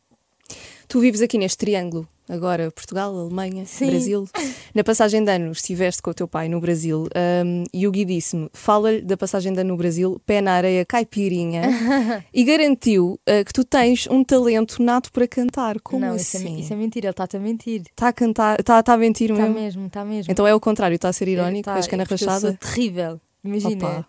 Tu 0.88 1.00
vives 1.00 1.22
aqui 1.22 1.38
neste 1.38 1.58
triângulo, 1.58 2.06
agora 2.30 2.70
Portugal, 2.70 3.16
Alemanha, 3.16 3.64
Sim. 3.66 3.86
Brasil. 3.86 4.28
Na 4.74 4.84
passagem 4.84 5.24
de 5.24 5.30
ano 5.30 5.52
estiveste 5.52 6.00
com 6.00 6.10
o 6.10 6.14
teu 6.14 6.28
pai 6.28 6.48
no 6.48 6.60
Brasil 6.60 7.08
um, 7.44 7.64
e 7.72 7.86
o 7.86 7.90
Gui 7.90 8.04
disse-me: 8.04 8.48
fala-lhe 8.52 9.00
da 9.02 9.16
passagem 9.16 9.52
de 9.52 9.60
ano 9.60 9.70
no 9.70 9.76
Brasil, 9.76 10.20
pé 10.24 10.40
na 10.40 10.52
areia, 10.52 10.84
caipirinha, 10.84 11.62
e 12.32 12.44
garantiu 12.44 13.18
uh, 13.28 13.44
que 13.44 13.52
tu 13.52 13.64
tens 13.64 14.06
um 14.10 14.22
talento 14.22 14.82
nato 14.82 15.10
para 15.12 15.26
cantar. 15.26 15.80
Como 15.80 16.04
não, 16.06 16.16
isso, 16.16 16.36
é, 16.36 16.40
assim? 16.40 16.58
isso 16.58 16.72
é 16.72 16.76
mentira, 16.76 17.06
ele 17.06 17.10
está-te 17.10 17.36
a 17.36 17.40
mentir. 17.40 17.82
Está 17.90 18.08
a 18.08 18.12
cantar, 18.12 18.60
está 18.60 18.82
tá 18.82 18.94
a 18.94 18.96
mentir 18.96 19.30
Está 19.30 19.42
mesmo? 19.42 19.60
mesmo, 19.60 19.86
está 19.86 20.04
mesmo. 20.04 20.32
Então 20.32 20.46
é 20.46 20.54
o 20.54 20.60
contrário, 20.60 20.94
está 20.94 21.08
a 21.08 21.12
ser 21.12 21.28
irónico, 21.28 21.64
Tá, 21.64 21.76
és 21.76 21.86
cana 21.86 22.04
é 22.04 22.06
porque 22.06 22.24
Eu 22.24 22.28
rachada. 22.28 22.48
sou 22.48 22.56
terrível. 22.56 23.20
Imagina. 23.42 23.86
Opa. 23.86 24.06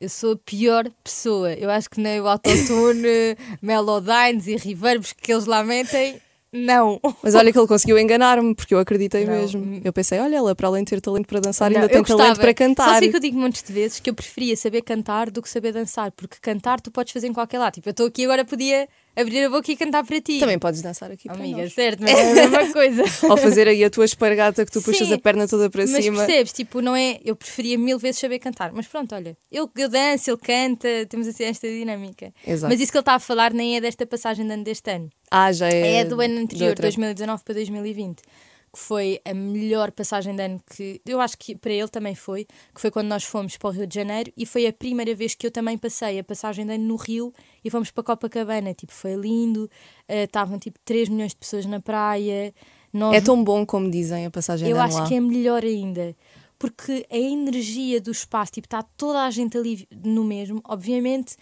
Eu 0.00 0.08
sou 0.08 0.32
a 0.32 0.36
pior 0.36 0.90
pessoa. 1.04 1.52
Eu 1.52 1.70
acho 1.70 1.88
que 1.88 2.00
nem 2.00 2.20
o 2.20 2.26
autotune, 2.26 3.36
melodines 3.62 4.46
e 4.48 4.56
reverbs 4.56 5.12
que 5.12 5.32
eles 5.32 5.46
lá 5.46 5.62
metem, 5.62 6.20
não. 6.52 7.00
Mas 7.22 7.34
olha 7.34 7.50
que 7.52 7.58
ele 7.58 7.66
conseguiu 7.66 7.98
enganar-me, 7.98 8.54
porque 8.54 8.74
eu 8.74 8.78
acreditei 8.78 9.24
Não. 9.24 9.32
mesmo. 9.32 9.80
Eu 9.84 9.92
pensei, 9.92 10.18
olha, 10.18 10.36
ela 10.36 10.54
para 10.54 10.68
além 10.68 10.84
de 10.84 10.90
ter 10.90 11.00
talento 11.00 11.26
para 11.26 11.40
dançar, 11.40 11.70
Não, 11.70 11.76
ainda 11.78 11.88
tem 11.88 11.98
eu 11.98 12.04
talento 12.04 12.18
gostava. 12.28 12.40
para 12.40 12.54
cantar. 12.54 12.92
Só 12.94 12.98
sei 12.98 13.08
que 13.10 13.16
eu 13.16 13.20
digo 13.20 13.50
de 13.50 13.72
vezes 13.72 14.00
que 14.00 14.10
eu 14.10 14.14
preferia 14.14 14.56
saber 14.56 14.82
cantar 14.82 15.30
do 15.30 15.40
que 15.40 15.48
saber 15.48 15.72
dançar, 15.72 16.12
porque 16.12 16.36
cantar 16.40 16.80
tu 16.80 16.90
podes 16.90 17.12
fazer 17.12 17.26
em 17.26 17.32
qualquer 17.32 17.58
lado. 17.58 17.74
Tipo, 17.74 17.88
eu 17.88 17.92
estou 17.92 18.06
aqui 18.06 18.24
agora 18.24 18.44
podia 18.44 18.86
abrir 19.14 19.44
a 19.44 19.50
boca 19.50 19.70
e 19.70 19.76
cantar 19.76 20.04
para 20.04 20.20
ti. 20.20 20.38
Também 20.38 20.58
podes 20.58 20.82
dançar 20.82 21.10
aqui 21.10 21.28
para 21.28 21.36
Amiga, 21.38 21.62
nós. 21.62 21.72
certo, 21.72 22.00
mas 22.02 22.10
é 22.18 22.30
a 22.30 22.34
mesma 22.34 22.72
coisa. 22.72 23.02
Ou 23.28 23.36
fazer 23.36 23.68
aí 23.68 23.84
a 23.84 23.90
tua 23.90 24.04
espargata 24.04 24.64
que 24.64 24.72
tu 24.72 24.80
puxas 24.82 25.08
Sim, 25.08 25.14
a 25.14 25.18
perna 25.18 25.46
toda 25.46 25.68
para 25.70 25.86
Mas 25.86 26.04
cima. 26.04 26.24
percebes, 26.24 26.52
tipo, 26.52 26.80
não 26.80 26.96
é. 26.96 27.18
Eu 27.24 27.36
preferia 27.36 27.78
mil 27.78 27.98
vezes 27.98 28.20
saber 28.20 28.38
cantar, 28.38 28.72
mas 28.72 28.86
pronto, 28.86 29.14
olha, 29.14 29.36
eu, 29.50 29.70
eu 29.76 29.88
danço, 29.88 30.30
ele 30.30 30.38
canta, 30.38 30.88
temos 31.08 31.26
assim 31.28 31.44
esta 31.44 31.68
dinâmica. 31.68 32.32
Exato. 32.46 32.70
Mas 32.72 32.80
isso 32.80 32.90
que 32.92 32.98
ele 32.98 33.02
está 33.02 33.14
a 33.14 33.20
falar 33.20 33.52
nem 33.52 33.76
é 33.76 33.80
desta 33.80 34.06
passagem 34.06 34.46
de 34.46 34.52
ano 34.52 34.64
deste 34.64 34.90
ano. 34.90 35.10
Ah, 35.30 35.52
já 35.52 35.68
é. 35.68 35.96
É 35.96 36.04
do 36.04 36.20
ano 36.20 36.38
anterior, 36.40 36.70
outra. 36.70 36.82
2019 36.82 37.42
para 37.44 37.54
2020, 37.54 38.22
que 38.72 38.78
foi 38.78 39.20
a 39.24 39.34
melhor 39.34 39.90
passagem 39.92 40.34
de 40.34 40.42
ano 40.42 40.60
que 40.74 41.00
eu 41.06 41.20
acho 41.20 41.36
que 41.36 41.54
para 41.54 41.72
ele 41.72 41.88
também 41.88 42.14
foi, 42.14 42.46
que 42.74 42.80
foi 42.80 42.90
quando 42.90 43.08
nós 43.08 43.22
fomos 43.24 43.56
para 43.58 43.68
o 43.68 43.70
Rio 43.72 43.86
de 43.86 43.94
Janeiro 43.94 44.32
e 44.36 44.46
foi 44.46 44.66
a 44.66 44.72
primeira 44.72 45.14
vez 45.14 45.34
que 45.34 45.46
eu 45.46 45.50
também 45.50 45.76
passei 45.76 46.18
a 46.18 46.24
passagem 46.24 46.64
de 46.66 46.72
ano 46.72 46.84
no 46.84 46.96
Rio 46.96 47.32
e 47.62 47.68
fomos 47.70 47.90
para 47.90 48.02
Copacabana, 48.02 48.72
tipo, 48.72 48.92
foi 48.92 49.14
lindo, 49.14 49.68
eh, 50.08 50.24
estavam 50.24 50.58
tipo 50.58 50.78
3 50.84 51.08
milhões 51.10 51.32
de 51.32 51.36
pessoas 51.36 51.66
na 51.66 51.80
praia. 51.80 52.54
Nós 52.92 53.14
É 53.14 53.20
tão 53.20 53.42
bom 53.44 53.64
como 53.66 53.90
dizem 53.90 54.24
a 54.26 54.30
passagem 54.30 54.68
eu 54.68 54.74
de 54.74 54.80
ano 54.80 54.88
acho 54.88 54.98
lá. 55.00 55.06
que 55.08 55.14
é 55.14 55.20
melhor 55.20 55.62
ainda. 55.64 56.16
Porque 56.58 57.04
a 57.10 57.16
energia 57.18 58.00
do 58.00 58.10
espaço, 58.12 58.52
tipo, 58.52 58.66
está 58.66 58.82
toda 58.82 59.22
a 59.24 59.30
gente 59.30 59.58
ali 59.58 59.86
no 60.04 60.22
mesmo. 60.24 60.60
Obviamente, 60.64 61.36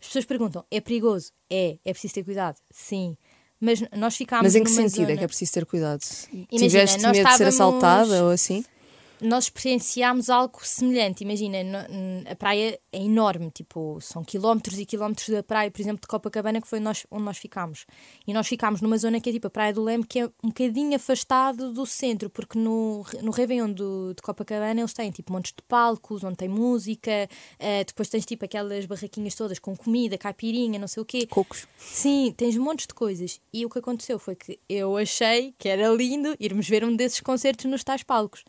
as 0.00 0.06
pessoas 0.08 0.24
perguntam: 0.24 0.64
é 0.70 0.80
perigoso? 0.80 1.30
É. 1.48 1.78
É 1.84 1.92
preciso 1.92 2.14
ter 2.14 2.24
cuidado? 2.24 2.56
Sim. 2.72 3.16
Mas 3.64 3.82
nós 3.96 4.14
ficámos 4.16 4.44
Mas 4.44 4.54
em 4.54 4.62
que 4.62 4.70
sentido 4.70 5.04
é 5.04 5.06
zona- 5.06 5.16
que 5.16 5.24
é 5.24 5.26
preciso 5.26 5.52
ter 5.52 5.64
cuidado? 5.64 6.02
Imagina, 6.32 6.46
Tiveste 6.68 7.02
medo 7.06 7.28
de 7.30 7.36
ser 7.36 7.44
assaltada 7.46 8.24
ou 8.24 8.30
assim? 8.30 8.64
Nós 9.20 9.44
experienciámos 9.44 10.28
algo 10.28 10.58
semelhante. 10.62 11.24
Imagina, 11.24 11.58
a 12.30 12.34
praia 12.34 12.78
é 12.92 12.98
enorme, 12.98 13.50
tipo, 13.50 13.98
são 14.00 14.24
quilómetros 14.24 14.78
e 14.78 14.86
quilómetros 14.86 15.28
da 15.28 15.42
praia, 15.42 15.70
por 15.70 15.80
exemplo, 15.80 16.00
de 16.00 16.06
Copacabana, 16.06 16.60
que 16.60 16.68
foi 16.68 16.80
nós, 16.80 17.06
onde 17.10 17.24
nós 17.24 17.38
ficámos. 17.38 17.86
E 18.26 18.32
nós 18.32 18.46
ficámos 18.46 18.80
numa 18.80 18.98
zona 18.98 19.20
que 19.20 19.30
é 19.30 19.32
tipo 19.32 19.46
a 19.46 19.50
Praia 19.50 19.72
do 19.72 19.82
Leme, 19.82 20.04
que 20.04 20.20
é 20.20 20.26
um 20.42 20.48
bocadinho 20.48 20.94
afastado 20.96 21.72
do 21.72 21.86
centro, 21.86 22.28
porque 22.28 22.58
no, 22.58 23.04
no 23.22 23.30
Réveillon 23.30 23.72
do, 23.72 24.14
de 24.14 24.22
Copacabana 24.22 24.80
eles 24.80 24.92
têm 24.92 25.10
tipo 25.10 25.32
montes 25.32 25.52
de 25.52 25.62
palcos, 25.62 26.24
onde 26.24 26.36
tem 26.36 26.48
música, 26.48 27.28
eh, 27.58 27.84
depois 27.84 28.08
tens 28.08 28.26
tipo 28.26 28.44
aquelas 28.44 28.86
barraquinhas 28.86 29.34
todas 29.34 29.58
com 29.58 29.76
comida, 29.76 30.18
caipirinha, 30.18 30.78
não 30.78 30.88
sei 30.88 31.02
o 31.02 31.06
quê. 31.06 31.26
Cocos. 31.26 31.66
Sim, 31.78 32.32
tens 32.36 32.56
montes 32.56 32.86
de 32.86 32.94
coisas. 32.94 33.40
E 33.52 33.64
o 33.64 33.70
que 33.70 33.78
aconteceu 33.78 34.18
foi 34.18 34.34
que 34.34 34.58
eu 34.68 34.96
achei 34.96 35.54
que 35.58 35.68
era 35.68 35.88
lindo 35.88 36.34
irmos 36.38 36.68
ver 36.68 36.84
um 36.84 36.94
desses 36.94 37.20
concertos 37.20 37.66
nos 37.66 37.84
tais 37.84 38.02
palcos. 38.02 38.44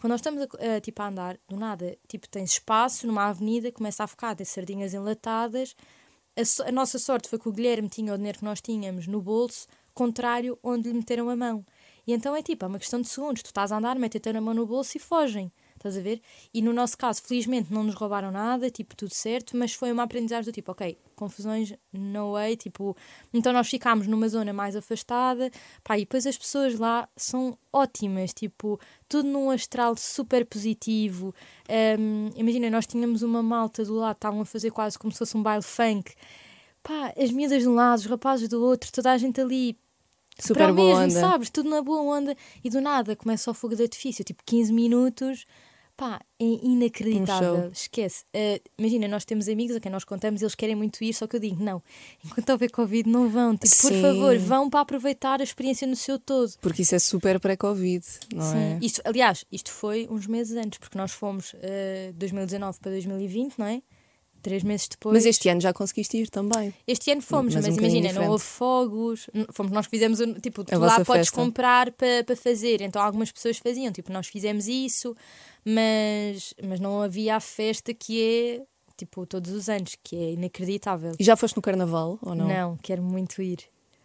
Quando 0.00 0.12
nós 0.12 0.20
estamos 0.20 0.40
a, 0.42 0.76
a, 0.76 0.80
tipo, 0.80 1.02
a 1.02 1.08
andar, 1.08 1.38
do 1.46 1.58
nada, 1.58 1.94
tipo, 2.08 2.26
tens 2.26 2.52
espaço 2.52 3.06
numa 3.06 3.26
avenida, 3.26 3.70
começa 3.70 4.02
a 4.02 4.06
focar 4.06 4.34
de 4.34 4.46
sardinhas 4.46 4.94
enlatadas. 4.94 5.76
A, 6.34 6.42
so- 6.42 6.62
a 6.62 6.72
nossa 6.72 6.98
sorte 6.98 7.28
foi 7.28 7.38
que 7.38 7.46
o 7.46 7.52
Guilherme 7.52 7.86
tinha 7.86 8.14
o 8.14 8.16
dinheiro 8.16 8.38
que 8.38 8.44
nós 8.46 8.62
tínhamos 8.62 9.06
no 9.06 9.20
bolso, 9.20 9.66
contrário, 9.92 10.58
onde 10.62 10.88
lhe 10.88 10.94
meteram 10.94 11.28
a 11.28 11.36
mão. 11.36 11.62
E 12.06 12.14
então 12.14 12.34
é 12.34 12.42
tipo, 12.42 12.64
é 12.64 12.68
uma 12.68 12.78
questão 12.78 12.98
de 13.02 13.08
segundos. 13.10 13.42
Tu 13.42 13.48
estás 13.48 13.70
a 13.72 13.76
andar, 13.76 13.98
metem-te 13.98 14.30
a 14.30 14.40
mão 14.40 14.54
no 14.54 14.64
bolso 14.66 14.96
e 14.96 15.00
fogem. 15.00 15.52
Estás 15.80 15.96
a 15.96 16.00
ver? 16.02 16.20
E 16.52 16.60
no 16.60 16.74
nosso 16.74 16.98
caso, 16.98 17.22
felizmente, 17.22 17.72
não 17.72 17.82
nos 17.82 17.94
roubaram 17.94 18.30
nada, 18.30 18.68
tipo, 18.68 18.94
tudo 18.94 19.14
certo, 19.14 19.56
mas 19.56 19.72
foi 19.72 19.90
uma 19.90 20.02
aprendizagem 20.02 20.44
do 20.44 20.54
tipo, 20.54 20.70
ok, 20.72 20.98
confusões, 21.16 21.72
no 21.90 22.32
way, 22.34 22.54
tipo. 22.54 22.94
Então 23.32 23.50
nós 23.50 23.66
ficámos 23.66 24.06
numa 24.06 24.28
zona 24.28 24.52
mais 24.52 24.76
afastada, 24.76 25.50
pá, 25.82 25.96
e 25.96 26.00
depois 26.02 26.26
as 26.26 26.36
pessoas 26.36 26.78
lá 26.78 27.08
são 27.16 27.56
ótimas, 27.72 28.34
tipo, 28.34 28.78
tudo 29.08 29.26
num 29.30 29.48
astral 29.48 29.96
super 29.96 30.44
positivo. 30.44 31.34
Hum, 31.98 32.28
imagina, 32.36 32.68
nós 32.68 32.86
tínhamos 32.86 33.22
uma 33.22 33.42
malta 33.42 33.82
do 33.82 33.94
lado, 33.94 34.16
estavam 34.16 34.42
a 34.42 34.44
fazer 34.44 34.70
quase 34.70 34.98
como 34.98 35.10
se 35.10 35.18
fosse 35.18 35.34
um 35.34 35.42
baile 35.42 35.62
funk. 35.62 36.12
Pá, 36.82 37.14
as 37.16 37.30
miúdas 37.30 37.62
de 37.62 37.68
um 37.70 37.74
lado, 37.74 38.00
os 38.00 38.06
rapazes 38.06 38.50
do 38.50 38.62
outro, 38.62 38.92
toda 38.92 39.12
a 39.12 39.16
gente 39.16 39.40
ali 39.40 39.78
Super 40.38 40.64
para 40.64 40.72
boa 40.74 41.00
mesmo, 41.00 41.18
onda. 41.18 41.28
sabes? 41.28 41.48
Tudo 41.50 41.70
na 41.70 41.82
boa 41.82 42.02
onda. 42.02 42.36
E 42.62 42.68
do 42.68 42.82
nada 42.82 43.16
começa 43.16 43.50
o 43.50 43.54
fogo 43.54 43.74
de 43.74 43.82
artifício, 43.82 44.22
tipo 44.24 44.42
15 44.44 44.72
minutos. 44.72 45.46
Pá, 46.00 46.18
é 46.40 46.44
inacreditável. 46.44 47.66
Um. 47.66 47.72
Esquece. 47.72 48.24
Uh, 48.34 48.58
imagina, 48.78 49.06
nós 49.06 49.22
temos 49.26 49.50
amigos 49.50 49.76
a 49.76 49.80
quem 49.80 49.92
nós 49.92 50.02
contamos, 50.02 50.40
eles 50.40 50.54
querem 50.54 50.74
muito 50.74 51.04
ir, 51.04 51.12
só 51.12 51.26
que 51.26 51.36
eu 51.36 51.40
digo, 51.40 51.62
não, 51.62 51.82
enquanto 52.24 52.48
houver 52.48 52.70
Covid, 52.70 53.06
não 53.06 53.28
vão. 53.28 53.54
Tipo, 53.54 53.82
por 53.82 53.92
favor, 54.00 54.38
vão 54.38 54.70
para 54.70 54.80
aproveitar 54.80 55.42
a 55.42 55.44
experiência 55.44 55.86
no 55.86 55.94
seu 55.94 56.18
todo. 56.18 56.54
Porque 56.62 56.80
isso 56.80 56.94
é 56.94 56.98
super 56.98 57.38
pré-Covid, 57.38 58.02
não 58.34 58.50
Sim. 58.50 58.56
é? 58.56 58.78
Isto, 58.80 59.02
aliás, 59.04 59.44
isto 59.52 59.70
foi 59.70 60.08
uns 60.10 60.26
meses 60.26 60.56
antes, 60.56 60.78
porque 60.78 60.96
nós 60.96 61.12
fomos 61.12 61.52
uh, 61.52 62.14
2019 62.14 62.78
para 62.80 62.92
2020, 62.92 63.58
não 63.58 63.66
é? 63.66 63.82
Três 64.42 64.62
meses 64.62 64.88
depois. 64.88 65.12
Mas 65.14 65.26
este 65.26 65.48
ano 65.48 65.60
já 65.60 65.72
conseguiste 65.72 66.16
ir 66.16 66.30
também. 66.30 66.72
Este 66.86 67.10
ano 67.10 67.20
fomos, 67.20 67.54
Mas 67.54 67.66
mas, 67.66 67.74
um 67.76 67.78
imagina, 67.78 68.00
não 68.04 68.08
diferente. 68.08 68.30
houve 68.30 68.44
fogos, 68.44 69.30
fomos 69.52 69.70
nós 69.72 69.86
que 69.86 69.90
fizemos, 69.90 70.18
o- 70.20 70.34
tipo, 70.40 70.64
tu 70.64 70.78
lá 70.78 70.94
podes 71.04 71.28
festa. 71.28 71.36
comprar 71.36 71.92
para 71.92 72.24
para 72.24 72.36
fazer, 72.36 72.80
então 72.80 73.02
algumas 73.02 73.30
pessoas 73.30 73.58
faziam, 73.58 73.92
tipo, 73.92 74.10
nós 74.12 74.26
fizemos 74.28 74.66
isso, 74.66 75.14
mas, 75.64 76.54
mas 76.66 76.80
não 76.80 77.02
havia 77.02 77.36
a 77.36 77.40
festa 77.40 77.92
que 77.94 78.22
é, 78.58 78.62
tipo, 78.96 79.24
todos 79.26 79.50
os 79.52 79.68
anos, 79.68 79.96
que 80.02 80.16
é 80.16 80.32
inacreditável. 80.32 81.12
E 81.18 81.24
já 81.24 81.36
foste 81.36 81.56
no 81.56 81.62
carnaval 81.62 82.18
ou 82.22 82.34
não? 82.34 82.48
Não, 82.48 82.76
quero 82.78 83.02
muito 83.02 83.40
ir. 83.42 83.58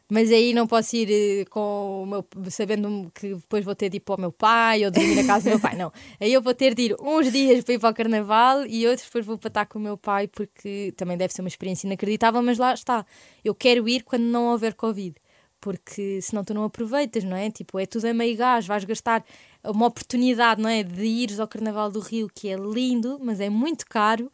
Mas 0.09 0.31
aí 0.31 0.53
não 0.53 0.67
posso 0.67 0.95
ir 0.95 1.09
eh, 1.11 1.45
com 1.45 2.03
o 2.03 2.05
meu, 2.05 2.25
sabendo 2.51 3.11
que 3.13 3.33
depois 3.33 3.65
vou 3.65 3.73
ter 3.73 3.89
de 3.89 3.97
ir 3.97 3.99
para 4.01 4.15
o 4.15 4.21
meu 4.21 4.31
pai 4.31 4.85
ou 4.85 4.91
dormir 4.91 5.15
na 5.15 5.25
casa 5.25 5.45
do 5.45 5.49
meu 5.49 5.59
pai. 5.59 5.75
Não. 5.75 5.91
Aí 6.21 6.31
eu 6.31 6.41
vou 6.43 6.53
ter 6.53 6.75
de 6.75 6.83
ir 6.83 6.95
uns 6.99 7.31
dias 7.31 7.63
para 7.63 7.73
ir 7.73 7.79
para 7.79 7.89
o 7.89 7.93
carnaval 7.93 8.65
e 8.67 8.85
outros 8.87 9.07
depois 9.07 9.25
vou 9.25 9.37
para 9.37 9.47
estar 9.47 9.65
com 9.65 9.79
o 9.79 9.81
meu 9.81 9.97
pai 9.97 10.27
porque 10.27 10.93
também 10.95 11.17
deve 11.17 11.33
ser 11.33 11.41
uma 11.41 11.47
experiência 11.47 11.87
inacreditável. 11.87 12.41
Mas 12.43 12.59
lá 12.59 12.73
está. 12.73 13.03
Eu 13.43 13.55
quero 13.55 13.89
ir 13.89 14.03
quando 14.03 14.23
não 14.23 14.51
houver 14.51 14.75
Covid. 14.75 15.15
Porque 15.59 16.21
senão 16.21 16.43
tu 16.43 16.53
não 16.53 16.63
aproveitas, 16.63 17.23
não 17.23 17.35
é? 17.35 17.49
Tipo, 17.49 17.79
é 17.79 17.87
tudo 17.87 18.05
a 18.05 18.13
meio 18.13 18.37
gás, 18.37 18.67
vais 18.67 18.83
gastar 18.83 19.25
uma 19.63 19.87
oportunidade, 19.87 20.61
não 20.61 20.69
é? 20.69 20.83
De 20.83 21.03
ires 21.03 21.39
ao 21.39 21.47
Carnaval 21.47 21.89
do 21.89 21.99
Rio, 21.99 22.29
que 22.31 22.47
é 22.49 22.55
lindo, 22.55 23.17
mas 23.19 23.39
é 23.39 23.49
muito 23.49 23.85
caro, 23.87 24.31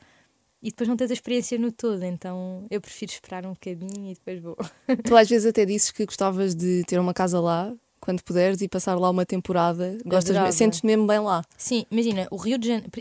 e 0.61 0.69
depois 0.69 0.87
não 0.87 0.95
tens 0.95 1.09
a 1.09 1.13
experiência 1.13 1.57
no 1.57 1.71
todo. 1.71 2.03
Então 2.03 2.65
eu 2.69 2.79
prefiro 2.79 3.11
esperar 3.11 3.45
um 3.45 3.53
bocadinho 3.53 4.11
e 4.11 4.13
depois 4.13 4.39
vou. 4.41 4.57
Tu 5.03 5.15
às 5.15 5.27
vezes 5.29 5.47
até 5.47 5.65
disses 5.65 5.91
que 5.91 6.05
gostavas 6.05 6.53
de 6.55 6.83
ter 6.85 6.99
uma 6.99 7.13
casa 7.13 7.39
lá, 7.39 7.73
quando 7.99 8.23
puderes, 8.23 8.61
e 8.61 8.67
passar 8.67 8.95
lá 8.99 9.09
uma 9.09 9.25
temporada. 9.25 9.97
Gostas, 10.05 10.31
Adorava. 10.35 10.51
sentes-te 10.51 10.85
mesmo 10.85 11.07
bem 11.07 11.19
lá. 11.19 11.43
Sim, 11.57 11.85
imagina, 11.89 12.27
o 12.31 12.35
Rio 12.37 12.57
de 12.57 12.67
Janeiro. 12.67 12.91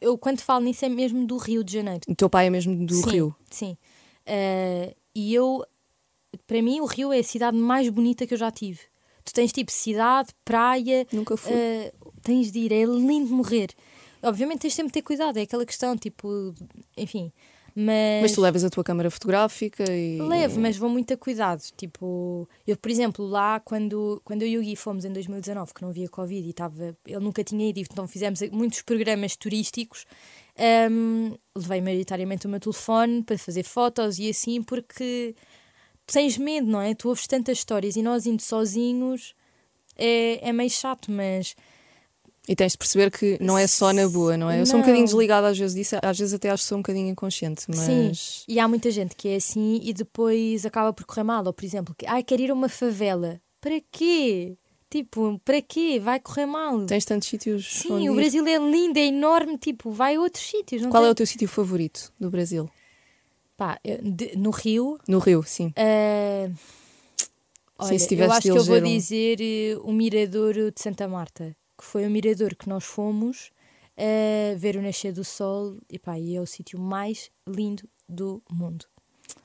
Eu 0.00 0.16
quando 0.16 0.40
falo 0.40 0.64
nisso 0.64 0.84
é 0.84 0.88
mesmo 0.88 1.26
do 1.26 1.36
Rio 1.36 1.64
de 1.64 1.72
Janeiro. 1.72 2.02
O 2.08 2.14
teu 2.14 2.30
pai 2.30 2.46
é 2.46 2.50
mesmo 2.50 2.86
do 2.86 2.94
sim, 2.94 3.10
Rio. 3.10 3.36
Sim. 3.50 3.76
Eh, 4.24 4.94
e 5.14 5.34
eu, 5.34 5.64
para 6.46 6.62
mim, 6.62 6.80
o 6.80 6.86
Rio 6.86 7.12
é 7.12 7.18
a 7.18 7.24
cidade 7.24 7.56
mais 7.56 7.88
bonita 7.88 8.26
que 8.26 8.32
eu 8.34 8.38
já 8.38 8.50
tive. 8.50 8.80
Tu 9.24 9.32
tens 9.32 9.52
tipo 9.52 9.72
cidade, 9.72 10.30
praia, 10.44 11.06
Nunca 11.12 11.36
fui. 11.36 11.52
eh, 11.52 11.92
tens 12.22 12.52
de 12.52 12.60
ir, 12.60 12.72
é 12.72 12.84
lindo 12.84 13.34
morrer. 13.34 13.70
Obviamente 14.22 14.60
tens 14.60 14.74
sempre 14.74 14.88
de 14.88 14.94
ter 14.94 15.02
cuidado, 15.02 15.38
é 15.38 15.42
aquela 15.42 15.64
questão, 15.64 15.96
tipo, 15.96 16.54
enfim. 16.96 17.32
Mas, 17.80 18.22
Mas 18.22 18.32
tu 18.32 18.40
levas 18.40 18.64
a 18.64 18.70
tua 18.70 18.82
câmara 18.82 19.08
fotográfica 19.08 19.84
e. 19.88 20.20
Levo, 20.20 20.58
mas 20.58 20.76
vou 20.76 20.90
muito 20.90 21.14
a 21.14 21.16
cuidado. 21.16 21.62
Tipo, 21.76 22.48
eu, 22.66 22.76
por 22.76 22.90
exemplo, 22.90 23.24
lá 23.24 23.60
quando, 23.60 24.20
quando 24.24 24.42
eu 24.42 24.48
e 24.48 24.58
o 24.58 24.62
Gui 24.62 24.74
fomos 24.74 25.04
em 25.04 25.12
2019, 25.12 25.72
que 25.72 25.82
não 25.82 25.90
havia 25.90 26.08
Covid 26.08 26.44
e 26.44 26.50
estava. 26.50 26.96
Ele 27.06 27.20
nunca 27.20 27.44
tinha 27.44 27.68
ido, 27.68 27.78
então 27.78 28.08
fizemos 28.08 28.40
muitos 28.50 28.82
programas 28.82 29.36
turísticos. 29.36 30.06
hum, 30.90 31.36
levei 31.54 31.80
maioritariamente 31.80 32.46
o 32.46 32.50
meu 32.50 32.58
telefone 32.58 33.22
para 33.22 33.38
fazer 33.38 33.62
fotos 33.62 34.18
e 34.18 34.28
assim, 34.28 34.60
porque 34.60 35.36
tens 36.04 36.36
medo, 36.36 36.66
não 36.66 36.80
é? 36.80 36.94
Tu 36.96 37.08
ouves 37.08 37.28
tantas 37.28 37.58
histórias 37.58 37.94
e 37.94 38.02
nós 38.02 38.26
indo 38.26 38.42
sozinhos 38.42 39.36
é, 39.96 40.48
é 40.48 40.52
meio 40.52 40.70
chato, 40.70 41.10
mas 41.12 41.54
E 42.48 42.56
tens 42.56 42.72
de 42.72 42.78
perceber 42.78 43.10
que 43.10 43.36
não 43.42 43.58
é 43.58 43.66
só 43.66 43.92
na 43.92 44.08
boa, 44.08 44.36
não 44.36 44.50
é? 44.50 44.60
Eu 44.60 44.66
sou 44.66 44.76
um 44.76 44.80
bocadinho 44.80 45.04
desligada 45.04 45.48
às 45.48 45.58
vezes 45.58 45.74
disso, 45.76 45.96
às 46.02 46.18
vezes 46.18 46.32
até 46.32 46.48
acho 46.50 46.62
que 46.62 46.68
sou 46.68 46.78
um 46.78 46.80
bocadinho 46.82 47.08
inconsciente, 47.08 47.66
mas. 47.68 47.78
Sim, 47.78 48.12
e 48.48 48.58
há 48.58 48.66
muita 48.66 48.90
gente 48.90 49.14
que 49.14 49.28
é 49.28 49.36
assim 49.36 49.78
e 49.82 49.92
depois 49.92 50.64
acaba 50.64 50.92
por 50.92 51.04
correr 51.04 51.24
mal. 51.24 51.44
Ou, 51.44 51.52
por 51.52 51.64
exemplo, 51.64 51.94
que 51.96 52.06
ai, 52.06 52.22
quer 52.22 52.40
ir 52.40 52.50
a 52.50 52.54
uma 52.54 52.68
favela. 52.68 53.38
Para 53.60 53.78
quê? 53.92 54.56
Tipo, 54.90 55.38
para 55.44 55.60
quê? 55.60 56.00
Vai 56.02 56.18
correr 56.18 56.46
mal. 56.46 56.86
Tens 56.86 57.04
tantos 57.04 57.28
sítios. 57.28 57.66
Sim, 57.82 58.08
o 58.08 58.14
ir. 58.14 58.16
Brasil 58.16 58.46
é 58.46 58.56
lindo, 58.56 58.98
é 58.98 59.04
enorme. 59.04 59.58
Tipo, 59.58 59.90
vai 59.90 60.14
a 60.16 60.20
outros 60.20 60.44
sítios. 60.48 60.86
Qual 60.86 61.02
é 61.02 61.06
tem- 61.06 61.12
o 61.12 61.14
teu 61.14 61.26
sítio 61.26 61.46
favorito 61.48 62.10
do 62.18 62.30
Brasil? 62.30 62.70
Pá, 63.58 63.78
de- 64.02 64.34
no 64.36 64.48
Rio. 64.50 64.98
No 65.06 65.18
Rio, 65.18 65.42
sim. 65.42 65.70
eh, 65.76 66.48
olha, 67.78 67.98
se 67.98 68.14
eu 68.14 68.32
acho 68.32 68.40
que 68.42 68.50
eu 68.50 68.64
vou 68.64 68.76
um. 68.78 68.82
dizer 68.82 69.38
eh, 69.40 69.76
o 69.82 69.92
Miradouro 69.92 70.70
de 70.72 70.80
Santa 70.80 71.06
Marta, 71.08 71.54
que 71.78 71.84
foi 71.84 72.04
o 72.06 72.10
mirador 72.10 72.56
que 72.56 72.68
nós 72.68 72.84
fomos 72.84 73.52
eh, 73.96 74.56
ver 74.58 74.76
o 74.76 74.82
nascer 74.82 75.12
do 75.12 75.24
sol. 75.24 75.78
E 75.88 75.98
pá, 75.98 76.18
e 76.18 76.34
é 76.34 76.40
o 76.40 76.46
sítio 76.46 76.78
mais 76.78 77.30
lindo 77.46 77.88
do 78.08 78.42
mundo. 78.50 78.86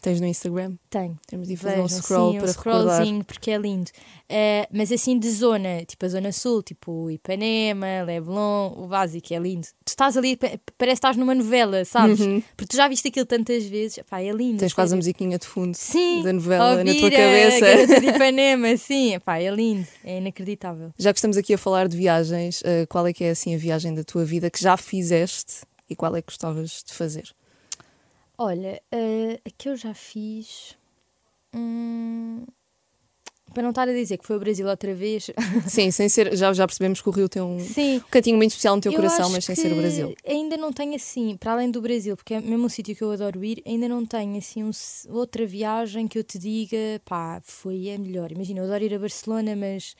Tens 0.01 0.19
no 0.19 0.27
Instagram? 0.27 0.75
Tenho. 0.89 1.17
Temos 1.27 1.47
de 1.47 1.55
fazer 1.57 1.79
um 1.79 1.83
Vejam, 1.83 2.01
scroll 2.01 2.31
sim, 2.33 2.37
para 2.39 2.47
um 2.49 2.51
scrollzinho, 2.53 3.23
porque 3.23 3.51
é 3.51 3.57
lindo. 3.57 3.89
Eh, 4.27 4.67
mas 4.71 4.91
assim 4.91 5.17
de 5.17 5.29
zona, 5.29 5.83
tipo 5.85 6.05
a 6.05 6.09
zona 6.09 6.31
sul, 6.31 6.61
tipo 6.63 7.09
Ipanema, 7.11 8.03
Leblon, 8.05 8.73
o 8.77 8.87
básico 8.87 9.33
é 9.33 9.39
lindo. 9.39 9.67
Tu 9.85 9.89
estás 9.89 10.17
ali, 10.17 10.35
pa- 10.35 10.47
parece 10.77 10.95
que 11.01 11.07
estás 11.07 11.17
numa 11.17 11.33
novela, 11.35 11.85
sabes? 11.85 12.19
Porque 12.57 12.67
tu 12.71 12.75
já 12.77 12.87
viste 12.87 13.07
aquilo 13.07 13.25
tantas 13.25 13.63
vezes, 13.65 13.99
pá, 14.09 14.21
é 14.21 14.31
lindo. 14.31 14.53
Uhum. 14.53 14.57
Tens 14.57 14.73
quase 14.73 14.93
a 14.93 14.97
musiquinha 14.97 15.37
de 15.37 15.47
fundo 15.47 15.75
Sim, 15.75 16.21
da 16.23 16.33
novela 16.33 16.83
na 16.83 16.93
tua 16.95 17.07
a 17.07 17.11
cabeça. 17.11 17.59
Garota 17.59 17.99
de 18.01 18.07
Ipanema, 18.07 18.77
sim, 18.77 19.19
pá, 19.19 19.37
é 19.39 19.49
lindo, 19.49 19.87
é 20.03 20.17
inacreditável. 20.17 20.91
Já 20.97 21.13
que 21.13 21.19
estamos 21.19 21.37
aqui 21.37 21.53
a 21.53 21.57
falar 21.57 21.87
de 21.87 21.95
viagens, 21.97 22.61
eh, 22.65 22.85
qual 22.87 23.05
é 23.07 23.13
que 23.13 23.23
é 23.23 23.29
assim 23.31 23.53
a 23.55 23.57
viagem 23.57 23.93
da 23.93 24.03
tua 24.03 24.25
vida 24.25 24.49
que 24.49 24.61
já 24.61 24.75
fizeste 24.77 25.61
e 25.89 25.95
qual 25.95 26.15
é 26.15 26.21
que 26.21 26.27
gostavas 26.27 26.83
de 26.87 26.93
fazer? 26.93 27.29
Olha, 28.37 28.81
eh, 28.91 29.39
a 29.45 29.49
que 29.57 29.69
eu 29.69 29.75
já 29.75 29.93
fiz. 29.93 30.75
hum, 31.53 32.45
para 33.53 33.61
não 33.61 33.69
estar 33.69 33.87
a 33.87 33.93
dizer 33.93 34.17
que 34.17 34.25
foi 34.25 34.35
o 34.35 34.39
Brasil 34.39 34.67
outra 34.67 34.93
vez. 34.95 35.29
Sim, 35.67 35.91
sem 35.91 36.09
ser, 36.09 36.35
já, 36.35 36.51
já 36.53 36.65
percebemos 36.65 37.01
que 37.01 37.07
o 37.07 37.11
Rio 37.11 37.29
tem 37.29 37.41
um, 37.41 37.59
sim, 37.59 37.97
um 37.97 38.09
cantinho 38.09 38.35
muito 38.35 38.49
especial 38.51 38.75
no 38.75 38.81
teu 38.81 38.91
Eu 38.91 38.95
coração, 38.95 39.29
mas 39.29 39.45
sem 39.45 39.55
ser 39.55 39.71
o 39.71 39.75
Brasil. 39.75 40.15
Ainda 40.27 40.57
não 40.57 40.73
tenho 40.73 40.95
assim, 40.95 41.37
para 41.37 41.51
além 41.53 41.69
do 41.69 41.81
Brasil, 41.81 42.17
porque 42.17 42.33
é 42.33 42.41
mesmo 42.41 42.65
um 42.65 42.69
sítio 42.69 42.95
que 42.95 43.03
eu 43.03 43.11
adoro 43.11 43.43
ir, 43.43 43.61
ainda 43.65 43.87
não 43.87 44.05
tenho 44.05 44.37
assim 44.37 44.63
um 44.63 44.71
outra 45.09 45.45
viagem 45.45 46.07
que 46.07 46.17
eu 46.17 46.23
te 46.23 46.39
diga, 46.39 46.99
pá, 47.05 47.39
foi 47.43 47.91
a 47.91 47.97
melhor. 47.99 48.31
Imagina, 48.31 48.59
eu 48.61 48.65
adoro 48.65 48.83
ir 48.83 48.93
a 48.95 48.99
Barcelona, 48.99 49.55
mas 49.55 49.95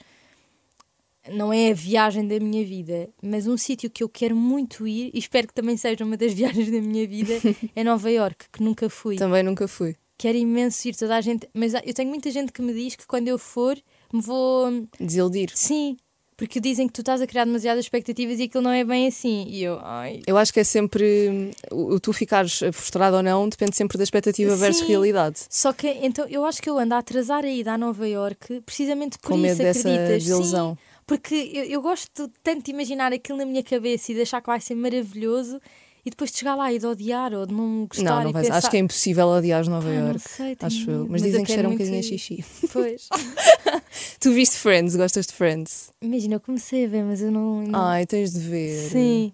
não 1.32 1.52
é 1.52 1.70
a 1.70 1.74
viagem 1.74 2.26
da 2.26 2.38
minha 2.40 2.64
vida. 2.64 3.08
Mas 3.22 3.46
um 3.46 3.56
sítio 3.56 3.88
que 3.90 4.02
eu 4.02 4.08
quero 4.08 4.34
muito 4.36 4.86
ir, 4.86 5.10
e 5.14 5.18
espero 5.18 5.46
que 5.48 5.54
também 5.54 5.76
seja 5.76 6.04
uma 6.04 6.16
das 6.16 6.32
viagens 6.34 6.70
da 6.70 6.80
minha 6.80 7.06
vida, 7.06 7.34
é 7.74 7.84
Nova 7.84 8.10
York, 8.10 8.46
que 8.52 8.62
nunca 8.62 8.88
fui. 8.90 9.16
Também 9.16 9.42
nunca 9.42 9.66
fui. 9.68 9.96
Quero 10.16 10.38
imenso 10.38 10.88
ir, 10.88 10.94
toda 10.94 11.16
a 11.16 11.20
gente, 11.20 11.48
mas 11.52 11.74
eu 11.74 11.92
tenho 11.92 12.08
muita 12.08 12.30
gente 12.30 12.52
que 12.52 12.62
me 12.62 12.72
diz 12.72 12.94
que 12.94 13.06
quando 13.06 13.26
eu 13.28 13.36
for, 13.38 13.76
me 14.12 14.20
vou 14.20 14.86
Desiludir. 15.00 15.50
Sim, 15.54 15.96
Porque 16.36 16.60
dizem 16.60 16.86
que 16.86 16.92
tu 16.92 17.00
estás 17.00 17.20
a 17.20 17.26
criar 17.26 17.44
demasiadas 17.44 17.84
expectativas 17.84 18.38
e 18.38 18.44
aquilo 18.44 18.62
não 18.62 18.70
é 18.70 18.84
bem 18.84 19.08
assim. 19.08 19.44
E 19.48 19.62
eu, 19.64 19.78
ai. 19.82 20.20
Eu 20.26 20.36
acho 20.36 20.52
que 20.52 20.60
é 20.60 20.64
sempre. 20.64 21.50
O, 21.70 21.94
o 21.94 22.00
tu 22.00 22.12
ficares 22.12 22.60
frustrado 22.72 23.16
ou 23.16 23.22
não 23.22 23.48
depende 23.48 23.76
sempre 23.76 23.98
da 23.98 24.04
expectativa 24.04 24.54
versus 24.56 24.82
Sim. 24.82 24.88
realidade. 24.88 25.40
Só 25.50 25.72
que 25.72 25.88
então 25.88 26.26
eu 26.28 26.44
acho 26.44 26.60
que 26.62 26.70
eu 26.70 26.78
ando 26.78 26.94
a 26.94 26.98
atrasar 26.98 27.44
a 27.44 27.48
ida 27.48 27.72
a 27.72 27.78
Nova 27.78 28.08
York 28.08 28.60
precisamente 28.66 29.18
por 29.18 29.30
Com 29.32 29.36
medo 29.36 29.52
isso, 29.54 29.62
dessa 29.62 29.88
acreditas? 29.88 30.22
desilusão. 30.24 30.74
Sim, 30.74 30.93
porque 31.06 31.34
eu, 31.52 31.64
eu 31.64 31.82
gosto 31.82 32.30
tanto 32.42 32.64
de 32.64 32.70
imaginar 32.70 33.12
aquilo 33.12 33.38
na 33.38 33.44
minha 33.44 33.62
cabeça 33.62 34.12
e 34.12 34.14
de 34.14 34.22
achar 34.22 34.40
que 34.40 34.46
vai 34.46 34.60
ser 34.60 34.74
maravilhoso 34.74 35.60
e 36.04 36.10
depois 36.10 36.30
de 36.30 36.38
chegar 36.38 36.54
lá 36.54 36.70
e 36.72 36.78
de 36.78 36.86
odiar 36.86 37.32
ou 37.32 37.46
de 37.46 37.54
não 37.54 37.86
gostar 37.86 38.04
Não, 38.04 38.22
não 38.24 38.30
e 38.30 38.32
vai 38.32 38.42
pensar... 38.42 38.58
Acho 38.58 38.70
que 38.70 38.76
é 38.76 38.80
impossível 38.80 39.26
odiar 39.28 39.66
Nova 39.68 39.88
Pá, 39.88 39.94
não 39.94 40.06
York. 40.08 40.20
sei, 40.20 40.56
Acho 40.60 40.90
eu. 40.90 41.06
Mas, 41.08 41.22
eu 41.22 41.28
dizem 41.28 41.44
que 41.44 41.52
cheira 41.52 41.68
um 41.68 41.72
bocadinho 41.72 41.98
a 41.98 42.02
xixi. 42.02 42.44
Pois. 42.72 43.08
Tu 44.20 44.32
viste 44.32 44.56
Friends? 44.58 44.96
Gostas 44.96 45.26
de 45.26 45.32
Friends? 45.32 45.90
Imagina, 46.02 46.34
eu 46.34 46.40
comecei 46.40 46.84
a 46.84 46.88
ver, 46.88 47.04
mas 47.04 47.22
eu 47.22 47.30
não. 47.30 47.62
não... 47.62 47.80
Ai, 47.80 48.06
tens 48.06 48.32
de 48.32 48.40
ver. 48.40 48.90
Sim. 48.90 49.32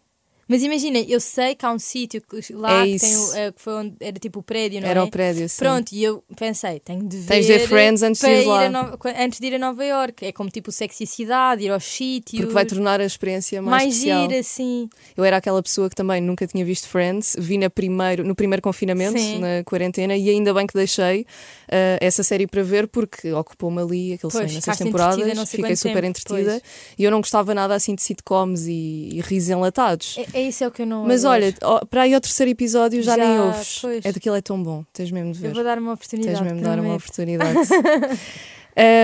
Mas 0.50 0.64
imagina, 0.64 0.98
eu 0.98 1.20
sei 1.20 1.54
que 1.54 1.64
há 1.64 1.70
um 1.72 1.78
sítio 1.78 2.20
lá 2.54 2.84
É 2.84 2.86
que, 2.86 2.98
tem 2.98 3.14
eh, 3.36 3.52
que 3.52 3.62
foi 3.62 3.72
onde 3.72 3.94
era 4.00 4.18
tipo 4.18 4.40
o 4.40 4.42
prédio, 4.42 4.80
não 4.80 4.88
Era 4.88 4.98
é? 4.98 5.02
o 5.04 5.08
prédio, 5.08 5.48
sim. 5.48 5.58
Pronto, 5.58 5.92
e 5.92 6.02
eu 6.02 6.24
pensei, 6.36 6.80
tenho 6.80 7.04
de 7.08 7.18
ver. 7.18 7.26
Tens 7.28 7.46
de 7.46 7.52
ver 7.52 7.68
Friends 7.68 8.02
antes 8.02 8.20
de 8.20 8.26
ir 8.28 8.44
lá. 8.46 8.68
Nova- 8.68 8.98
antes 9.16 9.38
de 9.38 9.46
ir 9.46 9.54
a 9.54 9.58
Nova 9.60 9.84
York. 9.84 10.26
É 10.26 10.32
como 10.32 10.50
tipo 10.50 10.72
sexy 10.72 11.06
cidade, 11.06 11.62
ir 11.62 11.70
aos 11.70 11.84
sítios. 11.84 12.40
Porque 12.40 12.52
vai 12.52 12.66
tornar 12.66 13.00
a 13.00 13.04
experiência 13.04 13.62
mais, 13.62 13.84
mais 13.84 13.94
especial. 13.94 14.22
gira, 14.28 14.40
assim. 14.40 14.90
Eu 15.16 15.22
era 15.22 15.36
aquela 15.36 15.62
pessoa 15.62 15.88
que 15.88 15.94
também 15.94 16.20
nunca 16.20 16.44
tinha 16.48 16.64
visto 16.64 16.88
Friends, 16.88 17.36
vi 17.38 17.56
na 17.56 17.70
primeiro, 17.70 18.24
no 18.24 18.34
primeiro 18.34 18.60
confinamento, 18.60 19.16
Sim. 19.20 19.38
na 19.38 19.62
quarentena, 19.62 20.16
e 20.16 20.28
ainda 20.30 20.52
bem 20.52 20.66
que 20.66 20.74
deixei 20.74 21.24
eh, 21.68 21.96
essa 22.00 22.24
série 22.24 22.48
para 22.48 22.64
ver, 22.64 22.88
porque 22.88 23.32
ocupou-me 23.32 23.80
ali 23.80 24.12
aquele 24.14 24.32
Pois, 24.32 24.50
sonho 24.50 24.62
nas 24.66 24.78
temporadas, 24.78 25.36
sei 25.36 25.46
fiquei 25.46 25.76
super 25.76 25.94
tempo, 26.02 26.06
entretida 26.06 26.50
pois. 26.60 26.62
e 26.98 27.04
eu 27.04 27.10
não 27.12 27.20
gostava 27.20 27.54
nada 27.54 27.72
assim 27.72 27.94
de 27.94 28.02
sitcoms 28.02 28.66
e, 28.66 29.10
e 29.12 29.20
risos 29.20 29.50
enlatados. 29.50 30.16
É, 30.18 30.39
é 30.40 30.48
isso 30.48 30.64
é 30.64 30.68
o 30.68 30.70
que 30.70 30.82
eu 30.82 30.86
não. 30.86 31.04
Mas 31.06 31.24
olha, 31.24 31.54
para 31.88 32.02
aí 32.02 32.14
ao 32.14 32.20
terceiro 32.20 32.50
episódio 32.50 33.02
já, 33.02 33.16
nem 33.16 33.26
Já, 33.36 33.44
ouves. 33.44 33.78
pois. 33.80 34.04
É 34.04 34.12
daquilo 34.12 34.36
é 34.36 34.40
tão 34.40 34.62
bom, 34.62 34.84
tens 34.92 35.10
mesmo 35.10 35.32
de 35.32 35.38
ver. 35.40 35.48
Eu 35.48 35.54
vou 35.54 35.64
dar 35.64 35.78
uma 35.78 35.92
oportunidade. 35.92 36.34
Tens 36.36 36.44
mesmo 36.44 36.58
de 36.58 36.64
dar 36.64 36.78
uma 36.78 36.94
oportunidade. 36.94 37.58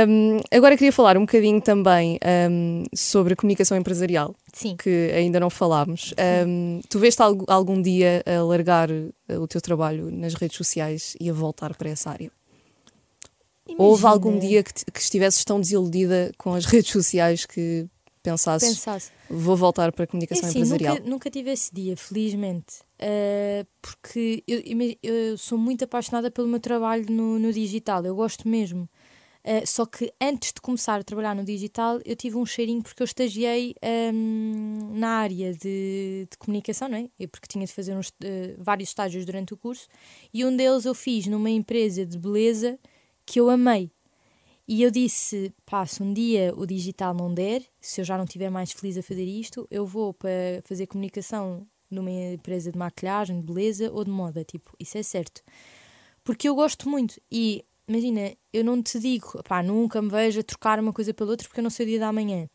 Um, 0.09 0.39
agora 0.51 0.76
queria 0.76 0.93
falar 0.93 1.16
um 1.16 1.22
bocadinho 1.22 1.61
também 1.61 2.18
um, 2.51 2.84
sobre 2.95 3.32
a 3.32 3.37
comunicação 3.37 3.76
empresarial, 3.76 4.34
Sim. 4.53 4.76
que 4.76 5.11
ainda 5.12 5.41
não 5.41 5.51
falámos. 5.51 6.14
Um, 6.47 6.80
tu 6.89 7.01
veste 7.01 7.20
algu- 7.20 7.45
algum 7.49 7.82
dia 7.82 8.22
a 8.24 8.43
largar 8.45 8.89
uh, 8.91 9.12
o 9.41 9.47
teu 9.49 9.61
trabalho 9.61 10.09
nas 10.11 10.34
redes 10.34 10.57
sociais 10.57 11.16
e 11.20 11.28
a 11.28 11.32
voltar 11.32 11.74
para 11.74 11.91
essa 11.91 12.11
área? 12.11 12.30
Houve 13.76 14.03
Imagina, 14.03 14.09
algum 14.11 14.39
dia 14.39 14.62
que, 14.62 14.72
que 14.72 15.01
estivesses 15.01 15.45
tão 15.45 15.61
desiludida 15.61 16.32
com 16.39 16.55
as 16.55 16.64
redes 16.64 16.93
sociais 16.93 17.45
que 17.45 17.87
pensasses 18.31 18.68
Pensasse. 18.79 19.11
vou 19.31 19.57
voltar 19.57 19.93
para 19.93 20.03
a 20.03 20.05
É 20.05 20.07
comunicação 20.07 20.49
assim, 20.49 20.59
empresarial? 20.61 20.95
nunca, 20.97 21.11
nunca 21.11 21.31
tive 21.31 21.51
esse 21.51 21.72
dia, 21.74 21.97
felizmente. 21.97 22.81
Uh, 23.01 23.66
porque 23.81 24.43
eu, 24.47 24.62
eu 25.03 25.39
sou 25.39 25.57
muito 25.59 25.85
apaixonada 25.85 26.31
pelo 26.31 26.49
meu 26.49 26.61
trabalho 26.61 27.07
no, 27.11 27.39
no 27.39 27.53
digital, 27.53 28.05
eu 28.05 28.14
gosto 28.14 28.49
mesmo. 28.49 28.89
Uh, 29.45 29.64
só 29.64 29.87
que 29.87 30.12
antes 30.20 30.53
de 30.53 30.61
começar 30.61 30.99
a 30.99 31.05
trabalhar 31.05 31.33
no 31.37 31.45
digital, 31.45 32.01
eu 32.05 32.16
tive 32.16 32.37
um 32.37 32.45
cheirinho 32.45 32.83
porque 32.83 33.01
eu 33.01 33.05
estagiei 33.05 33.74
um, 34.12 34.91
na 34.95 35.09
área 35.20 35.53
de, 35.53 36.27
de 36.29 36.37
comunicação, 36.39 36.89
não 36.89 36.99
é? 36.99 37.09
Eu, 37.18 37.29
porque 37.29 37.47
tinha 37.47 37.64
de 37.64 37.72
fazer 37.72 37.95
uns, 37.97 38.09
uh, 38.09 38.12
vários 38.59 38.89
estágios 38.89 39.24
durante 39.24 39.55
o 39.55 39.57
curso, 39.57 39.87
e 40.35 40.45
um 40.45 40.57
deles 40.57 40.85
eu 40.85 40.95
fiz 40.95 41.27
numa 41.29 41.49
empresa 41.51 42.05
de 42.05 42.18
beleza 42.18 42.77
que 43.24 43.39
eu 43.39 43.49
amei. 43.49 43.91
E 44.69 44.83
eu 44.83 44.91
disse: 44.91 45.55
pá, 45.64 45.87
se 45.87 46.03
um 46.03 46.12
dia 46.12 46.53
o 46.57 46.67
digital 46.67 47.14
não 47.14 47.33
der, 47.33 47.62
se 47.81 48.01
eu 48.01 48.05
já 48.05 48.17
não 48.17 48.25
estiver 48.25 48.51
mais 48.51 48.73
feliz 48.73 48.97
a 48.99 49.03
fazer 49.03 49.25
isto, 49.25 49.67
eu 49.71 49.87
vou 49.87 50.12
para 50.12 50.62
fazer 50.64 50.87
comunicação 50.87 51.67
numa 51.91 52.11
empresa 52.11 52.73
de 52.73 52.79
maquilhagem, 52.79 53.41
de 53.41 53.47
beleza 53.47 53.91
ou 53.93 54.05
de 54.05 54.11
moda. 54.11 54.45
Tipo, 54.45 54.73
isso 54.79 54.99
é 54.99 55.03
certo. 55.03 55.43
Porque 56.25 56.49
eu 56.49 56.55
gosto 56.55 56.89
muito. 56.89 57.21
E 57.31 57.64
imagina, 57.87 58.35
eu 58.53 58.64
não 58.64 58.83
te 58.83 58.99
digo, 58.99 59.41
pá, 59.45 59.62
nunca 59.62 60.03
me 60.03 60.11
vejo 60.11 60.41
a 60.41 60.43
trocar 60.43 60.81
uma 60.81 60.93
coisa 60.93 61.14
pela 61.14 61.31
outra 61.31 61.47
porque 61.47 61.61
eu 61.61 61.64
não 61.64 61.71
sei 61.71 61.87
o 61.87 61.89
dia 61.89 62.01
da 62.01 62.12
manhã. 62.12 62.49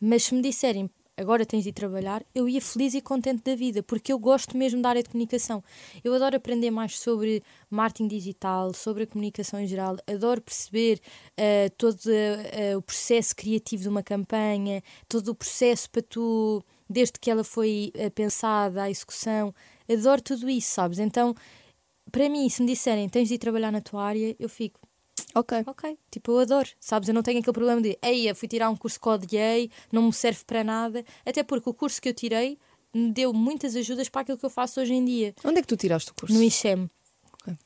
Mas 0.00 0.24
se 0.24 0.34
me 0.34 0.40
disserem 0.40 0.90
agora 1.16 1.46
tens 1.46 1.62
de 1.62 1.70
ir 1.70 1.72
trabalhar, 1.72 2.24
eu 2.34 2.48
ia 2.48 2.60
feliz 2.60 2.94
e 2.94 3.00
contente 3.00 3.42
da 3.42 3.54
vida, 3.54 3.82
porque 3.82 4.12
eu 4.12 4.18
gosto 4.18 4.56
mesmo 4.56 4.82
da 4.82 4.88
área 4.90 5.02
de 5.02 5.08
comunicação. 5.08 5.62
Eu 6.02 6.14
adoro 6.14 6.36
aprender 6.36 6.70
mais 6.70 6.98
sobre 6.98 7.42
marketing 7.70 8.08
digital, 8.08 8.72
sobre 8.74 9.04
a 9.04 9.06
comunicação 9.06 9.60
em 9.60 9.66
geral, 9.66 9.96
adoro 10.06 10.40
perceber 10.40 11.00
uh, 11.38 11.70
todo 11.76 11.98
uh, 11.98 12.78
o 12.78 12.82
processo 12.82 13.34
criativo 13.36 13.82
de 13.82 13.88
uma 13.88 14.02
campanha, 14.02 14.82
todo 15.08 15.28
o 15.28 15.34
processo 15.34 15.90
para 15.90 16.02
tu, 16.02 16.62
desde 16.88 17.18
que 17.20 17.30
ela 17.30 17.44
foi 17.44 17.92
uh, 17.96 18.10
pensada, 18.10 18.82
a 18.82 18.90
execução, 18.90 19.54
adoro 19.90 20.20
tudo 20.22 20.48
isso, 20.48 20.70
sabes? 20.70 20.98
Então, 20.98 21.34
para 22.10 22.28
mim, 22.28 22.48
se 22.48 22.62
me 22.62 22.68
disserem 22.68 23.08
tens 23.08 23.28
de 23.28 23.34
ir 23.34 23.38
trabalhar 23.38 23.70
na 23.70 23.80
tua 23.80 24.04
área, 24.04 24.36
eu 24.38 24.48
fico. 24.48 24.80
Ok. 25.34 25.62
Ok, 25.66 25.98
tipo, 26.10 26.32
eu 26.32 26.38
adoro, 26.40 26.68
sabes? 26.78 27.08
Eu 27.08 27.14
não 27.14 27.22
tenho 27.22 27.40
aquele 27.40 27.52
problema 27.52 27.80
de, 27.80 27.98
ei, 28.02 28.32
fui 28.34 28.46
tirar 28.46 28.70
um 28.70 28.76
curso 28.76 29.00
que 29.00 29.08
odiei, 29.08 29.70
não 29.90 30.02
me 30.02 30.12
serve 30.12 30.44
para 30.46 30.62
nada, 30.62 31.04
até 31.26 31.42
porque 31.42 31.68
o 31.68 31.74
curso 31.74 32.00
que 32.00 32.08
eu 32.08 32.14
tirei 32.14 32.58
me 32.94 33.10
deu 33.10 33.32
muitas 33.32 33.74
ajudas 33.74 34.08
para 34.08 34.22
aquilo 34.22 34.38
que 34.38 34.46
eu 34.46 34.50
faço 34.50 34.80
hoje 34.80 34.94
em 34.94 35.04
dia. 35.04 35.34
Onde 35.44 35.58
é 35.58 35.62
que 35.62 35.66
tu 35.66 35.76
tiraste 35.76 36.12
o 36.12 36.14
curso? 36.14 36.32
No 36.32 36.42
ICHEM, 36.42 36.88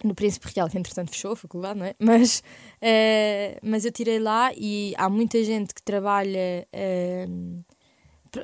no 0.03 0.15
Príncipe 0.15 0.49
Real, 0.55 0.69
que 0.71 0.79
entretanto 0.79 1.11
fechou 1.11 1.33
a 1.33 1.37
faculdade, 1.37 1.79
não 1.79 1.87
é? 1.87 1.95
Mas, 1.99 2.43
eh, 2.81 3.59
mas 3.63 3.85
eu 3.85 3.93
tirei 3.93 4.19
lá 4.19 4.51
e 4.57 4.95
há 4.97 5.09
muita 5.11 5.43
gente 5.45 5.75
que 5.75 5.83
trabalha 5.83 6.67
eh, 6.73 7.27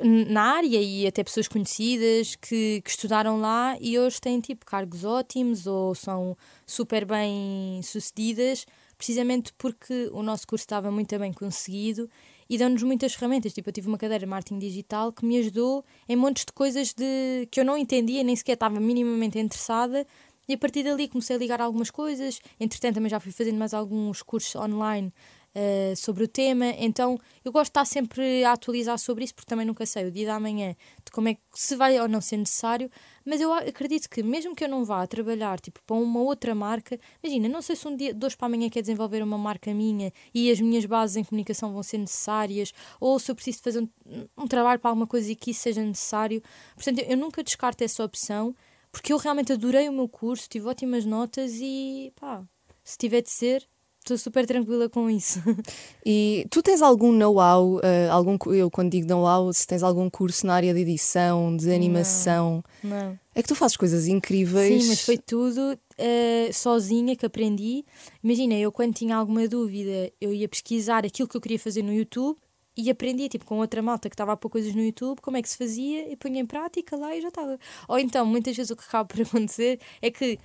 na 0.02 0.42
área 0.56 0.80
e 0.80 1.06
até 1.06 1.22
pessoas 1.22 1.48
conhecidas 1.48 2.36
que, 2.36 2.80
que 2.82 2.90
estudaram 2.90 3.40
lá 3.40 3.76
e 3.80 3.98
hoje 3.98 4.20
têm 4.20 4.40
tipo 4.40 4.64
cargos 4.64 5.04
ótimos 5.04 5.66
ou 5.66 5.94
são 5.94 6.36
super 6.66 7.04
bem 7.04 7.80
sucedidas 7.82 8.66
precisamente 8.96 9.52
porque 9.58 10.08
o 10.12 10.22
nosso 10.22 10.46
curso 10.46 10.64
estava 10.64 10.90
muito 10.90 11.18
bem 11.18 11.32
conseguido 11.32 12.08
e 12.48 12.58
dão-nos 12.58 12.82
muitas 12.82 13.14
ferramentas. 13.14 13.52
Tipo, 13.52 13.68
eu 13.68 13.72
tive 13.72 13.88
uma 13.88 13.98
cadeira 13.98 14.24
de 14.24 14.30
marketing 14.30 14.58
digital 14.58 15.12
que 15.12 15.24
me 15.24 15.38
ajudou 15.38 15.84
em 16.08 16.16
montes 16.16 16.44
de 16.44 16.52
coisas 16.52 16.92
de, 16.92 17.46
que 17.50 17.60
eu 17.60 17.64
não 17.64 17.76
entendia, 17.76 18.22
nem 18.22 18.36
sequer 18.36 18.52
estava 18.52 18.78
minimamente 18.80 19.38
interessada. 19.38 20.06
E 20.46 20.54
a 20.54 20.58
partir 20.58 20.82
dali 20.82 21.08
comecei 21.08 21.36
a 21.36 21.38
ligar 21.38 21.60
algumas 21.60 21.90
coisas. 21.90 22.40
Entretanto, 22.60 22.94
também 22.96 23.08
já 23.08 23.18
fui 23.18 23.32
fazendo 23.32 23.58
mais 23.58 23.72
alguns 23.72 24.22
cursos 24.22 24.54
online 24.56 25.12
uh, 25.54 25.96
sobre 25.96 26.24
o 26.24 26.28
tema. 26.28 26.66
Então, 26.78 27.18
eu 27.44 27.52
gosto 27.52 27.66
de 27.66 27.70
estar 27.70 27.84
sempre 27.84 28.44
a 28.44 28.52
atualizar 28.52 28.98
sobre 28.98 29.24
isso, 29.24 29.34
porque 29.34 29.48
também 29.48 29.66
nunca 29.66 29.86
sei 29.86 30.06
o 30.06 30.10
dia 30.10 30.26
da 30.26 30.40
manhã 30.40 30.74
de 31.04 31.12
como 31.12 31.28
é 31.28 31.34
que 31.34 31.40
se 31.54 31.76
vai 31.76 31.98
ou 32.00 32.08
não 32.08 32.20
ser 32.20 32.36
necessário. 32.36 32.90
Mas 33.24 33.40
eu 33.40 33.52
acredito 33.52 34.08
que, 34.08 34.22
mesmo 34.22 34.54
que 34.54 34.64
eu 34.64 34.68
não 34.68 34.84
vá 34.84 35.06
trabalhar 35.06 35.60
tipo, 35.60 35.80
para 35.86 35.96
uma 35.96 36.20
outra 36.20 36.54
marca, 36.54 36.98
imagina, 37.22 37.48
não 37.48 37.62
sei 37.62 37.76
se 37.76 37.86
um 37.88 37.96
dia, 37.96 38.16
hoje 38.22 38.36
para 38.36 38.46
amanhã, 38.46 38.68
quer 38.68 38.80
desenvolver 38.80 39.22
uma 39.22 39.38
marca 39.38 39.72
minha 39.72 40.12
e 40.34 40.50
as 40.50 40.60
minhas 40.60 40.84
bases 40.84 41.16
em 41.16 41.24
comunicação 41.24 41.72
vão 41.72 41.82
ser 41.82 41.98
necessárias, 41.98 42.72
ou 43.00 43.18
se 43.18 43.30
eu 43.30 43.34
preciso 43.34 43.62
fazer 43.62 43.80
um, 43.80 43.88
um 44.36 44.46
trabalho 44.46 44.80
para 44.80 44.90
alguma 44.90 45.06
coisa 45.06 45.30
e 45.30 45.36
que 45.36 45.52
isso 45.52 45.60
seja 45.60 45.82
necessário. 45.82 46.42
Portanto, 46.74 46.98
eu, 46.98 47.06
eu 47.06 47.16
nunca 47.16 47.42
descarto 47.42 47.82
essa 47.82 48.04
opção, 48.04 48.54
porque 48.92 49.12
eu 49.12 49.16
realmente 49.16 49.52
adorei 49.52 49.88
o 49.88 49.92
meu 49.92 50.08
curso, 50.08 50.48
tive 50.48 50.68
ótimas 50.68 51.04
notas 51.04 51.54
e 51.60 52.12
pá, 52.14 52.44
se 52.84 52.98
tiver 52.98 53.22
de 53.22 53.30
ser, 53.30 53.66
estou 54.04 54.18
super 54.18 54.46
tranquila 54.46 54.88
com 54.88 55.10
isso. 55.10 55.40
E 56.06 56.46
tu 56.50 56.62
tens 56.62 56.82
algum 56.82 57.10
know-how, 57.12 57.76
uh, 57.76 57.80
algum, 58.10 58.36
eu 58.52 58.70
quando 58.70 58.90
digo 58.90 59.08
know-how, 59.08 59.50
se 59.54 59.66
tens 59.66 59.82
algum 59.82 60.10
curso 60.10 60.46
na 60.46 60.54
área 60.54 60.74
de 60.74 60.80
edição, 60.80 61.56
de 61.56 61.72
animação, 61.72 62.62
Não. 62.82 63.18
é 63.34 63.42
que 63.42 63.48
tu 63.48 63.54
fazes 63.54 63.74
coisas 63.74 64.06
incríveis. 64.06 64.82
Sim, 64.82 64.88
mas 64.90 65.00
foi 65.00 65.16
tudo 65.16 65.72
uh, 65.72 66.52
sozinha 66.52 67.16
que 67.16 67.24
aprendi. 67.24 67.86
Imagina, 68.22 68.54
eu 68.54 68.70
quando 68.70 68.92
tinha 68.92 69.16
alguma 69.16 69.48
dúvida, 69.48 70.12
eu 70.20 70.34
ia 70.34 70.46
pesquisar 70.46 71.06
aquilo 71.06 71.26
que 71.26 71.36
eu 71.36 71.40
queria 71.40 71.58
fazer 71.58 71.82
no 71.82 71.92
YouTube 71.92 72.36
e 72.76 72.90
aprendia, 72.90 73.28
tipo, 73.28 73.46
com 73.46 73.58
outra 73.58 73.80
malta 73.80 74.10
que 74.10 74.14
estava 74.14 74.32
a 74.32 74.36
pôr 74.36 74.50
coisas 74.50 74.74
no 74.74 74.82
YouTube, 74.82 75.20
como 75.22 75.38
é 75.38 75.42
que 75.42 75.48
se 75.48 75.56
fazia, 75.56 76.10
e 76.12 76.16
punha 76.16 76.40
em 76.40 76.46
prática 76.46 76.96
lá 76.96 77.16
e 77.16 77.22
já 77.22 77.28
estava. 77.28 77.58
Ou 77.88 77.98
então, 77.98 78.26
muitas 78.26 78.54
vezes 78.54 78.70
o 78.70 78.76
que 78.76 78.84
acaba 78.84 79.06
por 79.06 79.20
acontecer 79.22 79.80
é 80.02 80.10
que 80.10 80.38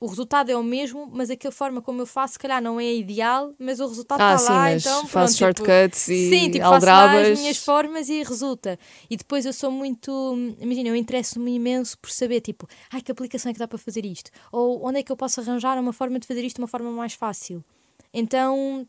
o 0.00 0.06
resultado 0.06 0.50
é 0.50 0.56
o 0.56 0.62
mesmo, 0.62 1.06
mas 1.12 1.28
aquela 1.28 1.52
forma 1.52 1.82
como 1.82 2.00
eu 2.00 2.06
faço, 2.06 2.32
se 2.32 2.38
calhar 2.38 2.62
não 2.62 2.80
é 2.80 2.94
ideal, 2.94 3.52
mas 3.58 3.80
o 3.80 3.86
resultado 3.86 4.22
ah, 4.22 4.34
está 4.34 4.38
sim, 4.38 4.52
lá, 4.52 4.62
mas 4.62 4.86
então 4.86 5.06
faço 5.06 5.38
pronto, 5.38 5.56
tipo, 5.56 5.66
shortcuts 5.68 6.08
e 6.08 6.30
Sim, 6.30 6.50
tipo, 6.50 6.64
faço 6.64 6.86
lá 6.86 7.02
aldrabas. 7.02 7.32
as 7.32 7.38
minhas 7.38 7.58
formas 7.58 8.08
e 8.08 8.22
resulta. 8.22 8.78
E 9.10 9.16
depois 9.18 9.44
eu 9.44 9.52
sou 9.52 9.70
muito. 9.70 10.34
Imagina, 10.58 10.88
eu 10.88 10.96
interesso-me 10.96 11.54
imenso 11.54 11.98
por 11.98 12.10
saber, 12.10 12.40
tipo, 12.40 12.66
ai, 12.90 13.02
que 13.02 13.12
aplicação 13.12 13.50
é 13.50 13.52
que 13.52 13.58
dá 13.58 13.68
para 13.68 13.78
fazer 13.78 14.06
isto? 14.06 14.30
Ou 14.50 14.86
onde 14.86 15.00
é 15.00 15.02
que 15.02 15.12
eu 15.12 15.16
posso 15.16 15.38
arranjar 15.38 15.78
uma 15.78 15.92
forma 15.92 16.18
de 16.18 16.26
fazer 16.26 16.42
isto 16.44 16.56
de 16.56 16.62
uma 16.62 16.68
forma 16.68 16.90
mais 16.90 17.12
fácil? 17.12 17.62
Então 18.12 18.88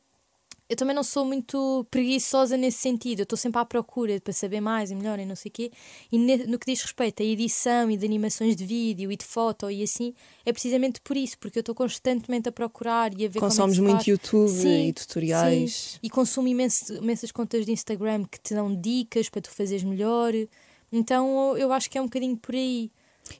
eu 0.71 0.77
também 0.77 0.95
não 0.95 1.03
sou 1.03 1.25
muito 1.25 1.85
preguiçosa 1.91 2.55
nesse 2.55 2.77
sentido. 2.77 3.19
Eu 3.19 3.23
estou 3.23 3.37
sempre 3.37 3.59
à 3.59 3.65
procura 3.65 4.21
para 4.21 4.31
saber 4.31 4.61
mais 4.61 4.89
e 4.89 4.95
melhor 4.95 5.19
e 5.19 5.25
não 5.25 5.35
sei 5.35 5.49
o 5.49 5.51
quê. 5.51 5.69
E 6.09 6.17
no 6.17 6.57
que 6.57 6.65
diz 6.65 6.81
respeito 6.81 7.21
à 7.21 7.25
edição 7.25 7.91
e 7.91 7.97
de 7.97 8.05
animações 8.05 8.55
de 8.55 8.65
vídeo 8.65 9.11
e 9.11 9.17
de 9.17 9.25
foto 9.25 9.69
e 9.69 9.83
assim, 9.83 10.13
é 10.45 10.53
precisamente 10.53 11.01
por 11.01 11.17
isso, 11.17 11.37
porque 11.39 11.59
eu 11.59 11.59
estou 11.59 11.75
constantemente 11.75 12.47
a 12.47 12.53
procurar 12.53 13.11
e 13.19 13.25
a 13.25 13.27
ver 13.27 13.41
Consomes 13.41 13.77
como 13.77 13.89
é 13.89 13.99
que 14.01 14.11
muito 14.11 14.21
faz. 14.29 14.33
YouTube 14.33 14.61
Sim, 14.61 14.87
e 14.87 14.93
tutoriais. 14.93 15.73
Sim. 15.73 15.99
E 16.03 16.09
consumo 16.09 16.47
imenso, 16.47 16.93
imensas 16.93 17.33
contas 17.33 17.65
de 17.65 17.73
Instagram 17.73 18.23
que 18.23 18.39
te 18.39 18.53
dão 18.53 18.73
dicas 18.73 19.27
para 19.27 19.41
tu 19.41 19.51
fazeres 19.51 19.83
melhor. 19.83 20.31
Então 20.89 21.57
eu 21.57 21.73
acho 21.73 21.89
que 21.89 21.97
é 21.97 22.01
um 22.01 22.05
bocadinho 22.05 22.37
por 22.37 22.55
aí. 22.55 22.89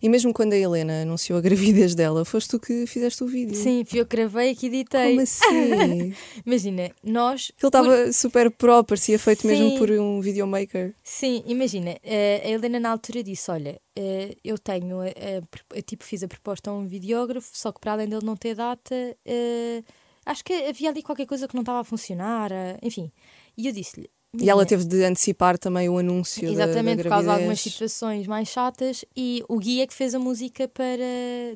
E 0.01 0.09
mesmo 0.09 0.33
quando 0.33 0.53
a 0.53 0.57
Helena 0.57 1.01
anunciou 1.03 1.37
a 1.37 1.41
gravidez 1.41 1.93
dela, 1.93 2.25
foste 2.25 2.49
tu 2.51 2.59
que 2.59 2.87
fizeste 2.87 3.23
o 3.23 3.27
vídeo. 3.27 3.55
Sim, 3.55 3.83
fui 3.85 3.99
eu 3.99 4.05
que 4.05 4.15
gravei 4.15 4.51
e 4.51 4.55
que 4.55 4.65
editei. 4.67 5.09
Como 5.09 5.21
assim? 5.21 6.13
Imagina, 6.45 6.91
nós. 7.03 7.51
Ele 7.59 7.67
estava 7.67 8.11
super 8.13 8.49
pro, 8.49 8.83
parecia 8.83 9.19
feito 9.19 9.45
mesmo 9.45 9.69
Sim. 9.69 9.77
por 9.77 9.91
um 9.91 10.19
videomaker. 10.21 10.95
Sim, 11.03 11.43
imagina, 11.45 11.97
eh, 12.03 12.41
a 12.43 12.49
Helena 12.49 12.79
na 12.79 12.89
altura 12.91 13.21
disse: 13.23 13.51
Olha, 13.51 13.79
eh, 13.95 14.35
eu 14.43 14.57
tenho, 14.57 15.01
a- 15.01 15.05
a 15.07 15.41
pro- 15.49 15.63
eu 15.75 15.81
tipo 15.83 16.03
fiz 16.03 16.23
a 16.23 16.27
proposta 16.27 16.69
a 16.71 16.73
um 16.73 16.87
videógrafo, 16.87 17.49
só 17.53 17.71
que 17.71 17.79
para 17.79 17.91
além 17.93 18.07
dele 18.07 18.25
não 18.25 18.35
ter 18.35 18.55
data, 18.55 18.95
eh, 19.25 19.83
acho 20.25 20.43
que 20.43 20.53
havia 20.53 20.89
ali 20.89 21.03
qualquer 21.03 21.25
coisa 21.27 21.47
que 21.47 21.53
não 21.53 21.61
estava 21.61 21.81
a 21.81 21.83
funcionar, 21.83 22.49
enfim. 22.81 23.11
E 23.57 23.67
eu 23.67 23.73
disse-lhe. 23.73 24.09
E 24.39 24.49
ela 24.49 24.63
"Menina, 24.63 24.65
teve 24.65 24.85
de 24.85 25.03
antecipar 25.03 25.57
também 25.57 25.89
o 25.89 25.97
anúncio 25.97 26.41
da- 26.47 26.51
Exatamente, 26.53 26.97
da, 26.97 27.03
por 27.03 27.09
causa 27.09 27.25
de 27.27 27.31
algumas 27.33 27.59
situações 27.59 28.27
mais 28.27 28.47
chatas, 28.47 29.03
e 29.15 29.43
o 29.49 29.57
Gui 29.59 29.81
é 29.81 29.87
que 29.87 29.93
fez 29.93 30.15
a 30.15 30.19
música 30.19 30.69
para 30.69 31.03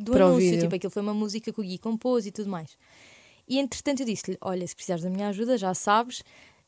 do 0.02 0.12
Para 0.12 0.26
anúncio. 0.26 0.60
Tipo, 0.60 0.76
aquilo 0.76 0.92
foi 0.92 1.02
uma 1.02 1.14
música 1.14 1.54
que 1.54 1.60
o 1.62 1.64
Gui 1.64 1.78
compôs 1.78 2.26
e 2.26 2.32
tudo 2.32 2.50
mais. 2.50 2.72
E 3.48 3.60
entretanto 3.60 4.02
eu 4.02 4.06
disse-lhe: 4.06 4.38
Olha, 4.42 4.68
se 4.68 4.76
precisares 4.76 5.04
da 5.04 5.10
minha 5.10 5.30
ajuda, 5.30 5.58
já 5.58 5.74
sabes. 5.74 6.22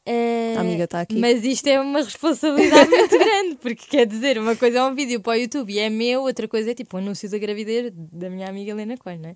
eh, 0.06 0.54
A 0.56 0.62
amiga 0.62 0.86
está 0.86 1.02
aqui. 1.02 1.18
Mas 1.18 1.44
isto 1.44 1.68
é 1.68 1.78
uma 1.82 2.02
responsabilidade 2.02 2.90
muito 2.90 3.18
grande, 3.20 3.56
porque 3.58 3.86
quer 3.90 4.06
dizer, 4.08 4.38
uma 4.40 4.56
coisa 4.56 4.78
é 4.80 4.84
um 4.84 4.96
vídeo 4.96 5.20
para 5.20 5.34
o 5.34 5.36
YouTube 5.36 5.74
e 5.74 5.80
é 5.80 5.90
meu, 5.90 6.22
outra 6.22 6.48
coisa 6.48 6.72
é 6.72 6.74
tipo 6.74 6.96
um 6.96 7.00
anúncio 7.02 7.30
da 7.30 7.38
gravidez 7.38 7.92
da 7.94 8.30
minha 8.30 8.48
amiga 8.48 8.72
Helena 8.72 8.96
Coelho, 8.98 9.22
não 9.24 9.30
é? 9.32 9.36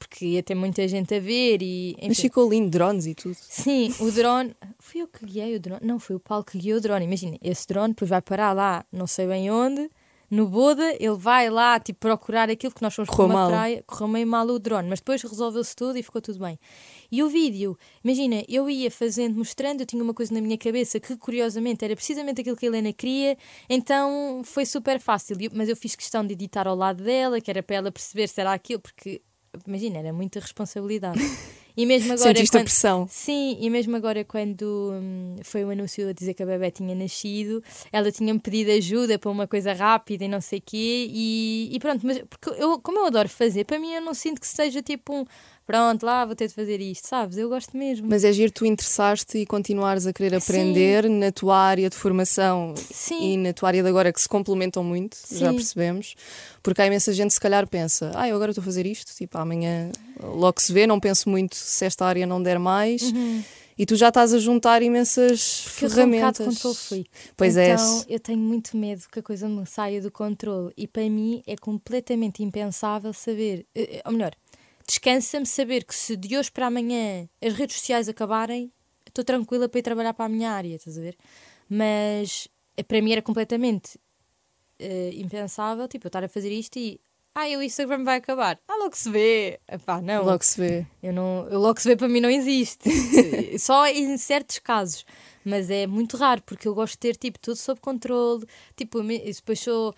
Porque 0.00 0.24
ia 0.24 0.42
ter 0.42 0.54
muita 0.54 0.88
gente 0.88 1.14
a 1.14 1.20
ver 1.20 1.62
e. 1.62 1.94
Mas 2.00 2.12
enfim. 2.12 2.22
ficou 2.22 2.48
lindo, 2.48 2.70
drones 2.70 3.06
e 3.06 3.14
tudo. 3.14 3.36
Sim, 3.38 3.94
o 4.00 4.10
drone. 4.10 4.56
Fui 4.78 5.02
eu 5.02 5.06
que 5.06 5.26
guiei 5.26 5.54
o 5.54 5.60
drone? 5.60 5.80
Não, 5.84 6.00
foi 6.00 6.16
o 6.16 6.20
Paulo 6.20 6.42
que 6.42 6.56
guiou 6.58 6.78
o 6.78 6.80
drone. 6.80 7.04
Imagina, 7.04 7.36
esse 7.42 7.68
drone 7.68 7.90
depois 7.90 8.08
vai 8.08 8.22
parar 8.22 8.52
lá, 8.54 8.82
não 8.90 9.06
sei 9.06 9.26
bem 9.26 9.50
onde, 9.50 9.90
no 10.30 10.46
Boda, 10.46 10.94
ele 10.98 11.16
vai 11.16 11.50
lá 11.50 11.78
tipo 11.80 11.98
procurar 11.98 12.48
aquilo 12.48 12.72
que 12.72 12.80
nós 12.80 12.94
fomos 12.94 13.10
Correu 13.10 13.28
para 13.28 13.36
uma 13.36 13.42
mal. 13.42 13.50
praia, 13.50 13.84
correu 13.86 14.08
meio 14.08 14.26
mal 14.26 14.46
o 14.46 14.58
drone, 14.58 14.88
mas 14.88 15.00
depois 15.00 15.20
resolveu-se 15.20 15.74
tudo 15.74 15.98
e 15.98 16.02
ficou 16.02 16.22
tudo 16.22 16.38
bem. 16.38 16.58
E 17.10 17.22
o 17.22 17.28
vídeo, 17.28 17.76
imagina, 18.02 18.42
eu 18.48 18.70
ia 18.70 18.90
fazendo, 18.90 19.36
mostrando, 19.36 19.80
eu 19.80 19.86
tinha 19.86 20.02
uma 20.02 20.14
coisa 20.14 20.32
na 20.32 20.40
minha 20.40 20.56
cabeça 20.56 21.00
que 21.00 21.16
curiosamente 21.16 21.84
era 21.84 21.94
precisamente 21.96 22.40
aquilo 22.40 22.56
que 22.56 22.64
a 22.64 22.68
Helena 22.68 22.92
queria, 22.92 23.36
então 23.68 24.40
foi 24.44 24.64
super 24.64 25.00
fácil. 25.00 25.36
Mas 25.52 25.68
eu 25.68 25.76
fiz 25.76 25.94
questão 25.96 26.24
de 26.24 26.32
editar 26.32 26.68
ao 26.68 26.76
lado 26.76 27.02
dela, 27.02 27.40
que 27.40 27.50
era 27.50 27.62
para 27.62 27.76
ela 27.76 27.90
perceber 27.92 28.28
se 28.28 28.40
era 28.40 28.52
aquilo, 28.52 28.80
porque 28.80 29.20
imagina, 29.66 29.98
era 29.98 30.12
muita 30.12 30.40
responsabilidade. 30.40 31.20
E 31.76 31.86
mesmo 31.86 32.12
agora. 32.14 32.28
Sentiste 32.34 32.56
a 32.56 32.60
quando- 32.60 32.64
pressão. 32.64 33.06
Sim, 33.08 33.56
e 33.60 33.70
mesmo 33.70 33.96
agora 33.96 34.24
quando 34.24 34.92
hum, 34.92 35.36
foi 35.44 35.64
o 35.64 35.70
anúncio 35.70 36.08
a 36.08 36.12
dizer 36.12 36.34
que 36.34 36.42
a 36.42 36.46
bebé 36.46 36.70
tinha 36.70 36.94
nascido, 36.94 37.62
ela 37.92 38.10
tinha-me 38.10 38.40
pedido 38.40 38.70
ajuda 38.72 39.18
para 39.18 39.30
uma 39.30 39.46
coisa 39.46 39.72
rápida 39.72 40.24
e 40.24 40.28
não 40.28 40.40
sei 40.40 40.58
o 40.58 40.62
quê, 40.64 41.06
e, 41.10 41.70
e 41.72 41.78
pronto, 41.78 42.06
mas 42.06 42.18
porque 42.28 42.50
eu, 42.62 42.78
como 42.80 42.98
eu 42.98 43.06
adoro 43.06 43.28
fazer, 43.28 43.64
para 43.64 43.78
mim 43.78 43.92
eu 43.92 44.00
não 44.00 44.14
sinto 44.14 44.40
que 44.40 44.46
seja 44.46 44.82
tipo 44.82 45.14
um 45.14 45.24
pronto, 45.70 46.04
lá 46.04 46.24
vou 46.24 46.34
ter 46.34 46.48
de 46.48 46.54
fazer 46.54 46.80
isto, 46.80 47.06
sabes? 47.06 47.36
Eu 47.38 47.48
gosto 47.48 47.76
mesmo. 47.76 48.06
Mas 48.08 48.24
é 48.24 48.32
giro 48.32 48.50
tu 48.52 48.64
interessaste 48.66 49.38
e 49.38 49.46
continuares 49.46 50.06
a 50.06 50.12
querer 50.12 50.34
aprender 50.34 51.08
na 51.08 51.30
tua 51.30 51.56
área 51.56 51.88
de 51.88 51.96
formação 51.96 52.74
Sim. 52.76 53.32
e 53.32 53.36
na 53.36 53.52
tua 53.52 53.68
área 53.68 53.82
de 53.82 53.88
agora 53.88 54.12
que 54.12 54.20
se 54.20 54.28
complementam 54.28 54.82
muito, 54.82 55.16
já 55.32 55.50
Sim. 55.50 55.56
percebemos. 55.56 56.14
Porque 56.62 56.82
há 56.82 56.86
imensa 56.86 57.12
gente 57.12 57.32
se 57.32 57.40
calhar 57.40 57.66
pensa, 57.68 58.10
ah, 58.14 58.28
eu 58.28 58.36
agora 58.36 58.50
estou 58.50 58.62
a 58.62 58.64
fazer 58.64 58.84
isto, 58.86 59.14
tipo, 59.16 59.38
amanhã 59.38 59.90
logo 60.22 60.60
se 60.60 60.72
vê, 60.72 60.86
não 60.86 60.98
penso 61.00 61.28
muito 61.28 61.54
se 61.56 61.84
esta 61.84 62.04
área 62.04 62.26
não 62.26 62.42
der 62.42 62.58
mais. 62.58 63.02
E 63.78 63.86
tu 63.86 63.96
já 63.96 64.08
estás 64.08 64.34
a 64.34 64.38
juntar 64.38 64.82
imensas 64.82 65.62
Porque 65.64 65.86
eu 65.86 65.90
sou 65.90 66.04
um 66.04 66.10
ferramentas. 66.10 66.46
control 66.46 66.74
freak. 66.74 67.08
Pois 67.34 67.56
é. 67.56 67.72
então, 67.72 68.04
eu 68.10 68.20
tenho 68.20 68.38
muito 68.38 68.76
medo 68.76 69.04
que 69.10 69.20
a 69.20 69.22
coisa 69.22 69.48
me 69.48 69.64
saia 69.64 70.02
do 70.02 70.10
controle. 70.10 70.70
E 70.76 70.86
para 70.86 71.08
mim 71.08 71.42
é 71.46 71.56
completamente 71.56 72.42
impensável 72.42 73.10
saber. 73.14 73.64
eh, 73.74 73.96
eh, 73.96 74.02
Ou 74.04 74.12
melhor, 74.12 74.32
descansa-me 74.90 75.46
saber 75.46 75.84
que 75.84 75.94
se 75.94 76.16
de 76.16 76.36
hoje 76.36 76.50
para 76.50 76.66
amanhã 76.66 77.28
as 77.40 77.54
redes 77.54 77.76
sociais 77.76 78.08
acabarem, 78.08 78.72
estou 79.06 79.24
tranquila 79.24 79.68
para 79.68 79.78
ir 79.78 79.82
trabalhar 79.82 80.12
para 80.12 80.24
a 80.24 80.28
minha 80.28 80.50
área, 80.50 80.74
estás 80.74 80.98
a 80.98 81.00
ver? 81.00 81.16
Mas 81.68 82.48
eh, 82.76 82.82
para 82.82 83.00
mim 83.00 83.12
era 83.12 83.22
completamente 83.22 84.00
eh, 84.80 85.12
impensável, 85.14 85.86
tipo, 85.86 86.06
eu 86.06 86.08
estar 86.08 86.24
a 86.24 86.28
fazer 86.28 86.50
isto 86.50 86.76
e. 86.76 87.00
Ah, 87.32 87.46
o 87.46 87.62
Instagram 87.62 88.02
vai 88.02 88.16
acabar. 88.16 88.58
Ah, 88.66 88.76
logo 88.78 88.96
se 88.96 89.08
vê. 89.08 89.60
Epá, 89.68 90.02
não. 90.02 90.24
Logo 90.24 90.44
se 90.44 90.60
vê. 90.60 90.86
Eu 91.00 91.12
não, 91.12 91.46
eu 91.48 91.60
logo 91.60 91.80
se 91.80 91.86
vê 91.86 91.94
para 91.94 92.08
mim 92.08 92.18
não 92.18 92.28
existe. 92.28 92.90
Só 93.60 93.86
em 93.86 94.18
certos 94.18 94.58
casos. 94.58 95.06
Mas 95.44 95.70
é 95.70 95.86
muito 95.86 96.16
raro, 96.16 96.42
porque 96.42 96.66
eu 96.66 96.74
gosto 96.74 96.94
de 96.94 96.98
ter 96.98 97.16
tipo, 97.16 97.38
tudo 97.38 97.54
sob 97.54 97.80
controle. 97.80 98.44
Tipo, 98.74 99.00
depois 99.04 99.60
sou. 99.60 99.94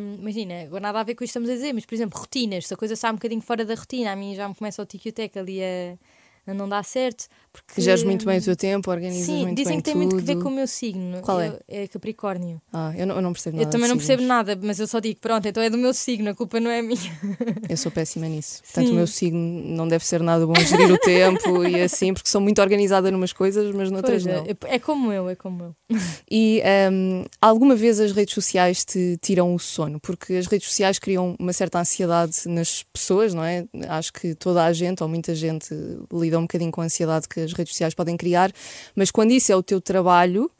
Hum, 0.00 0.16
imagina, 0.20 0.62
agora 0.62 0.82
nada 0.82 1.00
a 1.00 1.02
ver 1.02 1.14
com 1.14 1.24
isto 1.24 1.32
que 1.32 1.38
estamos 1.38 1.50
a 1.50 1.54
dizer, 1.54 1.72
mas 1.72 1.86
por 1.86 1.94
exemplo, 1.94 2.18
rotinas. 2.18 2.66
Se 2.66 2.74
a 2.74 2.76
coisa 2.76 2.94
sai 2.94 3.10
um 3.10 3.14
bocadinho 3.14 3.40
fora 3.40 3.64
da 3.64 3.74
rotina, 3.74 4.12
a 4.12 4.16
mim 4.16 4.34
já 4.34 4.48
me 4.48 4.54
começa 4.54 4.82
o 4.82 4.86
tic 4.86 5.36
ali 5.36 5.62
a 5.62 5.98
não 6.46 6.68
dar 6.68 6.84
certo. 6.84 7.26
Porque, 7.52 7.82
Geres 7.82 8.02
muito 8.02 8.24
bem 8.24 8.38
o 8.38 8.42
teu 8.42 8.56
tempo, 8.56 8.90
organizas 8.90 9.26
Sim, 9.26 9.42
muito 9.42 9.56
dizem 9.58 9.72
bem 9.74 9.76
que 9.78 9.84
tem 9.84 9.92
tudo. 9.92 10.02
muito 10.02 10.16
que 10.16 10.22
ver 10.22 10.42
com 10.42 10.48
o 10.48 10.52
meu 10.52 10.66
signo. 10.66 11.20
Qual 11.20 11.38
é? 11.38 11.48
Eu- 11.48 11.60
é 11.68 11.86
Capricórnio. 11.86 12.60
Ah, 12.72 12.94
eu 12.96 13.06
não, 13.06 13.16
eu 13.16 13.20
não 13.22 13.32
percebo 13.34 13.56
nada. 13.58 13.68
eu 13.68 13.70
também 13.70 13.88
não 13.88 13.96
percebo 13.98 14.22
nada, 14.22 14.58
mas 14.62 14.80
eu 14.80 14.86
só 14.86 14.98
digo, 15.00 15.20
pronto, 15.20 15.46
então 15.46 15.62
é 15.62 15.68
do 15.68 15.76
meu 15.76 15.92
signo, 15.92 16.30
a 16.30 16.34
culpa 16.34 16.58
não 16.58 16.70
é 16.70 16.80
minha. 16.80 16.98
Eu 17.68 17.76
sou 17.76 17.92
péssima 17.92 18.26
nisso. 18.26 18.62
Portanto, 18.62 18.86
Sim. 18.86 18.92
o 18.92 18.96
meu 18.96 19.06
signo 19.06 19.38
não 19.76 19.86
deve 19.86 20.04
ser 20.04 20.22
nada 20.22 20.46
bom 20.46 20.54
gerir 20.56 20.90
o 20.90 20.98
tempo 20.98 21.62
e 21.64 21.82
assim, 21.82 22.12
porque 22.14 22.28
sou 22.28 22.40
muito 22.40 22.60
organizada 22.62 23.10
numas 23.10 23.32
coisas, 23.32 23.74
mas 23.74 23.90
noutras 23.90 24.24
Pois 24.24 24.34
não. 24.36 24.44
é, 24.44 24.74
é 24.76 24.78
como 24.78 25.12
eu, 25.12 25.28
é 25.28 25.34
como 25.34 25.62
eu. 25.64 25.76
E 26.30 26.62
hum, 26.90 27.24
alguma 27.40 27.74
vez 27.74 28.00
as 28.00 28.12
redes 28.12 28.32
sociais 28.34 28.84
te 28.86 29.18
tiram 29.20 29.54
o 29.54 29.58
sono? 29.58 30.00
Porque 30.00 30.32
as 30.34 30.46
redes 30.46 30.66
sociais 30.68 30.98
criam 30.98 31.36
uma 31.38 31.52
certa 31.52 31.78
ansiedade 31.78 32.32
nas 32.46 32.82
pessoas, 32.82 33.34
não 33.34 33.44
é? 33.44 33.66
Acho 33.88 34.12
que 34.14 34.34
toda 34.34 34.64
a 34.64 34.72
gente, 34.72 35.02
ou 35.02 35.08
muita 35.10 35.34
gente, 35.34 35.74
lida 36.10 36.31
um 36.38 36.42
bocadinho 36.42 36.70
com 36.70 36.80
a 36.80 36.84
ansiedade 36.84 37.28
que 37.28 37.40
as 37.40 37.52
redes 37.52 37.72
sociais 37.72 37.94
podem 37.94 38.16
criar, 38.16 38.52
mas 38.94 39.10
quando 39.10 39.32
isso 39.32 39.52
é 39.52 39.56
o 39.56 39.62
teu 39.62 39.80
trabalho, 39.80 40.50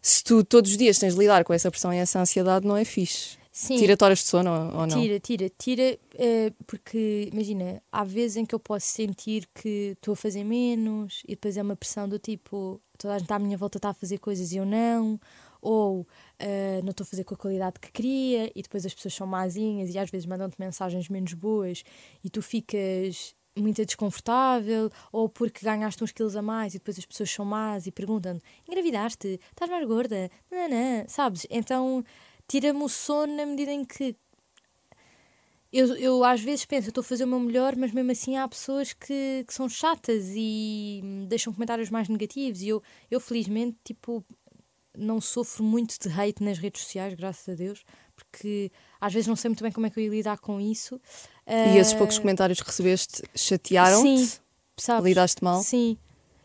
se 0.00 0.22
tu 0.24 0.42
todos 0.44 0.70
os 0.70 0.76
dias 0.76 0.98
tens 0.98 1.14
de 1.14 1.20
lidar 1.20 1.44
com 1.44 1.52
essa 1.52 1.70
pressão 1.70 1.92
e 1.92 1.98
essa 1.98 2.20
ansiedade, 2.20 2.66
não 2.66 2.76
é 2.76 2.84
fixe. 2.84 3.42
Sim. 3.52 3.76
Tira-te 3.76 4.02
horas 4.02 4.18
de 4.20 4.24
sono 4.24 4.50
ou, 4.50 4.86
não? 4.86 5.00
Tira, 5.00 5.20
tira, 5.20 5.50
tira, 5.58 5.98
eh, 6.14 6.52
porque 6.66 7.28
imagina, 7.30 7.82
há 7.92 8.02
vezes 8.02 8.38
em 8.38 8.46
que 8.46 8.54
eu 8.54 8.58
posso 8.58 8.86
sentir 8.86 9.46
que 9.54 9.92
estou 9.94 10.12
a 10.12 10.16
fazer 10.16 10.42
menos 10.42 11.22
e 11.28 11.32
depois 11.32 11.58
é 11.58 11.62
uma 11.62 11.76
pressão 11.76 12.08
do 12.08 12.18
tipo, 12.18 12.80
toda 12.96 13.14
a 13.14 13.18
gente 13.18 13.30
à 13.30 13.38
minha 13.38 13.58
volta 13.58 13.76
está 13.76 13.90
a 13.90 13.94
fazer 13.94 14.16
coisas 14.16 14.52
e 14.52 14.56
eu 14.56 14.64
não, 14.64 15.20
ou 15.60 16.06
eh, 16.38 16.80
não 16.82 16.92
estou 16.92 17.04
a 17.04 17.06
fazer 17.06 17.24
com 17.24 17.34
a 17.34 17.36
qualidade 17.36 17.78
que 17.78 17.92
queria 17.92 18.50
e 18.54 18.62
depois 18.62 18.86
as 18.86 18.94
pessoas 18.94 19.12
são 19.12 19.26
mazinhas 19.26 19.94
e 19.94 19.98
às 19.98 20.08
vezes 20.08 20.26
mandam-te 20.26 20.56
mensagens 20.58 21.10
menos 21.10 21.34
boas 21.34 21.84
e 22.24 22.30
tu 22.30 22.40
ficas 22.40 23.34
muito 23.56 23.84
desconfortável 23.84 24.90
ou 25.12 25.28
porque 25.28 25.64
ganhaste 25.64 26.02
uns 26.02 26.12
quilos 26.12 26.36
a 26.36 26.42
mais 26.42 26.74
e 26.74 26.78
depois 26.78 26.98
as 26.98 27.04
pessoas 27.04 27.30
são 27.30 27.44
más 27.44 27.86
e 27.86 27.92
perguntam 27.92 28.40
engravidaste, 28.68 29.38
estás 29.50 29.70
mais 29.70 29.86
gorda, 29.86 30.30
não, 30.50 31.04
sabes? 31.08 31.46
Então 31.50 32.04
tira-me 32.48 32.82
o 32.82 32.88
sono 32.88 33.36
na 33.36 33.46
medida 33.46 33.72
em 33.72 33.84
que 33.84 34.16
eu, 35.72 35.96
eu 35.96 36.22
às 36.22 36.40
vezes 36.42 36.66
penso, 36.66 36.88
estou 36.88 37.00
a 37.00 37.04
fazer 37.04 37.24
o 37.24 37.28
meu 37.28 37.40
melhor, 37.40 37.74
mas 37.76 37.92
mesmo 37.92 38.12
assim 38.12 38.36
há 38.36 38.46
pessoas 38.46 38.92
que, 38.92 39.42
que 39.46 39.54
são 39.54 39.68
chatas 39.70 40.26
e 40.34 41.00
hum, 41.02 41.26
deixam 41.26 41.52
comentários 41.52 41.88
mais 41.88 42.10
negativos. 42.10 42.60
E 42.60 42.68
eu, 42.68 42.82
eu 43.10 43.18
felizmente, 43.18 43.78
tipo, 43.82 44.22
não 44.94 45.18
sofro 45.18 45.64
muito 45.64 45.96
de 45.98 46.08
hate 46.08 46.44
nas 46.44 46.58
redes 46.58 46.82
sociais, 46.82 47.14
graças 47.14 47.48
a 47.48 47.56
Deus, 47.56 47.84
porque 48.32 48.72
às 49.00 49.12
vezes 49.12 49.28
não 49.28 49.36
sei 49.36 49.50
muito 49.50 49.62
bem 49.62 49.70
como 49.70 49.86
é 49.86 49.90
que 49.90 50.00
eu 50.00 50.04
ia 50.04 50.10
lidar 50.10 50.38
com 50.38 50.58
isso. 50.60 50.98
E 51.46 51.76
esses 51.78 51.92
Ah, 51.92 51.98
poucos 51.98 52.18
comentários 52.18 52.60
que 52.60 52.66
recebeste 52.66 53.18
Sim, 53.18 53.22
chatearam-te? 53.36 54.40
sabes? 54.76 55.04
Lidaste 55.04 55.44
mal? 55.44 55.62
Sim. 55.62 55.98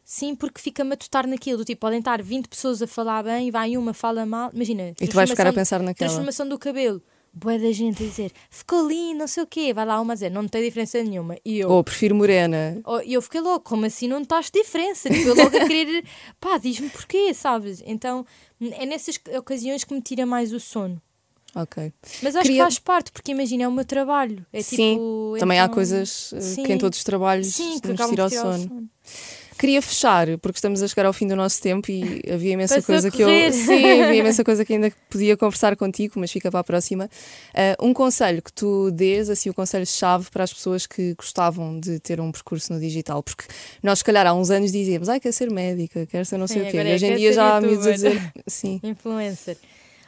Sim, 0.03 0.35
porque 0.35 0.61
fica-me 0.61 0.93
a 0.93 0.97
tutar 0.97 1.25
naquilo. 1.27 1.57
do 1.59 1.65
Tipo, 1.65 1.81
podem 1.81 1.99
estar 1.99 2.21
20 2.21 2.47
pessoas 2.47 2.81
a 2.81 2.87
falar 2.87 3.23
bem, 3.23 3.51
vai 3.51 3.75
uma, 3.77 3.93
fala 3.93 4.25
mal. 4.25 4.49
Imagina. 4.53 4.93
E 5.01 5.07
tu 5.07 5.15
vais 5.15 5.29
ficar 5.29 5.47
a 5.47 5.53
pensar 5.53 5.79
naquela. 5.81 6.07
Transformação 6.09 6.47
do 6.47 6.57
cabelo. 6.57 7.01
Boa 7.33 7.59
da 7.59 7.71
gente 7.71 8.01
a 8.03 8.07
dizer, 8.07 8.31
ficou 8.49 8.87
lindo, 8.87 9.19
não 9.19 9.27
sei 9.27 9.43
o 9.43 9.47
quê. 9.47 9.71
Vai 9.73 9.85
lá 9.85 9.99
uma 10.01 10.13
a 10.13 10.15
dizer, 10.15 10.31
não 10.31 10.47
tem 10.47 10.63
diferença 10.63 11.03
nenhuma. 11.03 11.37
E 11.45 11.59
eu, 11.59 11.69
Ou 11.69 11.83
prefiro 11.83 12.15
morena. 12.15 12.79
oh, 12.85 12.99
e 13.01 13.13
eu 13.13 13.21
fiquei 13.21 13.41
logo, 13.41 13.59
como 13.59 13.85
assim 13.85 14.07
não 14.07 14.21
estás 14.21 14.49
diferença? 14.49 15.09
Tipo, 15.09 15.27
eu 15.29 15.35
logo 15.35 15.55
a 15.55 15.67
querer, 15.67 16.03
pá, 16.39 16.57
diz-me 16.57 16.89
porquê, 16.89 17.33
sabes? 17.33 17.83
Então, 17.85 18.25
é 18.71 18.85
nessas 18.87 19.19
ocasiões 19.37 19.83
que 19.83 19.93
me 19.93 20.01
tira 20.01 20.25
mais 20.25 20.51
o 20.51 20.59
sono. 20.59 20.99
Ok. 21.61 21.91
Mas 22.21 22.35
acho 22.35 22.43
Queria- 22.43 22.57
que 22.57 22.63
faz 22.63 22.79
parte, 22.79 23.11
porque 23.11 23.31
imagina, 23.31 23.63
é 23.63 23.67
o 23.67 23.71
meu 23.71 23.83
trabalho. 23.85 24.45
É 24.53 24.61
Sim, 24.61 24.75
tipo, 24.93 25.35
Também 25.39 25.59
há 25.59 25.63
então- 25.63 25.73
coisas 25.73 26.31
eh, 26.33 26.39
Sim. 26.41 26.63
que 26.63 26.73
em 26.73 26.77
todos 26.77 26.97
os 26.99 27.03
trabalhos 27.03 27.47
Sim, 27.47 27.79
que 27.79 27.87
nos 27.87 28.09
tira 28.09 28.25
o 28.25 28.29
sono. 28.29 28.63
sono. 28.67 28.89
Queria 29.59 29.81
fechar, 29.81 30.27
porque 30.37 30.59
estamos 30.59 30.83
a 30.83 30.87
chegar 30.87 31.07
ao 31.07 31.13
fim 31.13 31.25
do 31.25 31.35
nosso 31.35 31.59
tempo 31.59 31.89
e 31.89 32.21
havia 32.31 32.53
imensa 32.53 32.75
Passou 32.75 32.93
coisa 32.93 33.09
que 33.09 33.23
eu. 33.23 33.27
Sim, 33.51 34.03
havia 34.03 34.13
imensa 34.21 34.43
coisa 34.43 34.63
que 34.63 34.73
ainda 34.73 34.93
podia 35.09 35.35
conversar 35.35 35.75
contigo, 35.75 36.19
mas 36.19 36.31
fica 36.31 36.51
para 36.51 36.59
a 36.59 36.63
próxima. 36.63 37.09
Ah, 37.55 37.75
um 37.81 37.91
conselho 37.91 38.39
que 38.43 38.53
tu 38.53 38.91
dês, 38.91 39.31
assim, 39.31 39.49
o 39.49 39.55
conselho-chave 39.55 40.29
para 40.29 40.43
as 40.43 40.53
pessoas 40.53 40.85
que 40.85 41.15
gostavam 41.15 41.79
de 41.79 41.99
ter 41.99 42.21
um 42.21 42.31
percurso 42.31 42.71
no 42.71 42.79
digital, 42.79 43.23
porque 43.23 43.45
nós, 43.81 43.97
se 43.97 44.05
calhar, 44.05 44.27
há 44.27 44.33
uns 44.35 44.51
anos 44.51 44.71
dizíamos, 44.71 45.09
ai, 45.09 45.19
quer 45.19 45.31
ser 45.31 45.49
médica, 45.49 46.05
quer 46.05 46.23
ser 46.23 46.37
não 46.37 46.45
sei 46.45 46.61
Sim, 46.61 46.67
o 46.67 46.71
quê. 46.71 46.77
E 46.77 46.79
é, 46.91 46.93
hoje 46.93 47.05
em 47.07 47.15
dia 47.15 47.33
já 47.33 47.57
há 47.57 47.59
miúdos 47.61 47.87
a 47.87 47.91
dizer. 47.93 48.31
Sim. 48.45 48.79
Influencer. 48.85 49.57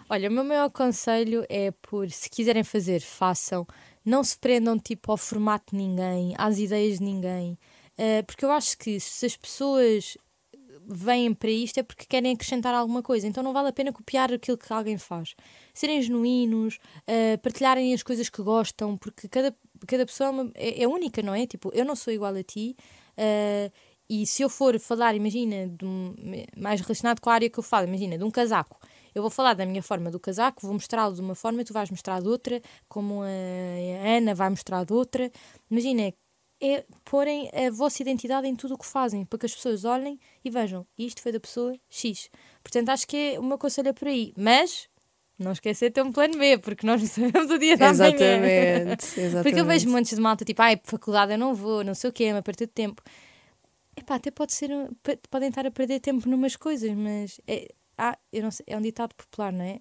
Olha, 0.09 0.29
o 0.29 0.31
meu 0.31 0.43
maior 0.43 0.69
conselho 0.71 1.45
é 1.49 1.71
por, 1.71 2.09
se 2.09 2.29
quiserem 2.29 2.63
fazer, 2.63 2.99
façam. 3.01 3.65
Não 4.03 4.23
se 4.23 4.37
prendam 4.37 4.79
tipo 4.79 5.11
ao 5.11 5.17
formato 5.17 5.75
de 5.75 5.77
ninguém, 5.83 6.33
às 6.37 6.57
ideias 6.57 6.97
de 6.97 7.03
ninguém. 7.05 7.57
Eh, 7.97 8.23
porque 8.23 8.43
eu 8.43 8.51
acho 8.51 8.75
que 8.77 8.99
se 8.99 9.25
as 9.25 9.35
pessoas 9.37 10.17
vêm 10.91 11.31
para 11.33 11.51
isto 11.51 11.79
é 11.79 11.83
porque 11.83 12.05
querem 12.07 12.33
acrescentar 12.33 12.73
alguma 12.73 13.03
coisa. 13.03 13.27
Então 13.27 13.43
não 13.43 13.53
vale 13.53 13.69
a 13.69 13.71
pena 13.73 13.93
copiar 13.93 14.33
aquilo 14.33 14.57
que 14.57 14.73
alguém 14.73 14.97
faz. 14.97 15.35
Serem 15.73 16.01
genuínos, 16.01 16.79
eh, 17.05 17.37
partilharem 17.37 17.93
as 17.93 18.01
coisas 18.01 18.29
que 18.29 18.41
gostam, 18.41 18.97
porque 18.97 19.27
cada, 19.27 19.55
cada 19.87 20.05
pessoa 20.07 20.27
é, 20.29 20.31
uma- 20.31 20.51
é- 20.55 20.83
é 20.83 20.87
única, 20.87 21.21
não 21.21 21.35
é? 21.35 21.45
Tipo, 21.45 21.69
eu 21.73 21.85
não 21.85 21.95
sou 21.95 22.11
igual 22.13 22.33
a 22.35 22.43
ti. 22.43 22.75
eh, 23.21 23.69
e 24.09 24.25
se 24.25 24.41
eu 24.41 24.49
for 24.49 24.79
falar, 24.79 25.13
imagina, 25.15 25.69
um- 25.83 26.15
mais 26.57 26.79
relacionado 26.81 27.19
com 27.19 27.29
a 27.29 27.33
área 27.33 27.49
que 27.49 27.59
eu 27.59 27.63
falo, 27.63 27.85
imagina, 27.87 28.17
de 28.17 28.23
um 28.23 28.31
casaco. 28.31 28.79
Eu 29.19 29.23
vou 29.23 29.29
falar 29.29 29.53
da 29.53 29.65
minha 29.65 29.83
forma 29.83 30.09
do 30.09 30.19
casaco, 30.19 30.61
vou 30.61 30.73
mostrá-lo 30.73 31.13
de 31.13 31.21
uma 31.21 31.35
forma, 31.35 31.63
tu 31.63 31.73
vais 31.73 31.91
mostrar 31.91 32.21
de 32.21 32.27
outra, 32.27 32.61
como 32.87 33.21
a 33.21 34.17
Ana 34.17 34.33
vai 34.33 34.49
mostrar 34.49 34.83
de 34.85 34.93
outra. 34.93 35.31
Imagina, 35.69 36.13
é 36.61 36.85
porem 37.05 37.49
a 37.53 37.71
vossa 37.71 38.01
identidade 38.01 38.47
em 38.47 38.55
tudo 38.55 38.73
o 38.73 38.77
que 38.77 38.85
fazem, 38.85 39.25
para 39.25 39.39
que 39.39 39.45
as 39.45 39.55
pessoas 39.55 39.85
olhem 39.85 40.19
e 40.43 40.49
vejam, 40.49 40.85
isto 40.97 41.21
foi 41.21 41.31
da 41.31 41.39
pessoa 41.39 41.75
X. 41.89 42.29
Portanto, 42.63 42.89
acho 42.89 43.07
que 43.07 43.33
é 43.33 43.39
o 43.39 43.43
meu 43.43 43.57
conselho 43.57 43.89
é 43.89 43.93
por 43.93 44.07
aí. 44.07 44.33
Mas, 44.37 44.89
não 45.37 45.53
esquecer 45.53 45.89
de 45.89 45.95
ter 45.95 46.01
um 46.01 46.11
plano 46.11 46.37
B, 46.37 46.57
porque 46.57 46.85
nós 46.85 47.01
não 47.01 47.07
sabemos 47.07 47.49
o 47.49 47.57
dia 47.57 47.77
da 47.77 47.93
manhã. 47.93 48.09
Exatamente, 48.09 49.19
exatamente. 49.19 49.43
Porque 49.43 49.59
eu 49.59 49.65
vejo 49.65 49.89
montes 49.89 50.15
de 50.15 50.21
malta 50.21 50.43
tipo, 50.43 50.61
ai, 50.61 50.79
faculdade 50.83 51.31
eu 51.31 51.37
não 51.37 51.55
vou, 51.55 51.83
não 51.83 51.95
sei 51.95 52.09
o 52.09 52.13
quê, 52.13 52.25
é 52.25 52.33
uma 52.33 52.41
perda 52.41 52.65
de 52.65 52.73
tempo. 52.73 53.01
Epá, 53.95 54.15
até 54.15 54.31
pode 54.31 54.53
ser, 54.53 54.69
podem 55.29 55.49
estar 55.49 55.65
a 55.65 55.71
perder 55.71 55.99
tempo 55.99 56.27
numas 56.27 56.55
coisas, 56.55 56.91
mas 56.93 57.39
é, 57.47 57.69
ah, 57.99 58.17
eu 58.31 58.43
não 58.43 58.51
sei, 58.51 58.65
é 58.67 58.77
um 58.77 58.81
ditado 58.81 59.13
popular, 59.15 59.51
não 59.51 59.63
é? 59.65 59.79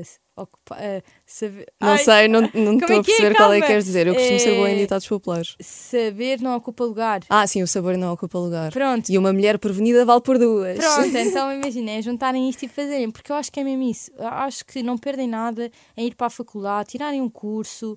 S- 0.00 0.18
ocupa- 0.36 0.76
ah, 0.76 1.02
saber, 1.24 1.72
Não 1.80 1.88
Ai, 1.90 1.98
sei, 1.98 2.26
não 2.28 2.44
estou 2.44 2.88
é 2.88 2.94
a 2.94 2.98
é? 2.98 3.02
perceber 3.02 3.34
qual 3.36 3.52
é 3.52 3.60
que 3.60 3.66
queres 3.68 3.84
dizer. 3.84 4.06
Eu 4.08 4.14
costumo 4.14 4.38
ser 4.40 4.56
boa 4.56 4.70
em 4.70 4.74
É- 4.74 4.78
ditados 4.78 5.06
populares. 5.06 5.56
saber 5.60 6.40
não 6.40 6.56
ocupa 6.56 6.84
lugar. 6.84 7.20
Ah, 7.30 7.46
sim, 7.46 7.62
o 7.62 7.66
sabor 7.68 7.96
não 7.96 8.12
ocupa 8.12 8.38
lugar. 8.38 8.72
Pronto. 8.72 9.08
E 9.08 9.16
uma 9.16 9.32
mulher 9.32 9.58
prevenida 9.58 10.04
vale 10.04 10.20
por 10.20 10.38
duas. 10.38 10.76
Pronto, 10.78 11.16
então 11.16 11.52
imaginem, 11.52 11.98
é 11.98 12.02
juntarem 12.02 12.48
isto 12.50 12.64
e 12.64 12.68
fazerem, 12.68 13.10
porque 13.10 13.30
eu 13.30 13.36
acho 13.36 13.52
que 13.52 13.60
é 13.60 13.64
mesmo 13.64 13.84
isso. 13.84 14.10
Eu 14.18 14.26
acho 14.26 14.64
que 14.66 14.82
não 14.82 14.98
perdem 14.98 15.28
nada 15.28 15.70
em 15.96 16.08
ir 16.08 16.14
para 16.16 16.26
a 16.26 16.30
faculdade, 16.30 16.88
tirarem 16.90 17.20
um 17.20 17.30
curso 17.30 17.96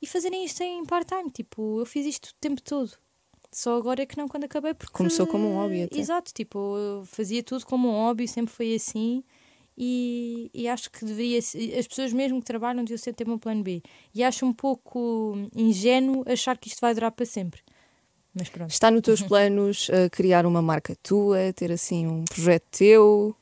e 0.00 0.06
fazerem 0.06 0.44
isto 0.44 0.62
em 0.62 0.84
part-time. 0.84 1.30
Tipo, 1.30 1.80
eu 1.80 1.86
fiz 1.86 2.04
isto 2.04 2.26
o 2.26 2.34
tempo 2.40 2.60
todo. 2.60 2.90
Só 3.52 3.76
agora 3.76 4.02
é 4.02 4.06
que 4.06 4.16
não 4.16 4.26
quando 4.26 4.44
acabei, 4.44 4.72
porque. 4.72 4.92
Começou 4.92 5.26
como 5.26 5.50
um 5.50 5.56
hobby 5.56 5.82
até. 5.82 5.98
Exato, 5.98 6.32
tipo, 6.32 6.76
eu 6.76 7.04
fazia 7.04 7.42
tudo 7.42 7.66
como 7.66 7.88
um 7.88 7.92
hobby, 7.92 8.26
sempre 8.26 8.52
foi 8.52 8.74
assim. 8.74 9.22
E, 9.76 10.50
e 10.54 10.66
acho 10.66 10.90
que 10.90 11.04
deveria. 11.04 11.38
As 11.38 11.86
pessoas 11.86 12.12
mesmo 12.12 12.40
que 12.40 12.46
trabalham 12.46 12.82
deviam 12.82 12.98
sempre 12.98 13.24
ter 13.24 13.30
um 13.30 13.38
plano 13.38 13.62
B. 13.62 13.82
E 14.14 14.24
acho 14.24 14.46
um 14.46 14.52
pouco 14.52 15.34
ingênuo 15.54 16.24
achar 16.26 16.56
que 16.56 16.68
isto 16.68 16.80
vai 16.80 16.94
durar 16.94 17.12
para 17.12 17.26
sempre. 17.26 17.60
Mas 18.34 18.48
pronto. 18.48 18.70
Está 18.70 18.90
nos 18.90 19.02
teus 19.02 19.20
planos 19.22 19.88
uh, 19.90 20.08
criar 20.10 20.46
uma 20.46 20.62
marca 20.62 20.96
tua, 21.02 21.52
ter 21.54 21.70
assim 21.70 22.06
um 22.06 22.24
projeto 22.24 22.64
teu? 22.70 23.36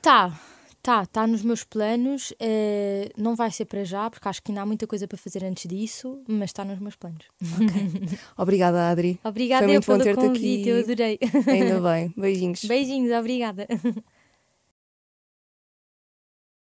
Tá, 0.00 0.40
tá, 0.82 1.04
tá 1.06 1.26
nos 1.26 1.42
meus 1.42 1.62
planos. 1.64 2.32
eh, 2.40 3.10
não 3.16 3.34
vai 3.36 3.50
ser 3.50 3.64
para 3.66 3.84
já, 3.84 4.08
porque 4.10 4.28
acho 4.28 4.42
que 4.42 4.50
ainda 4.50 4.62
há 4.62 4.66
muita 4.66 4.86
coisa 4.86 5.06
para 5.06 5.18
fazer 5.18 5.44
antes 5.44 5.68
disso, 5.68 6.22
mas 6.28 6.50
está 6.50 6.64
nos 6.64 6.78
meus 6.78 6.96
planos. 6.96 7.24
Obrigada, 8.36 8.90
Adri. 8.90 9.18
Obrigada 9.24 9.64
Foi 9.64 9.70
eu 9.70 9.74
muito 9.74 9.86
bom 9.86 9.92
pelo 9.98 10.04
ter-te 10.04 10.26
convite, 10.26 10.60
aqui. 10.60 10.68
eu 10.70 10.78
adorei. 10.80 11.18
Ainda 11.46 11.80
bem. 11.80 12.12
Beijinhos. 12.16 12.64
Beijinhos, 12.68 13.12
obrigada. 13.18 13.66